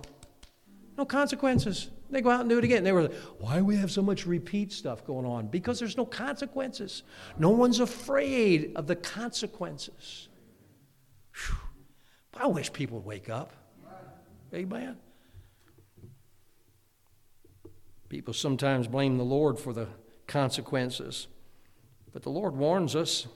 no 0.98 1.06
consequences. 1.06 1.90
They 2.10 2.20
go 2.20 2.32
out 2.32 2.42
and 2.42 2.50
do 2.50 2.58
it 2.58 2.66
again. 2.66 2.84
They 2.84 2.92
were 2.92 3.04
like, 3.04 3.16
why 3.40 3.60
do 3.60 3.64
we 3.64 3.78
have 3.78 3.90
so 3.90 4.02
much 4.02 4.26
repeat 4.26 4.74
stuff 4.74 5.06
going 5.06 5.26
on? 5.26 5.48
Because 5.48 5.80
there's 5.80 5.96
no 5.96 6.06
consequences. 6.06 7.04
No 7.38 7.52
one's 7.52 7.80
afraid 7.80 8.74
of 8.76 8.88
the 8.88 8.98
consequences. 8.98 10.28
Whew. 11.34 11.56
I 12.34 12.48
wish 12.48 12.74
people 12.74 12.98
would 12.98 13.06
wake 13.06 13.30
up. 13.30 13.63
Amen. 14.54 14.98
People 18.10 18.34
sometimes 18.34 18.88
blame 18.88 19.18
the 19.18 19.24
Lord 19.24 19.58
for 19.58 19.74
the 19.74 19.88
consequences, 20.28 21.28
but 22.12 22.22
the 22.22 22.30
Lord 22.30 22.56
warns 22.56 22.96
us. 22.96 23.28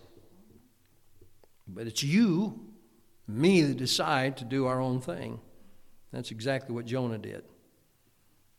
But 1.67 1.87
it's 1.87 2.03
you, 2.03 2.59
me, 3.27 3.63
that 3.63 3.77
decide 3.77 4.37
to 4.37 4.45
do 4.45 4.67
our 4.67 4.79
own 4.79 5.01
thing. 5.01 5.39
That's 6.13 6.31
exactly 6.31 6.75
what 6.75 6.85
Jonah 6.85 7.17
did. 7.17 7.43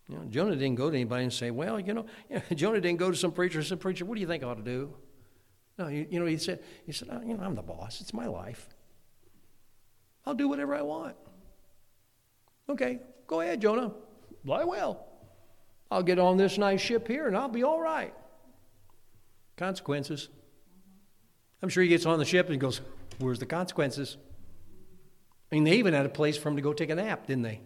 You 0.09 0.16
know, 0.16 0.25
Jonah 0.25 0.57
didn't 0.57 0.75
go 0.75 0.90
to 0.90 0.97
anybody 0.97 1.23
and 1.23 1.33
say, 1.33 1.51
"Well, 1.51 1.79
you 1.79 1.94
know, 1.94 2.07
Jonah 2.55 2.81
didn't 2.81 2.99
go 2.99 3.11
to 3.11 3.16
some 3.16 3.31
preacher 3.31 3.59
and 3.59 3.66
say, 3.66 3.77
"Preacher, 3.77 4.05
what 4.05 4.16
do 4.16 4.21
you 4.21 4.27
think 4.27 4.42
I 4.42 4.49
ought 4.49 4.57
to 4.57 4.62
do?" 4.62 4.94
No, 5.79 5.87
you, 5.87 6.07
you 6.11 6.18
know, 6.18 6.27
he 6.27 6.37
said, 6.37 6.61
"He 6.85 6.92
said, 6.92 7.09
oh, 7.12 7.21
you 7.21 7.37
know, 7.37 7.44
I'm 7.44 7.55
the 7.55 7.62
boss. 7.62 8.01
It's 8.01 8.12
my 8.12 8.27
life. 8.27 8.68
I'll 10.27 10.35
do 10.35 10.49
whatever 10.49 10.75
I 10.75 10.83
want." 10.83 11.14
Okay, 12.68 13.00
go 13.26 13.40
ahead, 13.40 13.61
Jonah. 13.61 13.92
Lie 14.44 14.64
well. 14.64 15.07
I'll 15.90 16.02
get 16.02 16.18
on 16.18 16.37
this 16.37 16.59
nice 16.59 16.81
ship 16.81 17.09
here 17.09 17.26
and 17.26 17.37
I'll 17.37 17.48
be 17.48 17.62
all 17.62 17.81
right. 17.81 18.14
Consequences. 19.57 20.28
I'm 21.62 21.68
sure 21.68 21.83
he 21.83 21.88
gets 21.88 22.07
on 22.07 22.18
the 22.18 22.24
ship 22.24 22.48
and 22.48 22.61
goes, 22.61 22.81
Where's 23.18 23.38
the 23.38 23.46
consequences? 23.46 24.16
I 25.50 25.54
mean, 25.54 25.64
they 25.64 25.76
even 25.76 25.94
had 25.94 26.07
a 26.07 26.11
place 26.11 26.37
for 26.37 26.50
him 26.50 26.57
to 26.57 26.62
go 26.62 26.72
take 26.72 26.90
a 26.90 26.94
nap, 26.94 27.26
didn't 27.26 27.42
they? 27.42 27.61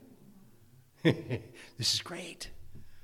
this 1.03 1.95
is 1.95 2.01
great. 2.01 2.51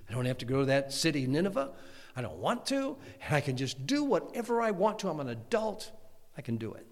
I 0.09 0.13
don't 0.13 0.25
have 0.25 0.39
to 0.39 0.47
go 0.47 0.61
to 0.61 0.67
that 0.67 0.93
city, 0.93 1.27
Nineveh. 1.27 1.73
I 2.17 2.23
don't 2.23 2.39
want 2.39 2.65
to. 2.67 2.97
I 3.29 3.41
can 3.41 3.57
just 3.57 3.87
do 3.87 4.05
whatever 4.05 4.63
I 4.63 4.71
want 4.71 5.01
to. 5.01 5.09
I'm 5.09 5.21
an 5.21 5.29
adult. 5.29 5.91
I 6.37 6.43
can 6.43 6.57
do 6.57 6.73
it. 6.73 6.87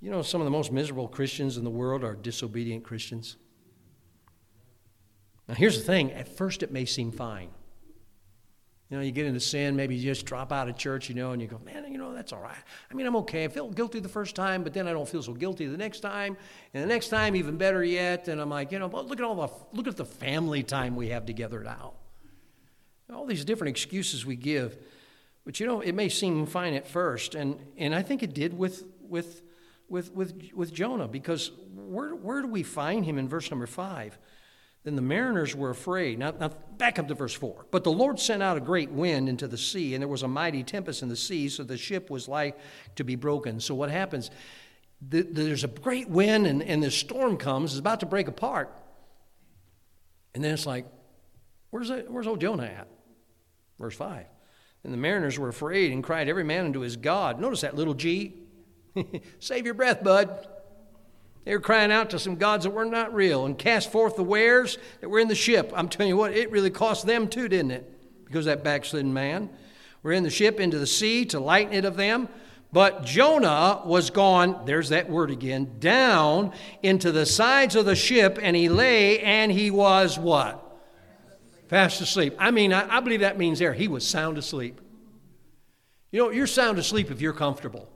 You 0.00 0.10
know, 0.10 0.22
some 0.22 0.40
of 0.40 0.44
the 0.44 0.50
most 0.50 0.70
miserable 0.70 1.08
Christians 1.08 1.56
in 1.56 1.64
the 1.64 1.70
world 1.70 2.04
are 2.04 2.14
disobedient 2.14 2.84
Christians. 2.84 3.36
Now, 5.48 5.54
here's 5.54 5.78
the 5.78 5.84
thing 5.84 6.12
at 6.12 6.28
first, 6.28 6.62
it 6.62 6.70
may 6.70 6.84
seem 6.84 7.10
fine. 7.10 7.50
You 8.90 8.96
know, 8.96 9.02
you 9.02 9.12
get 9.12 9.26
into 9.26 9.40
sin, 9.40 9.76
maybe 9.76 9.96
you 9.96 10.02
just 10.02 10.24
drop 10.24 10.50
out 10.50 10.68
of 10.68 10.78
church, 10.78 11.10
you 11.10 11.14
know, 11.14 11.32
and 11.32 11.42
you 11.42 11.48
go, 11.48 11.60
man, 11.62 11.90
you 11.92 11.98
know, 11.98 12.14
that's 12.14 12.32
all 12.32 12.40
right. 12.40 12.56
I 12.90 12.94
mean, 12.94 13.06
I'm 13.06 13.16
okay. 13.16 13.44
I 13.44 13.48
feel 13.48 13.68
guilty 13.68 14.00
the 14.00 14.08
first 14.08 14.34
time, 14.34 14.62
but 14.62 14.72
then 14.72 14.88
I 14.88 14.92
don't 14.92 15.06
feel 15.06 15.22
so 15.22 15.34
guilty 15.34 15.66
the 15.66 15.76
next 15.76 16.00
time. 16.00 16.38
And 16.72 16.82
the 16.82 16.86
next 16.86 17.08
time, 17.08 17.36
even 17.36 17.58
better 17.58 17.84
yet. 17.84 18.28
And 18.28 18.40
I'm 18.40 18.48
like, 18.48 18.72
you 18.72 18.78
know, 18.78 18.86
look 18.86 19.18
at 19.18 19.24
all 19.24 19.34
the, 19.34 19.76
look 19.76 19.88
at 19.88 19.98
the 19.98 20.06
family 20.06 20.62
time 20.62 20.96
we 20.96 21.08
have 21.08 21.26
together 21.26 21.62
now. 21.62 21.94
All 23.12 23.26
these 23.26 23.44
different 23.44 23.70
excuses 23.70 24.24
we 24.24 24.36
give. 24.36 24.78
But, 25.44 25.60
you 25.60 25.66
know, 25.66 25.82
it 25.82 25.92
may 25.92 26.08
seem 26.08 26.46
fine 26.46 26.72
at 26.72 26.86
first. 26.86 27.34
And, 27.34 27.58
and 27.76 27.94
I 27.94 28.02
think 28.02 28.22
it 28.22 28.32
did 28.32 28.56
with, 28.56 28.84
with 29.00 29.42
with, 29.88 30.12
with, 30.12 30.50
with 30.54 30.72
Jonah 30.72 31.08
because 31.08 31.50
where, 31.74 32.14
where 32.14 32.42
do 32.42 32.48
we 32.48 32.62
find 32.62 33.04
him 33.04 33.18
in 33.18 33.28
verse 33.28 33.50
number 33.50 33.66
five? 33.66 34.18
Then 34.84 34.96
the 34.96 35.02
mariners 35.02 35.54
were 35.54 35.70
afraid. 35.70 36.18
Now, 36.18 36.30
now, 36.30 36.48
back 36.78 36.98
up 36.98 37.08
to 37.08 37.14
verse 37.14 37.34
4. 37.34 37.66
But 37.70 37.84
the 37.84 37.92
Lord 37.92 38.18
sent 38.18 38.42
out 38.42 38.56
a 38.56 38.60
great 38.60 38.90
wind 38.90 39.28
into 39.28 39.48
the 39.48 39.58
sea, 39.58 39.94
and 39.94 40.02
there 40.02 40.08
was 40.08 40.22
a 40.22 40.28
mighty 40.28 40.62
tempest 40.62 41.02
in 41.02 41.08
the 41.08 41.16
sea, 41.16 41.48
so 41.48 41.64
the 41.64 41.76
ship 41.76 42.10
was 42.10 42.28
like 42.28 42.56
to 42.96 43.04
be 43.04 43.16
broken. 43.16 43.60
So 43.60 43.74
what 43.74 43.90
happens? 43.90 44.30
The, 45.06 45.22
there's 45.22 45.64
a 45.64 45.68
great 45.68 46.08
wind, 46.08 46.46
and, 46.46 46.62
and 46.62 46.82
this 46.82 46.94
storm 46.94 47.36
comes, 47.36 47.72
it's 47.72 47.80
about 47.80 48.00
to 48.00 48.06
break 48.06 48.28
apart. 48.28 48.72
And 50.34 50.44
then 50.44 50.54
it's 50.54 50.66
like, 50.66 50.86
where's, 51.70 51.88
that, 51.88 52.10
where's 52.10 52.26
old 52.26 52.40
Jonah 52.40 52.64
at? 52.64 52.88
Verse 53.78 53.96
5. 53.96 54.24
And 54.84 54.92
the 54.92 54.96
mariners 54.96 55.38
were 55.38 55.48
afraid 55.48 55.92
and 55.92 56.04
cried 56.04 56.28
every 56.28 56.44
man 56.44 56.66
unto 56.66 56.80
his 56.80 56.96
God. 56.96 57.40
Notice 57.40 57.62
that 57.62 57.74
little 57.74 57.94
G. 57.94 58.47
Save 59.38 59.64
your 59.64 59.74
breath, 59.74 60.02
bud. 60.02 60.46
They 61.44 61.54
were 61.54 61.60
crying 61.60 61.90
out 61.90 62.10
to 62.10 62.18
some 62.18 62.36
gods 62.36 62.64
that 62.64 62.70
were 62.70 62.84
not 62.84 63.14
real 63.14 63.46
and 63.46 63.56
cast 63.56 63.90
forth 63.90 64.16
the 64.16 64.22
wares 64.22 64.76
that 65.00 65.08
were 65.08 65.18
in 65.18 65.28
the 65.28 65.34
ship. 65.34 65.72
I'm 65.74 65.88
telling 65.88 66.10
you 66.10 66.16
what, 66.16 66.32
it 66.32 66.50
really 66.50 66.70
cost 66.70 67.06
them 67.06 67.28
too, 67.28 67.48
didn't 67.48 67.70
it? 67.70 68.24
Because 68.26 68.44
that 68.44 68.62
backslidden 68.62 69.14
man. 69.14 69.48
We're 70.02 70.12
in 70.12 70.24
the 70.24 70.30
ship 70.30 70.60
into 70.60 70.78
the 70.78 70.86
sea 70.86 71.24
to 71.26 71.40
lighten 71.40 71.72
it 71.72 71.84
of 71.84 71.96
them. 71.96 72.28
But 72.70 73.04
Jonah 73.04 73.80
was 73.86 74.10
gone, 74.10 74.66
there's 74.66 74.90
that 74.90 75.08
word 75.08 75.30
again, 75.30 75.76
down 75.78 76.52
into 76.82 77.12
the 77.12 77.24
sides 77.24 77.76
of 77.76 77.86
the 77.86 77.96
ship, 77.96 78.38
and 78.40 78.54
he 78.54 78.68
lay 78.68 79.20
and 79.20 79.50
he 79.50 79.70
was 79.70 80.18
what? 80.18 80.64
Fast 81.68 82.00
asleep. 82.00 82.34
I 82.38 82.50
mean, 82.50 82.72
I, 82.72 82.96
I 82.96 83.00
believe 83.00 83.20
that 83.20 83.38
means 83.38 83.58
there, 83.58 83.72
he 83.72 83.88
was 83.88 84.06
sound 84.06 84.36
asleep. 84.36 84.80
You 86.10 86.22
know, 86.22 86.30
you're 86.30 86.46
sound 86.46 86.78
asleep 86.78 87.10
if 87.10 87.20
you're 87.20 87.32
comfortable, 87.32 87.88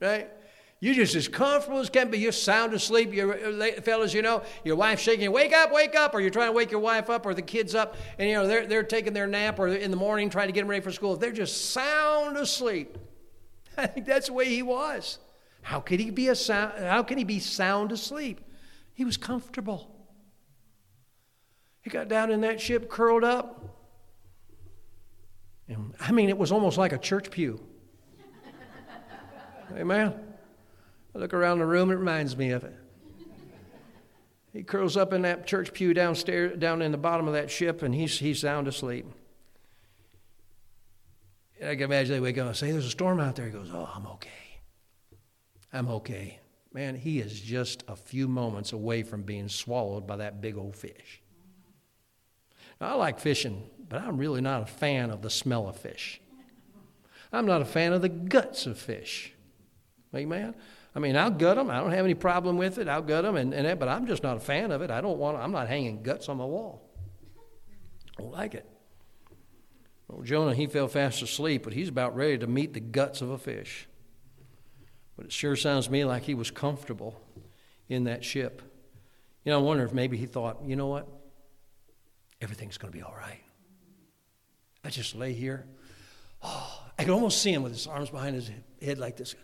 right? 0.00 0.30
You're 0.78 0.94
just 0.94 1.14
as 1.14 1.26
comfortable 1.26 1.78
as 1.78 1.88
can 1.88 2.10
be. 2.10 2.18
You're 2.18 2.32
sound 2.32 2.74
asleep. 2.74 3.12
You're, 3.12 3.62
uh, 3.62 3.80
fellas, 3.80 4.12
you 4.12 4.20
know, 4.20 4.42
your 4.62 4.76
wife's 4.76 5.02
shaking 5.02 5.32
wake 5.32 5.54
up, 5.54 5.72
wake 5.72 5.96
up, 5.96 6.14
or 6.14 6.20
you're 6.20 6.30
trying 6.30 6.48
to 6.48 6.52
wake 6.52 6.70
your 6.70 6.80
wife 6.80 7.08
up 7.08 7.24
or 7.24 7.32
the 7.32 7.42
kids 7.42 7.74
up, 7.74 7.96
and, 8.18 8.28
you 8.28 8.34
know, 8.34 8.46
they're, 8.46 8.66
they're 8.66 8.82
taking 8.82 9.14
their 9.14 9.26
nap 9.26 9.58
or 9.58 9.68
in 9.68 9.90
the 9.90 9.96
morning 9.96 10.28
trying 10.28 10.48
to 10.48 10.52
get 10.52 10.60
them 10.60 10.68
ready 10.68 10.82
for 10.82 10.92
school. 10.92 11.16
They're 11.16 11.32
just 11.32 11.70
sound 11.70 12.36
asleep. 12.36 12.98
I 13.78 13.86
think 13.86 14.06
that's 14.06 14.26
the 14.26 14.34
way 14.34 14.46
he 14.46 14.62
was. 14.62 15.18
How 15.62 15.80
could 15.80 15.98
he 15.98 16.10
be 16.10 16.28
a 16.28 16.34
sound, 16.34 16.78
how 16.78 17.02
can 17.02 17.16
he 17.16 17.24
be 17.24 17.40
sound 17.40 17.90
asleep? 17.90 18.40
He 18.92 19.04
was 19.04 19.16
comfortable. 19.16 19.90
He 21.80 21.90
got 21.90 22.08
down 22.08 22.30
in 22.30 22.42
that 22.42 22.60
ship, 22.60 22.90
curled 22.90 23.24
up. 23.24 23.64
And, 25.68 25.94
I 25.98 26.12
mean, 26.12 26.28
it 26.28 26.36
was 26.36 26.52
almost 26.52 26.78
like 26.78 26.92
a 26.92 26.98
church 26.98 27.30
pew. 27.30 27.60
Amen. 29.74 30.14
I 31.14 31.18
look 31.18 31.34
around 31.34 31.58
the 31.58 31.66
room, 31.66 31.90
it 31.90 31.94
reminds 31.94 32.36
me 32.36 32.50
of 32.50 32.64
it. 32.64 32.74
He 34.52 34.62
curls 34.62 34.96
up 34.96 35.12
in 35.12 35.22
that 35.22 35.46
church 35.46 35.72
pew 35.74 35.92
downstairs, 35.92 36.58
down 36.58 36.80
in 36.80 36.92
the 36.92 36.98
bottom 36.98 37.26
of 37.26 37.34
that 37.34 37.50
ship, 37.50 37.82
and 37.82 37.94
he's, 37.94 38.18
he's 38.18 38.40
sound 38.40 38.68
asleep. 38.68 39.06
And 41.60 41.70
I 41.70 41.74
can 41.74 41.84
imagine 41.84 42.14
they 42.14 42.20
wake 42.20 42.38
up 42.38 42.46
and 42.46 42.56
say, 42.56 42.70
There's 42.70 42.86
a 42.86 42.90
storm 42.90 43.20
out 43.20 43.36
there. 43.36 43.46
He 43.46 43.52
goes, 43.52 43.70
Oh, 43.72 43.88
I'm 43.94 44.06
okay. 44.06 44.30
I'm 45.72 45.88
okay. 45.88 46.40
Man, 46.72 46.94
he 46.94 47.20
is 47.20 47.38
just 47.38 47.84
a 47.88 47.96
few 47.96 48.28
moments 48.28 48.72
away 48.72 49.02
from 49.02 49.22
being 49.22 49.48
swallowed 49.48 50.06
by 50.06 50.16
that 50.16 50.40
big 50.40 50.56
old 50.56 50.76
fish. 50.76 51.22
Now, 52.80 52.88
I 52.88 52.94
like 52.94 53.18
fishing, 53.18 53.68
but 53.88 54.02
I'm 54.02 54.18
really 54.18 54.40
not 54.40 54.62
a 54.62 54.66
fan 54.66 55.10
of 55.10 55.22
the 55.22 55.30
smell 55.30 55.68
of 55.68 55.76
fish. 55.76 56.20
I'm 57.32 57.46
not 57.46 57.62
a 57.62 57.66
fan 57.66 57.92
of 57.92 58.02
the 58.02 58.08
guts 58.08 58.66
of 58.66 58.78
fish. 58.78 59.34
Amen? 60.16 60.54
I 60.94 60.98
mean, 60.98 61.16
I'll 61.16 61.30
gut 61.30 61.56
them. 61.56 61.70
I 61.70 61.80
don't 61.80 61.92
have 61.92 62.04
any 62.04 62.14
problem 62.14 62.56
with 62.56 62.78
it. 62.78 62.88
I'll 62.88 63.02
gut 63.02 63.24
them, 63.24 63.36
and, 63.36 63.52
and 63.52 63.78
but 63.78 63.88
I'm 63.88 64.06
just 64.06 64.22
not 64.22 64.36
a 64.36 64.40
fan 64.40 64.70
of 64.70 64.82
it. 64.82 64.90
I 64.90 65.00
don't 65.00 65.18
want. 65.18 65.36
I'm 65.36 65.52
not 65.52 65.68
hanging 65.68 66.02
guts 66.02 66.28
on 66.28 66.38
my 66.38 66.44
wall. 66.44 66.82
I 68.18 68.22
don't 68.22 68.32
like 68.32 68.54
it. 68.54 68.66
Well, 70.08 70.22
Jonah, 70.22 70.54
he 70.54 70.66
fell 70.66 70.88
fast 70.88 71.20
asleep, 71.22 71.64
but 71.64 71.72
he's 71.72 71.88
about 71.88 72.16
ready 72.16 72.38
to 72.38 72.46
meet 72.46 72.72
the 72.72 72.80
guts 72.80 73.20
of 73.20 73.30
a 73.30 73.38
fish. 73.38 73.88
But 75.16 75.26
it 75.26 75.32
sure 75.32 75.56
sounds 75.56 75.86
to 75.86 75.92
me 75.92 76.04
like 76.04 76.22
he 76.22 76.34
was 76.34 76.50
comfortable 76.50 77.20
in 77.88 78.04
that 78.04 78.24
ship. 78.24 78.62
You 79.44 79.52
know, 79.52 79.58
I 79.58 79.62
wonder 79.62 79.84
if 79.84 79.92
maybe 79.92 80.16
he 80.16 80.26
thought, 80.26 80.62
you 80.64 80.76
know 80.76 80.86
what? 80.86 81.08
Everything's 82.40 82.78
going 82.78 82.92
to 82.92 82.96
be 82.96 83.02
all 83.02 83.14
right. 83.16 83.40
I 84.84 84.90
just 84.90 85.14
lay 85.14 85.32
here. 85.32 85.66
Oh, 86.42 86.82
I 86.98 87.04
could 87.04 87.12
almost 87.12 87.42
see 87.42 87.52
him 87.52 87.62
with 87.62 87.72
his 87.72 87.86
arms 87.86 88.10
behind 88.10 88.36
his 88.36 88.50
head 88.80 88.98
like 88.98 89.16
this. 89.16 89.34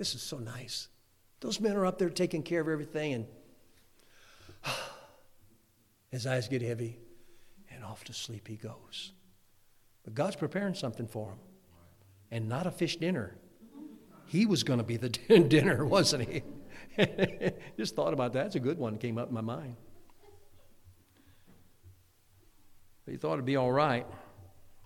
This 0.00 0.14
is 0.14 0.22
so 0.22 0.38
nice. 0.38 0.88
Those 1.40 1.60
men 1.60 1.76
are 1.76 1.84
up 1.84 1.98
there 1.98 2.08
taking 2.08 2.42
care 2.42 2.62
of 2.62 2.68
everything, 2.68 3.12
and 3.12 3.26
his 6.10 6.26
eyes 6.26 6.48
get 6.48 6.62
heavy, 6.62 6.98
and 7.70 7.84
off 7.84 8.02
to 8.04 8.14
sleep 8.14 8.48
he 8.48 8.56
goes. 8.56 9.12
But 10.02 10.14
God's 10.14 10.36
preparing 10.36 10.72
something 10.72 11.06
for 11.06 11.32
him, 11.32 11.38
and 12.30 12.48
not 12.48 12.66
a 12.66 12.70
fish 12.70 12.96
dinner. 12.96 13.36
He 14.24 14.46
was 14.46 14.62
going 14.62 14.78
to 14.78 14.84
be 14.84 14.96
the 14.96 15.10
dinner, 15.48 15.84
wasn't 15.84 16.30
he? 16.30 16.42
Just 17.76 17.94
thought 17.94 18.14
about 18.14 18.32
that. 18.32 18.46
It's 18.46 18.54
a 18.54 18.60
good 18.60 18.78
one. 18.78 18.96
Came 18.96 19.18
up 19.18 19.28
in 19.28 19.34
my 19.34 19.42
mind. 19.42 19.76
But 23.04 23.12
he 23.12 23.18
thought 23.18 23.34
it'd 23.34 23.44
be 23.44 23.56
all 23.56 23.70
right. 23.70 24.06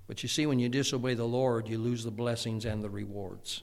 But 0.09 0.25
you 0.25 0.29
see, 0.29 0.47
when 0.47 0.59
you 0.59 0.69
disobey 0.69 1.15
the 1.15 1.23
Lord, 1.23 1.69
you 1.69 1.79
lose 1.79 2.03
the 2.03 2.11
blessings 2.11 2.65
and 2.65 2.83
the 2.83 2.91
rewards. 2.91 3.63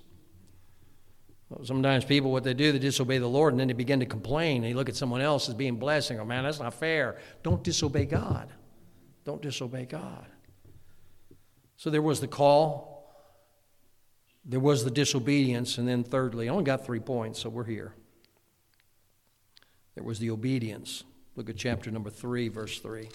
Sometimes 1.63 2.05
people, 2.05 2.31
what 2.31 2.43
they 2.43 2.53
do, 2.53 2.71
they 2.71 2.79
disobey 2.79 3.17
the 3.17 3.27
Lord 3.27 3.53
and 3.53 3.59
then 3.59 3.67
they 3.67 3.73
begin 3.73 3.99
to 3.99 4.05
complain. 4.05 4.61
They 4.61 4.73
look 4.73 4.89
at 4.89 4.95
someone 4.95 5.21
else 5.21 5.49
as 5.49 5.55
being 5.55 5.75
blessing. 5.75 6.19
Oh, 6.19 6.25
man, 6.25 6.43
that's 6.43 6.59
not 6.59 6.73
fair. 6.73 7.17
Don't 7.43 7.63
disobey 7.63 8.05
God. 8.05 8.49
Don't 9.25 9.41
disobey 9.41 9.85
God. 9.85 10.25
So 11.75 11.89
there 11.89 12.01
was 12.01 12.21
the 12.21 12.27
call, 12.27 12.91
there 14.45 14.59
was 14.59 14.83
the 14.83 14.91
disobedience, 14.91 15.77
and 15.77 15.87
then 15.87 16.03
thirdly, 16.03 16.47
I 16.47 16.51
only 16.51 16.63
got 16.63 16.85
three 16.85 16.99
points, 16.99 17.39
so 17.39 17.49
we're 17.49 17.63
here. 17.63 17.93
There 19.95 20.03
was 20.03 20.19
the 20.19 20.29
obedience. 20.29 21.03
Look 21.35 21.49
at 21.49 21.57
chapter 21.57 21.91
number 21.91 22.09
3, 22.09 22.49
verse 22.49 22.79
3. 22.79 23.09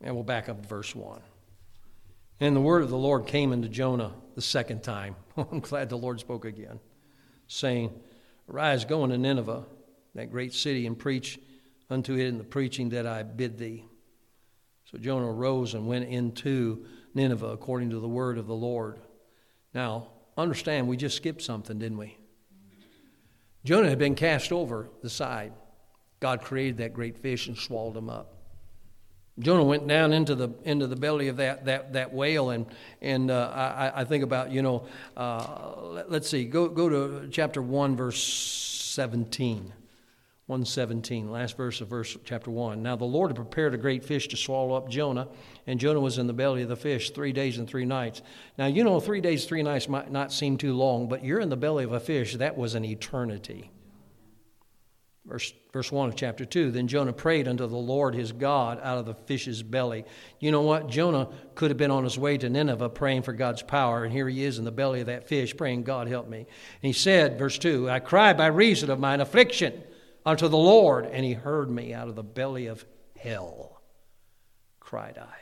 And 0.00 0.14
we'll 0.14 0.24
back 0.24 0.48
up 0.48 0.64
verse 0.66 0.94
1. 0.94 1.20
And 2.40 2.56
the 2.56 2.60
word 2.60 2.82
of 2.82 2.90
the 2.90 2.96
Lord 2.96 3.26
came 3.26 3.52
unto 3.52 3.68
Jonah 3.68 4.12
the 4.34 4.42
second 4.42 4.82
time. 4.82 5.16
I'm 5.36 5.60
glad 5.60 5.88
the 5.88 5.96
Lord 5.96 6.20
spoke 6.20 6.44
again, 6.44 6.80
saying, 7.46 7.92
Arise, 8.48 8.84
go 8.84 9.04
into 9.04 9.18
Nineveh, 9.18 9.64
that 10.14 10.30
great 10.30 10.52
city, 10.52 10.86
and 10.86 10.98
preach 10.98 11.38
unto 11.88 12.14
it 12.14 12.26
in 12.26 12.38
the 12.38 12.44
preaching 12.44 12.90
that 12.90 13.06
I 13.06 13.22
bid 13.22 13.58
thee. 13.58 13.84
So 14.90 14.98
Jonah 14.98 15.30
arose 15.30 15.74
and 15.74 15.86
went 15.86 16.08
into 16.08 16.84
Nineveh 17.14 17.48
according 17.48 17.90
to 17.90 18.00
the 18.00 18.08
word 18.08 18.38
of 18.38 18.46
the 18.46 18.54
Lord. 18.54 19.00
Now, 19.74 20.08
understand, 20.36 20.88
we 20.88 20.96
just 20.96 21.16
skipped 21.16 21.42
something, 21.42 21.78
didn't 21.78 21.98
we? 21.98 22.18
Jonah 23.64 23.88
had 23.88 23.98
been 23.98 24.14
cast 24.14 24.52
over 24.52 24.88
the 25.02 25.10
side. 25.10 25.52
God 26.20 26.42
created 26.42 26.78
that 26.78 26.94
great 26.94 27.18
fish 27.18 27.46
and 27.46 27.56
swallowed 27.56 27.96
him 27.96 28.10
up. 28.10 28.41
Jonah 29.38 29.64
went 29.64 29.86
down 29.88 30.12
into 30.12 30.34
the 30.34 30.50
into 30.64 30.86
the 30.86 30.96
belly 30.96 31.28
of 31.28 31.38
that 31.38 31.64
that, 31.64 31.94
that 31.94 32.12
whale, 32.12 32.50
and 32.50 32.66
and 33.00 33.30
uh, 33.30 33.50
I, 33.54 34.02
I 34.02 34.04
think 34.04 34.24
about 34.24 34.50
you 34.50 34.62
know, 34.62 34.86
uh, 35.16 35.74
let, 36.08 36.22
us 36.22 36.28
see, 36.28 36.44
go 36.44 36.68
go 36.68 36.88
to 36.88 37.28
chapter 37.30 37.62
one, 37.62 37.96
verse 37.96 38.22
seventeen. 38.22 39.72
117, 40.46 41.30
last 41.30 41.56
verse 41.56 41.80
of 41.80 41.88
verse 41.88 42.16
chapter 42.24 42.50
1. 42.50 42.82
Now 42.82 42.96
the 42.96 43.04
Lord 43.04 43.30
had 43.30 43.36
prepared 43.36 43.74
a 43.74 43.78
great 43.78 44.04
fish 44.04 44.26
to 44.28 44.36
swallow 44.36 44.74
up 44.74 44.90
Jonah, 44.90 45.28
and 45.68 45.78
Jonah 45.78 46.00
was 46.00 46.18
in 46.18 46.26
the 46.26 46.32
belly 46.32 46.62
of 46.62 46.68
the 46.68 46.76
fish 46.76 47.10
three 47.10 47.32
days 47.32 47.58
and 47.58 47.66
three 47.66 47.84
nights. 47.86 48.20
Now, 48.58 48.66
you 48.66 48.82
know, 48.82 48.98
three 48.98 49.20
days, 49.20 49.46
three 49.46 49.62
nights 49.62 49.88
might 49.88 50.10
not 50.10 50.32
seem 50.32 50.58
too 50.58 50.74
long, 50.74 51.08
but 51.08 51.24
you're 51.24 51.40
in 51.40 51.48
the 51.48 51.56
belly 51.56 51.84
of 51.84 51.92
a 51.92 52.00
fish. 52.00 52.34
That 52.34 52.58
was 52.58 52.74
an 52.74 52.84
eternity. 52.84 53.70
Verse, 55.24 55.52
verse 55.72 55.92
1 55.92 56.08
of 56.08 56.16
chapter 56.16 56.44
2 56.44 56.72
Then 56.72 56.88
Jonah 56.88 57.12
prayed 57.12 57.46
unto 57.46 57.66
the 57.66 57.76
Lord 57.76 58.14
his 58.14 58.32
God 58.32 58.80
out 58.82 58.98
of 58.98 59.06
the 59.06 59.14
fish's 59.14 59.62
belly. 59.62 60.04
You 60.40 60.50
know 60.50 60.62
what? 60.62 60.88
Jonah 60.88 61.28
could 61.54 61.70
have 61.70 61.78
been 61.78 61.92
on 61.92 62.04
his 62.04 62.18
way 62.18 62.36
to 62.38 62.50
Nineveh 62.50 62.88
praying 62.88 63.22
for 63.22 63.32
God's 63.32 63.62
power, 63.62 64.04
and 64.04 64.12
here 64.12 64.28
he 64.28 64.42
is 64.42 64.58
in 64.58 64.64
the 64.64 64.72
belly 64.72 65.00
of 65.00 65.06
that 65.06 65.28
fish 65.28 65.56
praying, 65.56 65.84
God 65.84 66.08
help 66.08 66.28
me. 66.28 66.38
And 66.38 66.46
he 66.82 66.92
said, 66.92 67.38
verse 67.38 67.56
2 67.58 67.88
I 67.88 68.00
cried 68.00 68.36
by 68.36 68.46
reason 68.46 68.90
of 68.90 68.98
mine 68.98 69.20
affliction 69.20 69.82
unto 70.26 70.48
the 70.48 70.58
Lord, 70.58 71.06
and 71.06 71.24
he 71.24 71.34
heard 71.34 71.70
me 71.70 71.94
out 71.94 72.08
of 72.08 72.16
the 72.16 72.24
belly 72.24 72.66
of 72.66 72.84
hell. 73.16 73.80
Cried 74.80 75.18
I, 75.18 75.36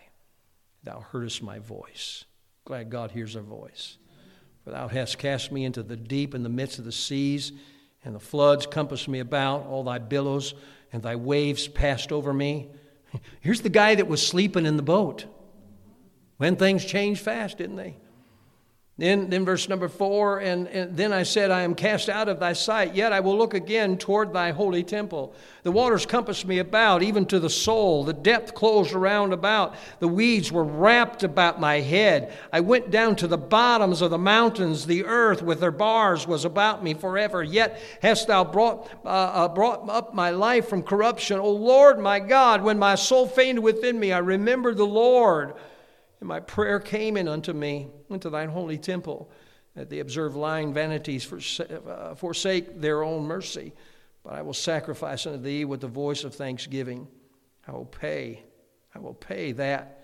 Thou 0.84 1.04
heardest 1.10 1.42
my 1.42 1.58
voice. 1.58 2.24
Glad 2.66 2.90
God 2.90 3.12
hears 3.12 3.34
our 3.34 3.42
voice. 3.42 3.96
For 4.64 4.70
thou 4.70 4.88
hast 4.88 5.16
cast 5.16 5.50
me 5.50 5.64
into 5.64 5.82
the 5.82 5.96
deep 5.96 6.34
in 6.34 6.42
the 6.42 6.50
midst 6.50 6.78
of 6.78 6.84
the 6.84 6.92
seas 6.92 7.52
and 8.04 8.14
the 8.14 8.20
floods 8.20 8.66
compassed 8.66 9.08
me 9.08 9.20
about, 9.20 9.66
all 9.66 9.84
thy 9.84 9.98
billows 9.98 10.54
and 10.92 11.02
thy 11.02 11.16
waves 11.16 11.68
passed 11.68 12.12
over 12.12 12.32
me. 12.32 12.68
Here's 13.40 13.60
the 13.60 13.68
guy 13.68 13.94
that 13.94 14.08
was 14.08 14.26
sleeping 14.26 14.66
in 14.66 14.76
the 14.76 14.82
boat. 14.82 15.26
When 16.38 16.56
things 16.56 16.84
changed 16.84 17.20
fast, 17.20 17.58
didn't 17.58 17.76
they? 17.76 17.96
Then, 19.00 19.30
then 19.30 19.46
verse 19.46 19.66
number 19.66 19.88
four, 19.88 20.40
and, 20.40 20.68
and 20.68 20.94
then 20.94 21.10
I 21.10 21.22
said, 21.22 21.50
I 21.50 21.62
am 21.62 21.74
cast 21.74 22.10
out 22.10 22.28
of 22.28 22.38
thy 22.38 22.52
sight, 22.52 22.94
yet 22.94 23.14
I 23.14 23.20
will 23.20 23.38
look 23.38 23.54
again 23.54 23.96
toward 23.96 24.34
thy 24.34 24.50
holy 24.50 24.84
temple. 24.84 25.32
The 25.62 25.72
waters 25.72 26.04
compassed 26.04 26.44
me 26.44 26.58
about, 26.58 27.02
even 27.02 27.24
to 27.26 27.40
the 27.40 27.48
soul. 27.48 28.04
The 28.04 28.12
depth 28.12 28.54
closed 28.54 28.92
around 28.92 29.32
about. 29.32 29.74
The 30.00 30.08
weeds 30.08 30.52
were 30.52 30.64
wrapped 30.64 31.22
about 31.22 31.58
my 31.58 31.80
head. 31.80 32.34
I 32.52 32.60
went 32.60 32.90
down 32.90 33.16
to 33.16 33.26
the 33.26 33.38
bottoms 33.38 34.02
of 34.02 34.10
the 34.10 34.18
mountains. 34.18 34.84
The 34.84 35.06
earth 35.06 35.40
with 35.40 35.62
her 35.62 35.70
bars 35.70 36.26
was 36.26 36.44
about 36.44 36.84
me 36.84 36.92
forever. 36.92 37.42
Yet 37.42 37.80
hast 38.02 38.26
thou 38.26 38.44
brought, 38.44 38.86
uh, 39.02 39.08
uh, 39.08 39.48
brought 39.48 39.88
up 39.88 40.12
my 40.12 40.28
life 40.28 40.68
from 40.68 40.82
corruption. 40.82 41.38
O 41.38 41.50
Lord 41.50 41.98
my 41.98 42.20
God, 42.20 42.60
when 42.60 42.78
my 42.78 42.96
soul 42.96 43.26
fainted 43.26 43.64
within 43.64 43.98
me, 43.98 44.12
I 44.12 44.18
remembered 44.18 44.76
the 44.76 44.84
Lord. 44.84 45.54
And 46.20 46.28
my 46.28 46.40
prayer 46.40 46.78
came 46.78 47.16
in 47.16 47.28
unto 47.28 47.52
me, 47.52 47.88
into 48.10 48.30
thine 48.30 48.50
holy 48.50 48.78
temple, 48.78 49.30
that 49.74 49.88
they 49.88 50.00
observe 50.00 50.36
lying 50.36 50.74
vanities, 50.74 51.60
uh, 51.60 52.14
forsake 52.14 52.80
their 52.80 53.02
own 53.02 53.24
mercy. 53.24 53.72
But 54.22 54.34
I 54.34 54.42
will 54.42 54.54
sacrifice 54.54 55.26
unto 55.26 55.40
thee 55.40 55.64
with 55.64 55.80
the 55.80 55.88
voice 55.88 56.24
of 56.24 56.34
thanksgiving. 56.34 57.08
I 57.66 57.72
will 57.72 57.86
pay, 57.86 58.42
I 58.94 58.98
will 58.98 59.14
pay 59.14 59.52
that 59.52 59.96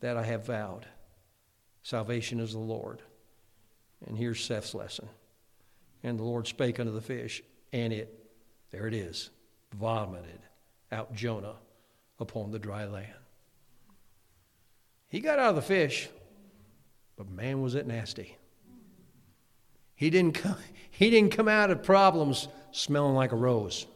that 0.00 0.16
I 0.16 0.22
have 0.22 0.46
vowed. 0.46 0.86
Salvation 1.82 2.40
is 2.40 2.52
the 2.52 2.58
Lord. 2.58 3.02
And 4.06 4.16
here's 4.16 4.44
Seth's 4.44 4.74
lesson. 4.74 5.08
And 6.02 6.18
the 6.18 6.24
Lord 6.24 6.46
spake 6.46 6.80
unto 6.80 6.92
the 6.92 7.00
fish, 7.00 7.42
and 7.72 7.92
it, 7.92 8.28
there 8.70 8.86
it 8.86 8.94
is, 8.94 9.30
vomited 9.74 10.40
out 10.92 11.14
Jonah 11.14 11.56
upon 12.18 12.50
the 12.50 12.58
dry 12.58 12.84
land. 12.84 13.14
He 15.08 15.20
got 15.20 15.38
out 15.38 15.50
of 15.50 15.56
the 15.56 15.62
fish, 15.62 16.08
but 17.16 17.28
man, 17.30 17.62
was 17.62 17.74
it 17.74 17.86
nasty. 17.86 18.36
He 19.94 20.10
didn't 20.10 20.34
come, 20.34 20.56
he 20.90 21.10
didn't 21.10 21.30
come 21.30 21.48
out 21.48 21.70
of 21.70 21.82
problems 21.82 22.48
smelling 22.72 23.14
like 23.14 23.32
a 23.32 23.36
rose. 23.36 23.86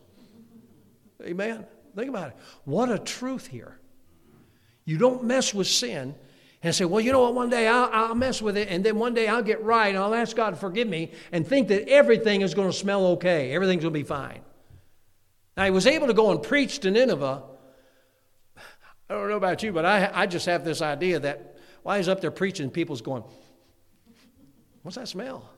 Amen. 1.22 1.66
Think 1.94 2.08
about 2.08 2.28
it. 2.28 2.36
What 2.64 2.90
a 2.90 2.98
truth 2.98 3.46
here. 3.46 3.78
You 4.84 4.96
don't 4.96 5.24
mess 5.24 5.52
with 5.52 5.66
sin 5.66 6.14
and 6.62 6.74
say, 6.74 6.84
well, 6.84 7.00
you 7.00 7.12
know 7.12 7.20
what, 7.22 7.34
one 7.34 7.50
day 7.50 7.66
I'll, 7.66 7.90
I'll, 7.92 8.14
mess 8.14 8.42
with 8.42 8.56
it, 8.56 8.68
and 8.68 8.84
then 8.84 8.96
one 8.96 9.14
day 9.14 9.28
I'll 9.28 9.42
get 9.42 9.62
right, 9.62 9.88
and 9.88 9.98
I'll 9.98 10.14
ask 10.14 10.36
God 10.36 10.50
to 10.50 10.56
forgive 10.56 10.88
me, 10.88 11.12
and 11.32 11.46
think 11.46 11.68
that 11.68 11.88
everything 11.88 12.42
is 12.42 12.54
going 12.54 12.68
to 12.70 12.76
smell 12.76 13.06
okay, 13.08 13.52
everything's 13.52 13.82
going 13.82 13.94
to 13.94 13.98
be 13.98 14.04
fine. 14.04 14.40
Now, 15.56 15.64
he 15.64 15.70
was 15.70 15.86
able 15.86 16.06
to 16.06 16.14
go 16.14 16.30
and 16.30 16.42
preach 16.42 16.80
to 16.80 16.90
Nineveh, 16.90 17.42
I 19.10 19.14
don't 19.14 19.28
know 19.28 19.36
about 19.36 19.64
you, 19.64 19.72
but 19.72 19.84
I, 19.84 20.08
I 20.14 20.26
just 20.26 20.46
have 20.46 20.64
this 20.64 20.80
idea 20.80 21.18
that 21.18 21.56
while 21.82 21.96
he's 21.96 22.06
up 22.06 22.20
there 22.20 22.30
preaching, 22.30 22.70
people's 22.70 23.02
going, 23.02 23.24
What's 24.82 24.96
that 24.96 25.08
smell? 25.08 25.50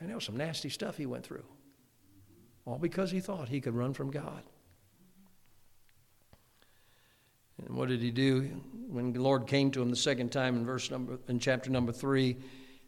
And 0.00 0.08
there 0.08 0.16
was 0.16 0.24
some 0.24 0.36
nasty 0.36 0.68
stuff 0.68 0.96
he 0.96 1.06
went 1.06 1.24
through. 1.24 1.44
All 2.64 2.76
because 2.76 3.10
he 3.10 3.20
thought 3.20 3.48
he 3.48 3.60
could 3.60 3.74
run 3.74 3.94
from 3.94 4.10
God. 4.10 4.42
And 7.66 7.76
what 7.76 7.88
did 7.88 8.00
he 8.00 8.10
do? 8.10 8.50
When 8.88 9.12
the 9.12 9.20
Lord 9.20 9.46
came 9.46 9.70
to 9.72 9.82
him 9.82 9.90
the 9.90 9.96
second 9.96 10.32
time 10.32 10.56
in 10.56 10.66
verse 10.66 10.90
number 10.90 11.18
in 11.28 11.38
chapter 11.38 11.70
number 11.70 11.92
three, 11.92 12.32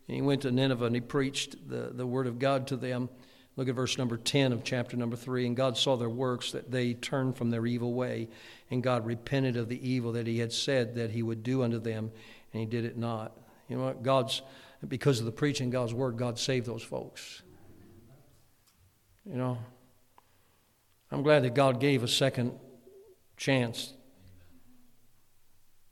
and 0.08 0.16
he 0.16 0.22
went 0.22 0.42
to 0.42 0.50
Nineveh 0.50 0.86
and 0.86 0.94
he 0.96 1.00
preached 1.00 1.68
the, 1.68 1.92
the 1.94 2.06
word 2.06 2.26
of 2.26 2.40
God 2.40 2.66
to 2.66 2.76
them. 2.76 3.08
Look 3.56 3.68
at 3.68 3.74
verse 3.74 3.98
number 3.98 4.16
10 4.16 4.52
of 4.52 4.64
chapter 4.64 4.96
number 4.96 5.16
3. 5.16 5.46
And 5.46 5.56
God 5.56 5.76
saw 5.76 5.96
their 5.96 6.08
works, 6.08 6.52
that 6.52 6.70
they 6.70 6.94
turned 6.94 7.36
from 7.36 7.50
their 7.50 7.66
evil 7.66 7.92
way. 7.92 8.28
And 8.70 8.82
God 8.82 9.04
repented 9.04 9.56
of 9.56 9.68
the 9.68 9.88
evil 9.88 10.12
that 10.12 10.26
he 10.26 10.38
had 10.38 10.52
said 10.52 10.94
that 10.94 11.10
he 11.10 11.22
would 11.22 11.42
do 11.42 11.62
unto 11.62 11.78
them, 11.78 12.10
and 12.52 12.60
he 12.60 12.66
did 12.66 12.84
it 12.84 12.96
not. 12.96 13.36
You 13.68 13.76
know 13.76 13.84
what? 13.84 14.02
God's, 14.02 14.42
because 14.86 15.20
of 15.20 15.26
the 15.26 15.32
preaching 15.32 15.70
God's 15.70 15.92
word, 15.92 16.16
God 16.16 16.38
saved 16.38 16.66
those 16.66 16.82
folks. 16.82 17.42
You 19.26 19.36
know, 19.36 19.58
I'm 21.10 21.22
glad 21.22 21.44
that 21.44 21.54
God 21.54 21.78
gave 21.78 22.02
a 22.02 22.08
second 22.08 22.58
chance 23.36 23.92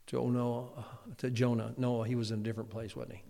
to 0.07 0.19
oh, 0.19 0.29
Noah, 0.29 0.85
to 1.17 1.29
Jonah. 1.29 1.73
Noah, 1.77 2.07
he 2.07 2.15
was 2.15 2.31
in 2.31 2.39
a 2.39 2.43
different 2.43 2.69
place, 2.69 2.95
wasn't 2.95 3.17
he? 3.17 3.23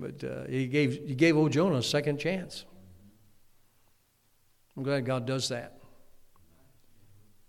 But 0.00 0.24
uh, 0.24 0.44
he, 0.48 0.66
gave, 0.66 1.06
he 1.06 1.14
gave 1.14 1.36
old 1.36 1.52
Jonah 1.52 1.76
a 1.76 1.82
second 1.82 2.18
chance. 2.18 2.64
I'm 4.76 4.82
glad 4.82 5.04
God 5.04 5.26
does 5.26 5.50
that. 5.50 5.78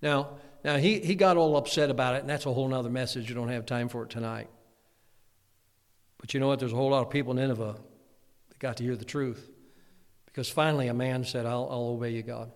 Now, 0.01 0.37
now 0.65 0.75
he, 0.77 0.99
he 0.99 1.15
got 1.15 1.37
all 1.37 1.55
upset 1.55 1.89
about 1.89 2.15
it, 2.15 2.21
and 2.21 2.29
that's 2.29 2.45
a 2.45 2.51
whole 2.51 2.73
other 2.73 2.89
message. 2.89 3.29
You 3.29 3.35
don't 3.35 3.49
have 3.49 3.65
time 3.65 3.87
for 3.87 4.03
it 4.03 4.09
tonight. 4.09 4.49
But 6.17 6.33
you 6.33 6.39
know 6.39 6.47
what? 6.47 6.59
There's 6.59 6.73
a 6.73 6.75
whole 6.75 6.91
lot 6.91 7.05
of 7.05 7.09
people 7.09 7.31
in 7.31 7.37
Nineveh 7.37 7.77
that 8.49 8.59
got 8.59 8.77
to 8.77 8.83
hear 8.83 8.97
the 8.97 9.05
truth. 9.05 9.49
Because 10.25 10.49
finally 10.49 10.87
a 10.87 10.93
man 10.93 11.23
said, 11.23 11.45
I'll, 11.45 11.67
I'll 11.71 11.87
obey 11.95 12.11
you, 12.11 12.21
God. 12.21 12.51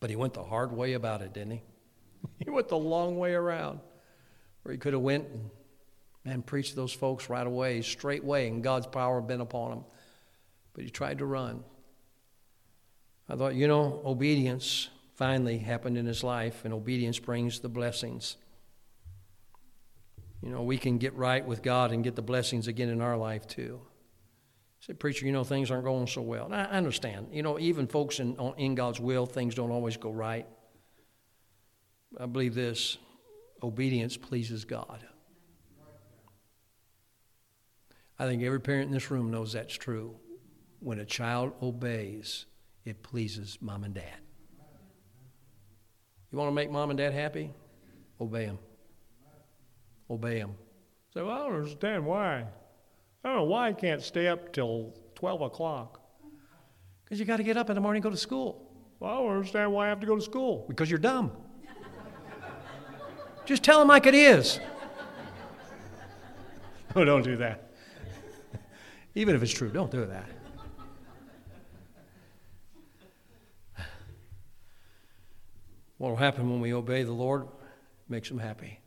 But 0.00 0.10
he 0.10 0.16
went 0.16 0.34
the 0.34 0.44
hard 0.44 0.72
way 0.72 0.94
about 0.94 1.22
it, 1.22 1.32
didn't 1.32 1.52
he? 1.52 1.62
he 2.44 2.50
went 2.50 2.68
the 2.68 2.76
long 2.76 3.16
way 3.16 3.32
around 3.32 3.80
where 4.62 4.72
he 4.72 4.78
could 4.78 4.92
have 4.92 5.02
went 5.02 5.28
and 5.28 5.50
Man, 6.24 6.42
preach 6.42 6.74
those 6.74 6.92
folks 6.92 7.28
right 7.28 7.46
away, 7.46 7.82
straight 7.82 8.24
way, 8.24 8.48
and 8.48 8.62
God's 8.62 8.86
power 8.86 9.20
had 9.20 9.28
been 9.28 9.42
upon 9.42 9.72
him. 9.72 9.84
But 10.72 10.84
he 10.84 10.90
tried 10.90 11.18
to 11.18 11.26
run. 11.26 11.62
I 13.28 13.36
thought, 13.36 13.54
you 13.54 13.68
know, 13.68 14.00
obedience 14.04 14.88
finally 15.14 15.58
happened 15.58 15.98
in 15.98 16.06
his 16.06 16.24
life, 16.24 16.64
and 16.64 16.72
obedience 16.72 17.18
brings 17.18 17.60
the 17.60 17.68
blessings. 17.68 18.36
You 20.42 20.50
know, 20.50 20.62
we 20.62 20.76
can 20.76 20.98
get 20.98 21.14
right 21.14 21.44
with 21.44 21.62
God 21.62 21.92
and 21.92 22.04
get 22.04 22.16
the 22.16 22.22
blessings 22.22 22.68
again 22.68 22.88
in 22.88 23.00
our 23.00 23.16
life 23.16 23.46
too. 23.46 23.80
Say, 24.80 24.92
preacher, 24.92 25.24
you 25.24 25.32
know, 25.32 25.44
things 25.44 25.70
aren't 25.70 25.84
going 25.84 26.06
so 26.06 26.20
well. 26.20 26.52
I 26.52 26.64
understand. 26.64 27.28
You 27.32 27.42
know, 27.42 27.58
even 27.58 27.86
folks 27.86 28.20
in, 28.20 28.36
in 28.58 28.74
God's 28.74 29.00
will, 29.00 29.24
things 29.24 29.54
don't 29.54 29.70
always 29.70 29.96
go 29.96 30.10
right. 30.10 30.46
I 32.18 32.26
believe 32.26 32.54
this 32.54 32.98
obedience 33.62 34.18
pleases 34.18 34.66
God. 34.66 35.06
I 38.18 38.26
think 38.26 38.42
every 38.42 38.60
parent 38.60 38.86
in 38.86 38.92
this 38.92 39.10
room 39.10 39.30
knows 39.30 39.52
that's 39.52 39.74
true. 39.74 40.16
When 40.80 41.00
a 41.00 41.04
child 41.04 41.52
obeys, 41.62 42.46
it 42.84 43.02
pleases 43.02 43.58
mom 43.60 43.84
and 43.84 43.94
dad. 43.94 44.20
You 46.30 46.38
want 46.38 46.50
to 46.50 46.54
make 46.54 46.70
mom 46.70 46.90
and 46.90 46.98
dad 46.98 47.12
happy? 47.12 47.52
Obey 48.20 48.46
them. 48.46 48.58
Obey 50.10 50.38
them. 50.38 50.54
Say, 51.12 51.20
so, 51.20 51.26
well, 51.26 51.34
I 51.34 51.38
don't 51.38 51.56
understand 51.56 52.04
why. 52.04 52.44
I 53.24 53.28
don't 53.28 53.36
know 53.36 53.44
why 53.44 53.68
I 53.68 53.72
can't 53.72 54.02
stay 54.02 54.28
up 54.28 54.52
till 54.52 54.94
12 55.14 55.40
o'clock. 55.42 56.00
Because 57.04 57.18
you 57.18 57.24
got 57.24 57.38
to 57.38 57.42
get 57.42 57.56
up 57.56 57.70
in 57.70 57.74
the 57.74 57.80
morning 57.80 57.98
and 57.98 58.04
go 58.04 58.10
to 58.10 58.16
school. 58.16 58.70
Well, 59.00 59.10
I 59.10 59.14
don't 59.16 59.30
understand 59.30 59.72
why 59.72 59.86
I 59.86 59.88
have 59.88 60.00
to 60.00 60.06
go 60.06 60.16
to 60.16 60.22
school. 60.22 60.64
Because 60.68 60.90
you're 60.90 60.98
dumb. 60.98 61.32
Just 63.46 63.62
tell 63.62 63.78
them 63.78 63.88
like 63.88 64.06
it 64.06 64.14
is. 64.14 64.60
Oh, 66.96 67.04
don't 67.04 67.24
do 67.24 67.34
that. 67.38 67.63
Even 69.14 69.36
if 69.36 69.42
it's 69.42 69.52
true, 69.52 69.70
don't 69.70 69.90
do 69.90 70.06
that. 70.06 70.28
What 75.98 76.08
will 76.10 76.16
happen 76.16 76.50
when 76.50 76.60
we 76.60 76.74
obey 76.74 77.04
the 77.04 77.12
Lord 77.12 77.46
makes 78.08 78.30
him 78.30 78.38
happy. 78.38 78.80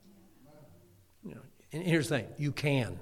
You 1.23 1.35
know, 1.35 1.41
and 1.71 1.83
here's 1.83 2.09
the 2.09 2.17
thing 2.19 2.27
you 2.37 2.51
can. 2.51 2.99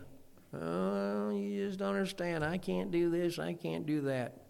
Oh, 0.54 1.32
you 1.32 1.66
just 1.68 1.80
don't 1.80 1.96
understand. 1.96 2.46
I 2.46 2.58
can't 2.58 2.92
do 2.92 3.10
this, 3.10 3.40
I 3.40 3.54
can't 3.54 3.86
do 3.86 4.02
that. 4.02 4.44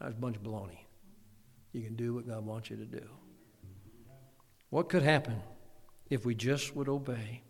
That's 0.00 0.12
a 0.12 0.20
bunch 0.20 0.36
of 0.36 0.42
baloney. 0.42 0.80
You 1.72 1.82
can 1.82 1.94
do 1.94 2.14
what 2.14 2.26
God 2.26 2.44
wants 2.44 2.70
you 2.70 2.76
to 2.76 2.84
do. 2.84 3.08
What 4.70 4.88
could 4.88 5.02
happen 5.02 5.40
if 6.10 6.26
we 6.26 6.34
just 6.34 6.74
would 6.76 6.88
obey? 6.88 7.42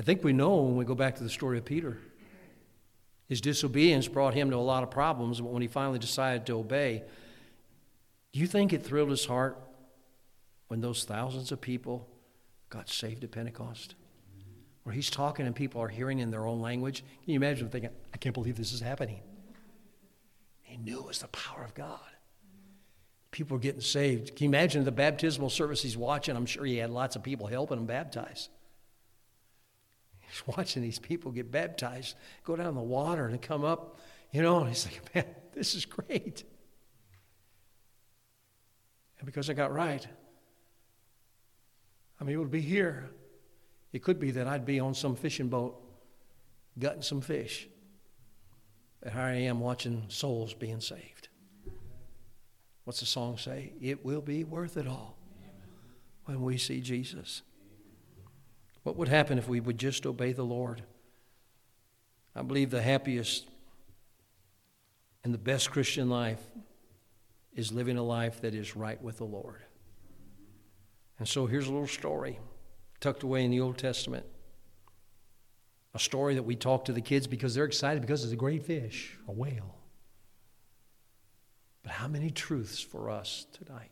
I 0.00 0.02
think 0.02 0.24
we 0.24 0.32
know 0.32 0.56
when 0.62 0.76
we 0.76 0.86
go 0.86 0.94
back 0.94 1.16
to 1.16 1.22
the 1.22 1.28
story 1.28 1.58
of 1.58 1.66
Peter. 1.66 1.98
His 3.28 3.42
disobedience 3.42 4.08
brought 4.08 4.32
him 4.32 4.48
to 4.48 4.56
a 4.56 4.58
lot 4.58 4.82
of 4.82 4.90
problems, 4.90 5.42
but 5.42 5.50
when 5.50 5.60
he 5.60 5.68
finally 5.68 5.98
decided 5.98 6.46
to 6.46 6.54
obey, 6.54 7.02
do 8.32 8.40
you 8.40 8.46
think 8.46 8.72
it 8.72 8.82
thrilled 8.82 9.10
his 9.10 9.26
heart 9.26 9.58
when 10.68 10.80
those 10.80 11.04
thousands 11.04 11.52
of 11.52 11.60
people 11.60 12.08
got 12.70 12.88
saved 12.88 13.24
at 13.24 13.30
Pentecost? 13.30 13.94
Where 14.84 14.94
he's 14.94 15.10
talking 15.10 15.44
and 15.44 15.54
people 15.54 15.82
are 15.82 15.88
hearing 15.88 16.20
in 16.20 16.30
their 16.30 16.46
own 16.46 16.62
language. 16.62 17.04
Can 17.22 17.34
you 17.34 17.36
imagine 17.36 17.68
thinking, 17.68 17.90
I 18.14 18.16
can't 18.16 18.34
believe 18.34 18.56
this 18.56 18.72
is 18.72 18.80
happening? 18.80 19.20
He 20.62 20.78
knew 20.78 21.00
it 21.00 21.06
was 21.08 21.18
the 21.18 21.28
power 21.28 21.62
of 21.62 21.74
God. 21.74 22.00
People 23.32 23.58
were 23.58 23.62
getting 23.62 23.82
saved. 23.82 24.34
Can 24.34 24.44
you 24.44 24.50
imagine 24.50 24.82
the 24.82 24.92
baptismal 24.92 25.50
service 25.50 25.82
he's 25.82 25.98
watching? 25.98 26.36
I'm 26.36 26.46
sure 26.46 26.64
he 26.64 26.78
had 26.78 26.88
lots 26.88 27.16
of 27.16 27.22
people 27.22 27.48
helping 27.48 27.76
him 27.76 27.84
baptize. 27.84 28.48
He's 30.30 30.56
watching 30.56 30.82
these 30.82 30.98
people 30.98 31.32
get 31.32 31.50
baptized, 31.50 32.16
go 32.44 32.56
down 32.56 32.74
the 32.74 32.80
water 32.80 33.26
and 33.26 33.40
come 33.42 33.64
up, 33.64 33.98
you 34.30 34.42
know, 34.42 34.60
and 34.60 34.68
he's 34.68 34.86
like, 34.86 35.14
man, 35.14 35.24
this 35.52 35.74
is 35.74 35.84
great. 35.84 36.44
And 39.18 39.26
because 39.26 39.50
I 39.50 39.54
got 39.54 39.72
right, 39.72 40.06
I 42.20 42.24
mean, 42.24 42.34
it 42.34 42.38
would 42.38 42.50
be 42.50 42.60
here. 42.60 43.10
It 43.92 44.02
could 44.02 44.20
be 44.20 44.30
that 44.32 44.46
I'd 44.46 44.64
be 44.64 44.78
on 44.78 44.94
some 44.94 45.16
fishing 45.16 45.48
boat 45.48 45.82
gutting 46.78 47.02
some 47.02 47.20
fish. 47.20 47.68
But 49.02 49.12
here 49.12 49.20
I 49.20 49.32
am 49.32 49.58
watching 49.60 50.04
souls 50.08 50.54
being 50.54 50.80
saved. 50.80 51.28
What's 52.84 53.00
the 53.00 53.06
song 53.06 53.36
say? 53.36 53.72
It 53.80 54.04
will 54.04 54.20
be 54.20 54.44
worth 54.44 54.76
it 54.76 54.86
all 54.86 55.18
when 56.26 56.42
we 56.42 56.56
see 56.56 56.80
Jesus. 56.80 57.42
What 58.82 58.96
would 58.96 59.08
happen 59.08 59.38
if 59.38 59.48
we 59.48 59.60
would 59.60 59.78
just 59.78 60.06
obey 60.06 60.32
the 60.32 60.44
Lord? 60.44 60.82
I 62.34 62.42
believe 62.42 62.70
the 62.70 62.82
happiest 62.82 63.46
and 65.22 65.34
the 65.34 65.38
best 65.38 65.70
Christian 65.70 66.08
life 66.08 66.40
is 67.54 67.72
living 67.72 67.98
a 67.98 68.02
life 68.02 68.40
that 68.40 68.54
is 68.54 68.76
right 68.76 69.00
with 69.02 69.18
the 69.18 69.24
Lord. 69.24 69.62
And 71.18 71.28
so 71.28 71.46
here's 71.46 71.66
a 71.66 71.70
little 71.70 71.86
story 71.86 72.38
tucked 73.00 73.22
away 73.22 73.44
in 73.44 73.50
the 73.50 73.60
Old 73.60 73.78
Testament. 73.78 74.26
A 75.94 75.98
story 75.98 76.34
that 76.34 76.42
we 76.44 76.54
talk 76.54 76.84
to 76.84 76.92
the 76.92 77.00
kids 77.00 77.26
because 77.26 77.54
they're 77.54 77.64
excited 77.64 78.00
because 78.00 78.22
it's 78.22 78.32
a 78.32 78.36
great 78.36 78.62
fish, 78.62 79.16
a 79.26 79.32
whale. 79.32 79.74
But 81.82 81.92
how 81.92 82.08
many 82.08 82.30
truths 82.30 82.80
for 82.80 83.10
us 83.10 83.46
tonight 83.52 83.90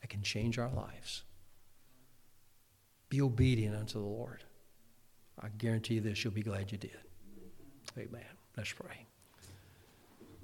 that 0.00 0.10
can 0.10 0.22
change 0.22 0.58
our 0.58 0.70
lives? 0.70 1.22
Be 3.14 3.22
obedient 3.22 3.76
unto 3.76 4.00
the 4.00 4.04
Lord. 4.04 4.42
I 5.40 5.46
guarantee 5.56 5.94
you 5.94 6.00
this, 6.00 6.24
you'll 6.24 6.32
be 6.32 6.42
glad 6.42 6.72
you 6.72 6.78
did. 6.78 6.98
Amen. 7.96 8.24
Let's 8.56 8.72
pray. 8.72 9.06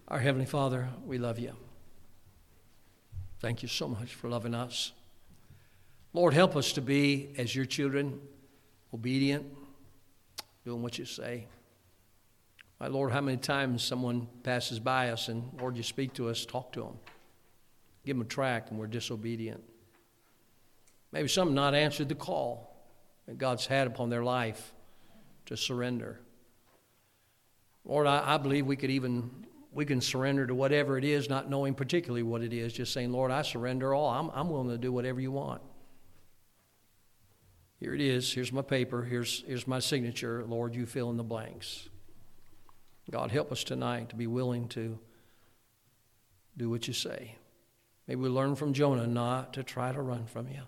Our 0.06 0.20
Heavenly 0.20 0.46
Father, 0.46 0.88
we 1.04 1.18
love 1.18 1.40
you. 1.40 1.56
Thank 3.40 3.64
you 3.64 3.68
so 3.68 3.88
much 3.88 4.14
for 4.14 4.28
loving 4.28 4.54
us. 4.54 4.92
Lord, 6.12 6.32
help 6.32 6.54
us 6.54 6.70
to 6.74 6.80
be, 6.80 7.30
as 7.36 7.56
your 7.56 7.64
children, 7.64 8.20
obedient, 8.94 9.46
doing 10.64 10.80
what 10.80 10.96
you 10.96 11.06
say. 11.06 11.48
My 12.78 12.86
Lord, 12.86 13.10
how 13.10 13.20
many 13.20 13.38
times 13.38 13.82
someone 13.82 14.28
passes 14.44 14.78
by 14.78 15.10
us 15.10 15.26
and, 15.26 15.58
Lord, 15.60 15.76
you 15.76 15.82
speak 15.82 16.12
to 16.14 16.28
us, 16.28 16.46
talk 16.46 16.70
to 16.74 16.82
them. 16.82 16.98
Give 18.06 18.14
them 18.14 18.24
a 18.24 18.28
track, 18.28 18.70
and 18.70 18.78
we're 18.78 18.86
disobedient. 18.86 19.64
Maybe 21.12 21.28
some 21.28 21.54
not 21.54 21.74
answered 21.74 22.08
the 22.08 22.14
call 22.14 22.76
that 23.26 23.38
God's 23.38 23.66
had 23.66 23.86
upon 23.86 24.10
their 24.10 24.24
life 24.24 24.72
to 25.46 25.56
surrender. 25.56 26.20
Lord, 27.84 28.06
I, 28.06 28.34
I 28.34 28.36
believe 28.38 28.66
we 28.66 28.76
could 28.76 28.90
even 28.90 29.30
we 29.72 29.84
can 29.84 30.00
surrender 30.00 30.46
to 30.46 30.54
whatever 30.54 30.98
it 30.98 31.04
is, 31.04 31.28
not 31.28 31.48
knowing 31.48 31.74
particularly 31.74 32.22
what 32.22 32.42
it 32.42 32.52
is, 32.52 32.72
just 32.72 32.92
saying, 32.92 33.12
Lord, 33.12 33.30
I 33.30 33.42
surrender 33.42 33.94
all. 33.94 34.08
I'm, 34.08 34.30
I'm 34.34 34.48
willing 34.48 34.68
to 34.68 34.78
do 34.78 34.92
whatever 34.92 35.20
you 35.20 35.30
want. 35.30 35.62
Here 37.78 37.94
it 37.94 38.00
is. 38.00 38.32
Here's 38.32 38.52
my 38.52 38.62
paper. 38.62 39.02
Here's, 39.02 39.44
here's 39.46 39.66
my 39.66 39.78
signature. 39.78 40.44
Lord, 40.44 40.74
you 40.74 40.86
fill 40.86 41.08
in 41.10 41.16
the 41.16 41.22
blanks. 41.22 41.88
God, 43.10 43.30
help 43.30 43.52
us 43.52 43.64
tonight 43.64 44.10
to 44.10 44.16
be 44.16 44.26
willing 44.26 44.68
to 44.68 44.98
do 46.56 46.68
what 46.68 46.86
you 46.86 46.92
say. 46.92 47.36
Maybe 48.06 48.20
we 48.20 48.28
learn 48.28 48.56
from 48.56 48.72
Jonah 48.72 49.06
not 49.06 49.54
to 49.54 49.62
try 49.62 49.92
to 49.92 50.02
run 50.02 50.26
from 50.26 50.48
you. 50.48 50.62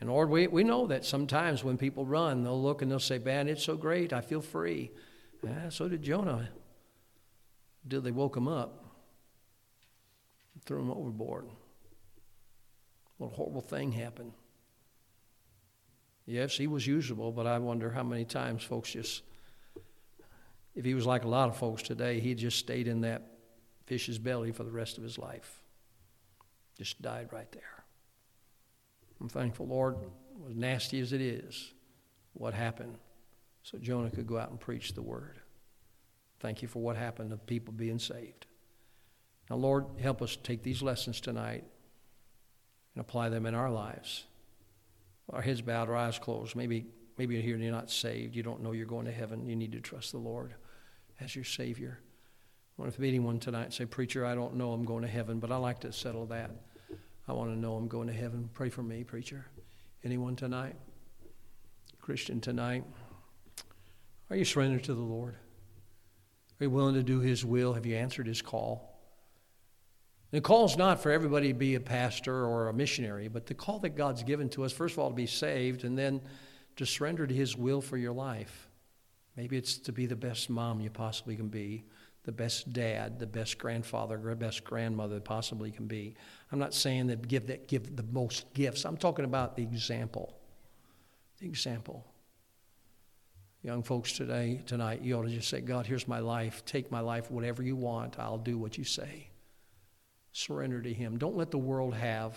And 0.00 0.08
Lord, 0.08 0.30
we, 0.30 0.46
we 0.46 0.62
know 0.62 0.86
that 0.86 1.04
sometimes 1.04 1.64
when 1.64 1.76
people 1.76 2.06
run, 2.06 2.44
they'll 2.44 2.62
look 2.62 2.82
and 2.82 2.90
they'll 2.90 3.00
say, 3.00 3.18
Man, 3.18 3.48
it's 3.48 3.64
so 3.64 3.76
great. 3.76 4.12
I 4.12 4.20
feel 4.20 4.40
free. 4.40 4.92
Yeah, 5.42 5.68
so 5.70 5.88
did 5.88 6.02
Jonah. 6.02 6.48
Until 7.84 8.00
they 8.00 8.10
woke 8.10 8.36
him 8.36 8.48
up, 8.48 8.84
threw 10.64 10.80
him 10.80 10.90
overboard. 10.90 11.46
What 13.16 13.32
a 13.32 13.34
horrible 13.34 13.60
thing 13.60 13.92
happened. 13.92 14.32
Yes, 16.26 16.56
he 16.56 16.66
was 16.66 16.86
usable, 16.86 17.32
but 17.32 17.46
I 17.46 17.58
wonder 17.58 17.90
how 17.90 18.02
many 18.02 18.24
times 18.24 18.62
folks 18.62 18.92
just, 18.92 19.22
if 20.74 20.84
he 20.84 20.94
was 20.94 21.06
like 21.06 21.24
a 21.24 21.28
lot 21.28 21.48
of 21.48 21.56
folks 21.56 21.82
today, 21.82 22.20
he 22.20 22.34
just 22.34 22.58
stayed 22.58 22.86
in 22.86 23.00
that 23.00 23.22
fish's 23.86 24.18
belly 24.18 24.52
for 24.52 24.64
the 24.64 24.70
rest 24.70 24.98
of 24.98 25.02
his 25.02 25.18
life. 25.18 25.62
Just 26.76 27.00
died 27.00 27.30
right 27.32 27.50
there. 27.52 27.77
I'm 29.20 29.28
thankful, 29.28 29.66
Lord, 29.66 29.96
as 30.48 30.54
nasty 30.54 31.00
as 31.00 31.12
it 31.12 31.20
is, 31.20 31.72
what 32.34 32.54
happened 32.54 32.96
so 33.62 33.78
Jonah 33.78 34.10
could 34.10 34.26
go 34.26 34.38
out 34.38 34.50
and 34.50 34.58
preach 34.58 34.94
the 34.94 35.02
word. 35.02 35.40
Thank 36.40 36.62
you 36.62 36.68
for 36.68 36.80
what 36.80 36.96
happened 36.96 37.32
of 37.32 37.44
people 37.46 37.74
being 37.74 37.98
saved. 37.98 38.46
Now, 39.50 39.56
Lord, 39.56 39.86
help 40.00 40.22
us 40.22 40.36
take 40.36 40.62
these 40.62 40.82
lessons 40.82 41.20
tonight 41.20 41.64
and 42.94 43.00
apply 43.00 43.28
them 43.28 43.46
in 43.46 43.54
our 43.54 43.70
lives. 43.70 44.24
Our 45.30 45.42
heads 45.42 45.60
bowed, 45.60 45.88
our 45.88 45.96
eyes 45.96 46.18
closed. 46.18 46.56
Maybe, 46.56 46.86
maybe 47.18 47.34
you're 47.34 47.42
here 47.42 47.54
and 47.54 47.62
you're 47.62 47.72
not 47.72 47.90
saved. 47.90 48.34
You 48.36 48.42
don't 48.42 48.62
know 48.62 48.72
you're 48.72 48.86
going 48.86 49.06
to 49.06 49.12
heaven. 49.12 49.46
You 49.46 49.56
need 49.56 49.72
to 49.72 49.80
trust 49.80 50.12
the 50.12 50.18
Lord 50.18 50.54
as 51.20 51.34
your 51.34 51.44
Savior. 51.44 51.98
I 52.78 52.82
want 52.82 52.94
to 52.94 53.00
meet 53.00 53.08
anyone 53.08 53.40
tonight 53.40 53.72
say, 53.72 53.84
Preacher, 53.84 54.24
I 54.24 54.34
don't 54.34 54.54
know 54.54 54.72
I'm 54.72 54.84
going 54.84 55.02
to 55.02 55.08
heaven, 55.08 55.40
but 55.40 55.50
I 55.50 55.56
like 55.56 55.80
to 55.80 55.92
settle 55.92 56.26
that. 56.26 56.50
I 57.28 57.34
want 57.34 57.50
to 57.50 57.58
know 57.58 57.74
I'm 57.74 57.88
going 57.88 58.08
to 58.08 58.14
heaven. 58.14 58.48
Pray 58.54 58.70
for 58.70 58.82
me, 58.82 59.04
preacher. 59.04 59.44
Anyone 60.02 60.34
tonight? 60.34 60.76
Christian 62.00 62.40
tonight? 62.40 62.84
Are 64.30 64.36
you 64.36 64.46
surrendered 64.46 64.84
to 64.84 64.94
the 64.94 65.02
Lord? 65.02 65.34
Are 65.34 66.64
you 66.64 66.70
willing 66.70 66.94
to 66.94 67.02
do 67.02 67.20
His 67.20 67.44
will? 67.44 67.74
Have 67.74 67.84
you 67.84 67.96
answered 67.96 68.26
His 68.26 68.40
call? 68.40 68.98
The 70.30 70.40
call's 70.40 70.78
not 70.78 71.02
for 71.02 71.12
everybody 71.12 71.48
to 71.48 71.54
be 71.54 71.74
a 71.74 71.80
pastor 71.80 72.46
or 72.46 72.68
a 72.68 72.72
missionary, 72.72 73.28
but 73.28 73.44
the 73.44 73.54
call 73.54 73.78
that 73.80 73.90
God's 73.90 74.22
given 74.22 74.48
to 74.50 74.64
us, 74.64 74.72
first 74.72 74.94
of 74.94 74.98
all, 74.98 75.10
to 75.10 75.16
be 75.16 75.26
saved, 75.26 75.84
and 75.84 75.98
then 75.98 76.22
to 76.76 76.86
surrender 76.86 77.26
to 77.26 77.34
His 77.34 77.56
will 77.56 77.82
for 77.82 77.98
your 77.98 78.12
life. 78.12 78.68
Maybe 79.36 79.58
it's 79.58 79.76
to 79.78 79.92
be 79.92 80.06
the 80.06 80.16
best 80.16 80.48
mom 80.48 80.80
you 80.80 80.88
possibly 80.88 81.36
can 81.36 81.48
be, 81.48 81.84
the 82.28 82.32
best 82.32 82.74
dad, 82.74 83.18
the 83.18 83.26
best 83.26 83.56
grandfather, 83.56 84.18
the 84.22 84.36
best 84.36 84.62
grandmother 84.62 85.18
possibly 85.18 85.70
can 85.70 85.86
be. 85.86 86.14
I'm 86.52 86.58
not 86.58 86.74
saying 86.74 87.06
that 87.06 87.26
give 87.26 87.46
that 87.46 87.68
give 87.68 87.96
the 87.96 88.02
most 88.02 88.52
gifts. 88.52 88.84
I'm 88.84 88.98
talking 88.98 89.24
about 89.24 89.56
the 89.56 89.62
example. 89.62 90.38
The 91.38 91.46
example. 91.46 92.04
Young 93.62 93.82
folks 93.82 94.12
today, 94.12 94.60
tonight, 94.66 95.00
you 95.00 95.16
ought 95.16 95.22
to 95.22 95.30
just 95.30 95.48
say, 95.48 95.62
God, 95.62 95.86
here's 95.86 96.06
my 96.06 96.18
life. 96.18 96.62
Take 96.66 96.90
my 96.90 97.00
life, 97.00 97.30
whatever 97.30 97.62
you 97.62 97.76
want. 97.76 98.18
I'll 98.18 98.36
do 98.36 98.58
what 98.58 98.76
you 98.76 98.84
say. 98.84 99.30
Surrender 100.32 100.82
to 100.82 100.92
Him. 100.92 101.16
Don't 101.16 101.34
let 101.34 101.50
the 101.50 101.56
world 101.56 101.94
have 101.94 102.36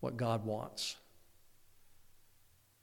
what 0.00 0.16
God 0.16 0.44
wants. 0.44 0.96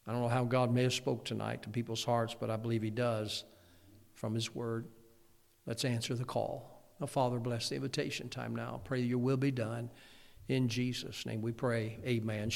I 0.08 0.14
don't 0.14 0.22
know 0.22 0.30
how 0.30 0.46
God 0.46 0.74
may 0.74 0.84
have 0.84 0.94
spoke 0.94 1.26
tonight 1.26 1.64
to 1.64 1.70
people's 1.70 2.06
hearts, 2.06 2.34
but 2.40 2.50
I 2.50 2.56
believe 2.56 2.84
He 2.84 2.90
does 2.90 3.44
from 4.14 4.34
His 4.34 4.56
Word. 4.56 4.88
Let's 5.66 5.86
answer 5.86 6.16
the 6.16 6.26
call. 6.26 6.72
Now, 7.00 7.08
Father, 7.08 7.40
bless 7.40 7.70
the 7.70 7.76
invitation 7.76 8.30
time 8.30 8.56
now. 8.56 8.82
Pray 8.84 9.02
your 9.02 9.20
will 9.20 9.38
be 9.38 9.52
done. 9.52 9.90
In 10.48 10.68
Jesus' 10.68 11.26
name 11.26 11.42
we 11.42 11.52
pray. 11.52 12.00
Amen. 12.06 12.50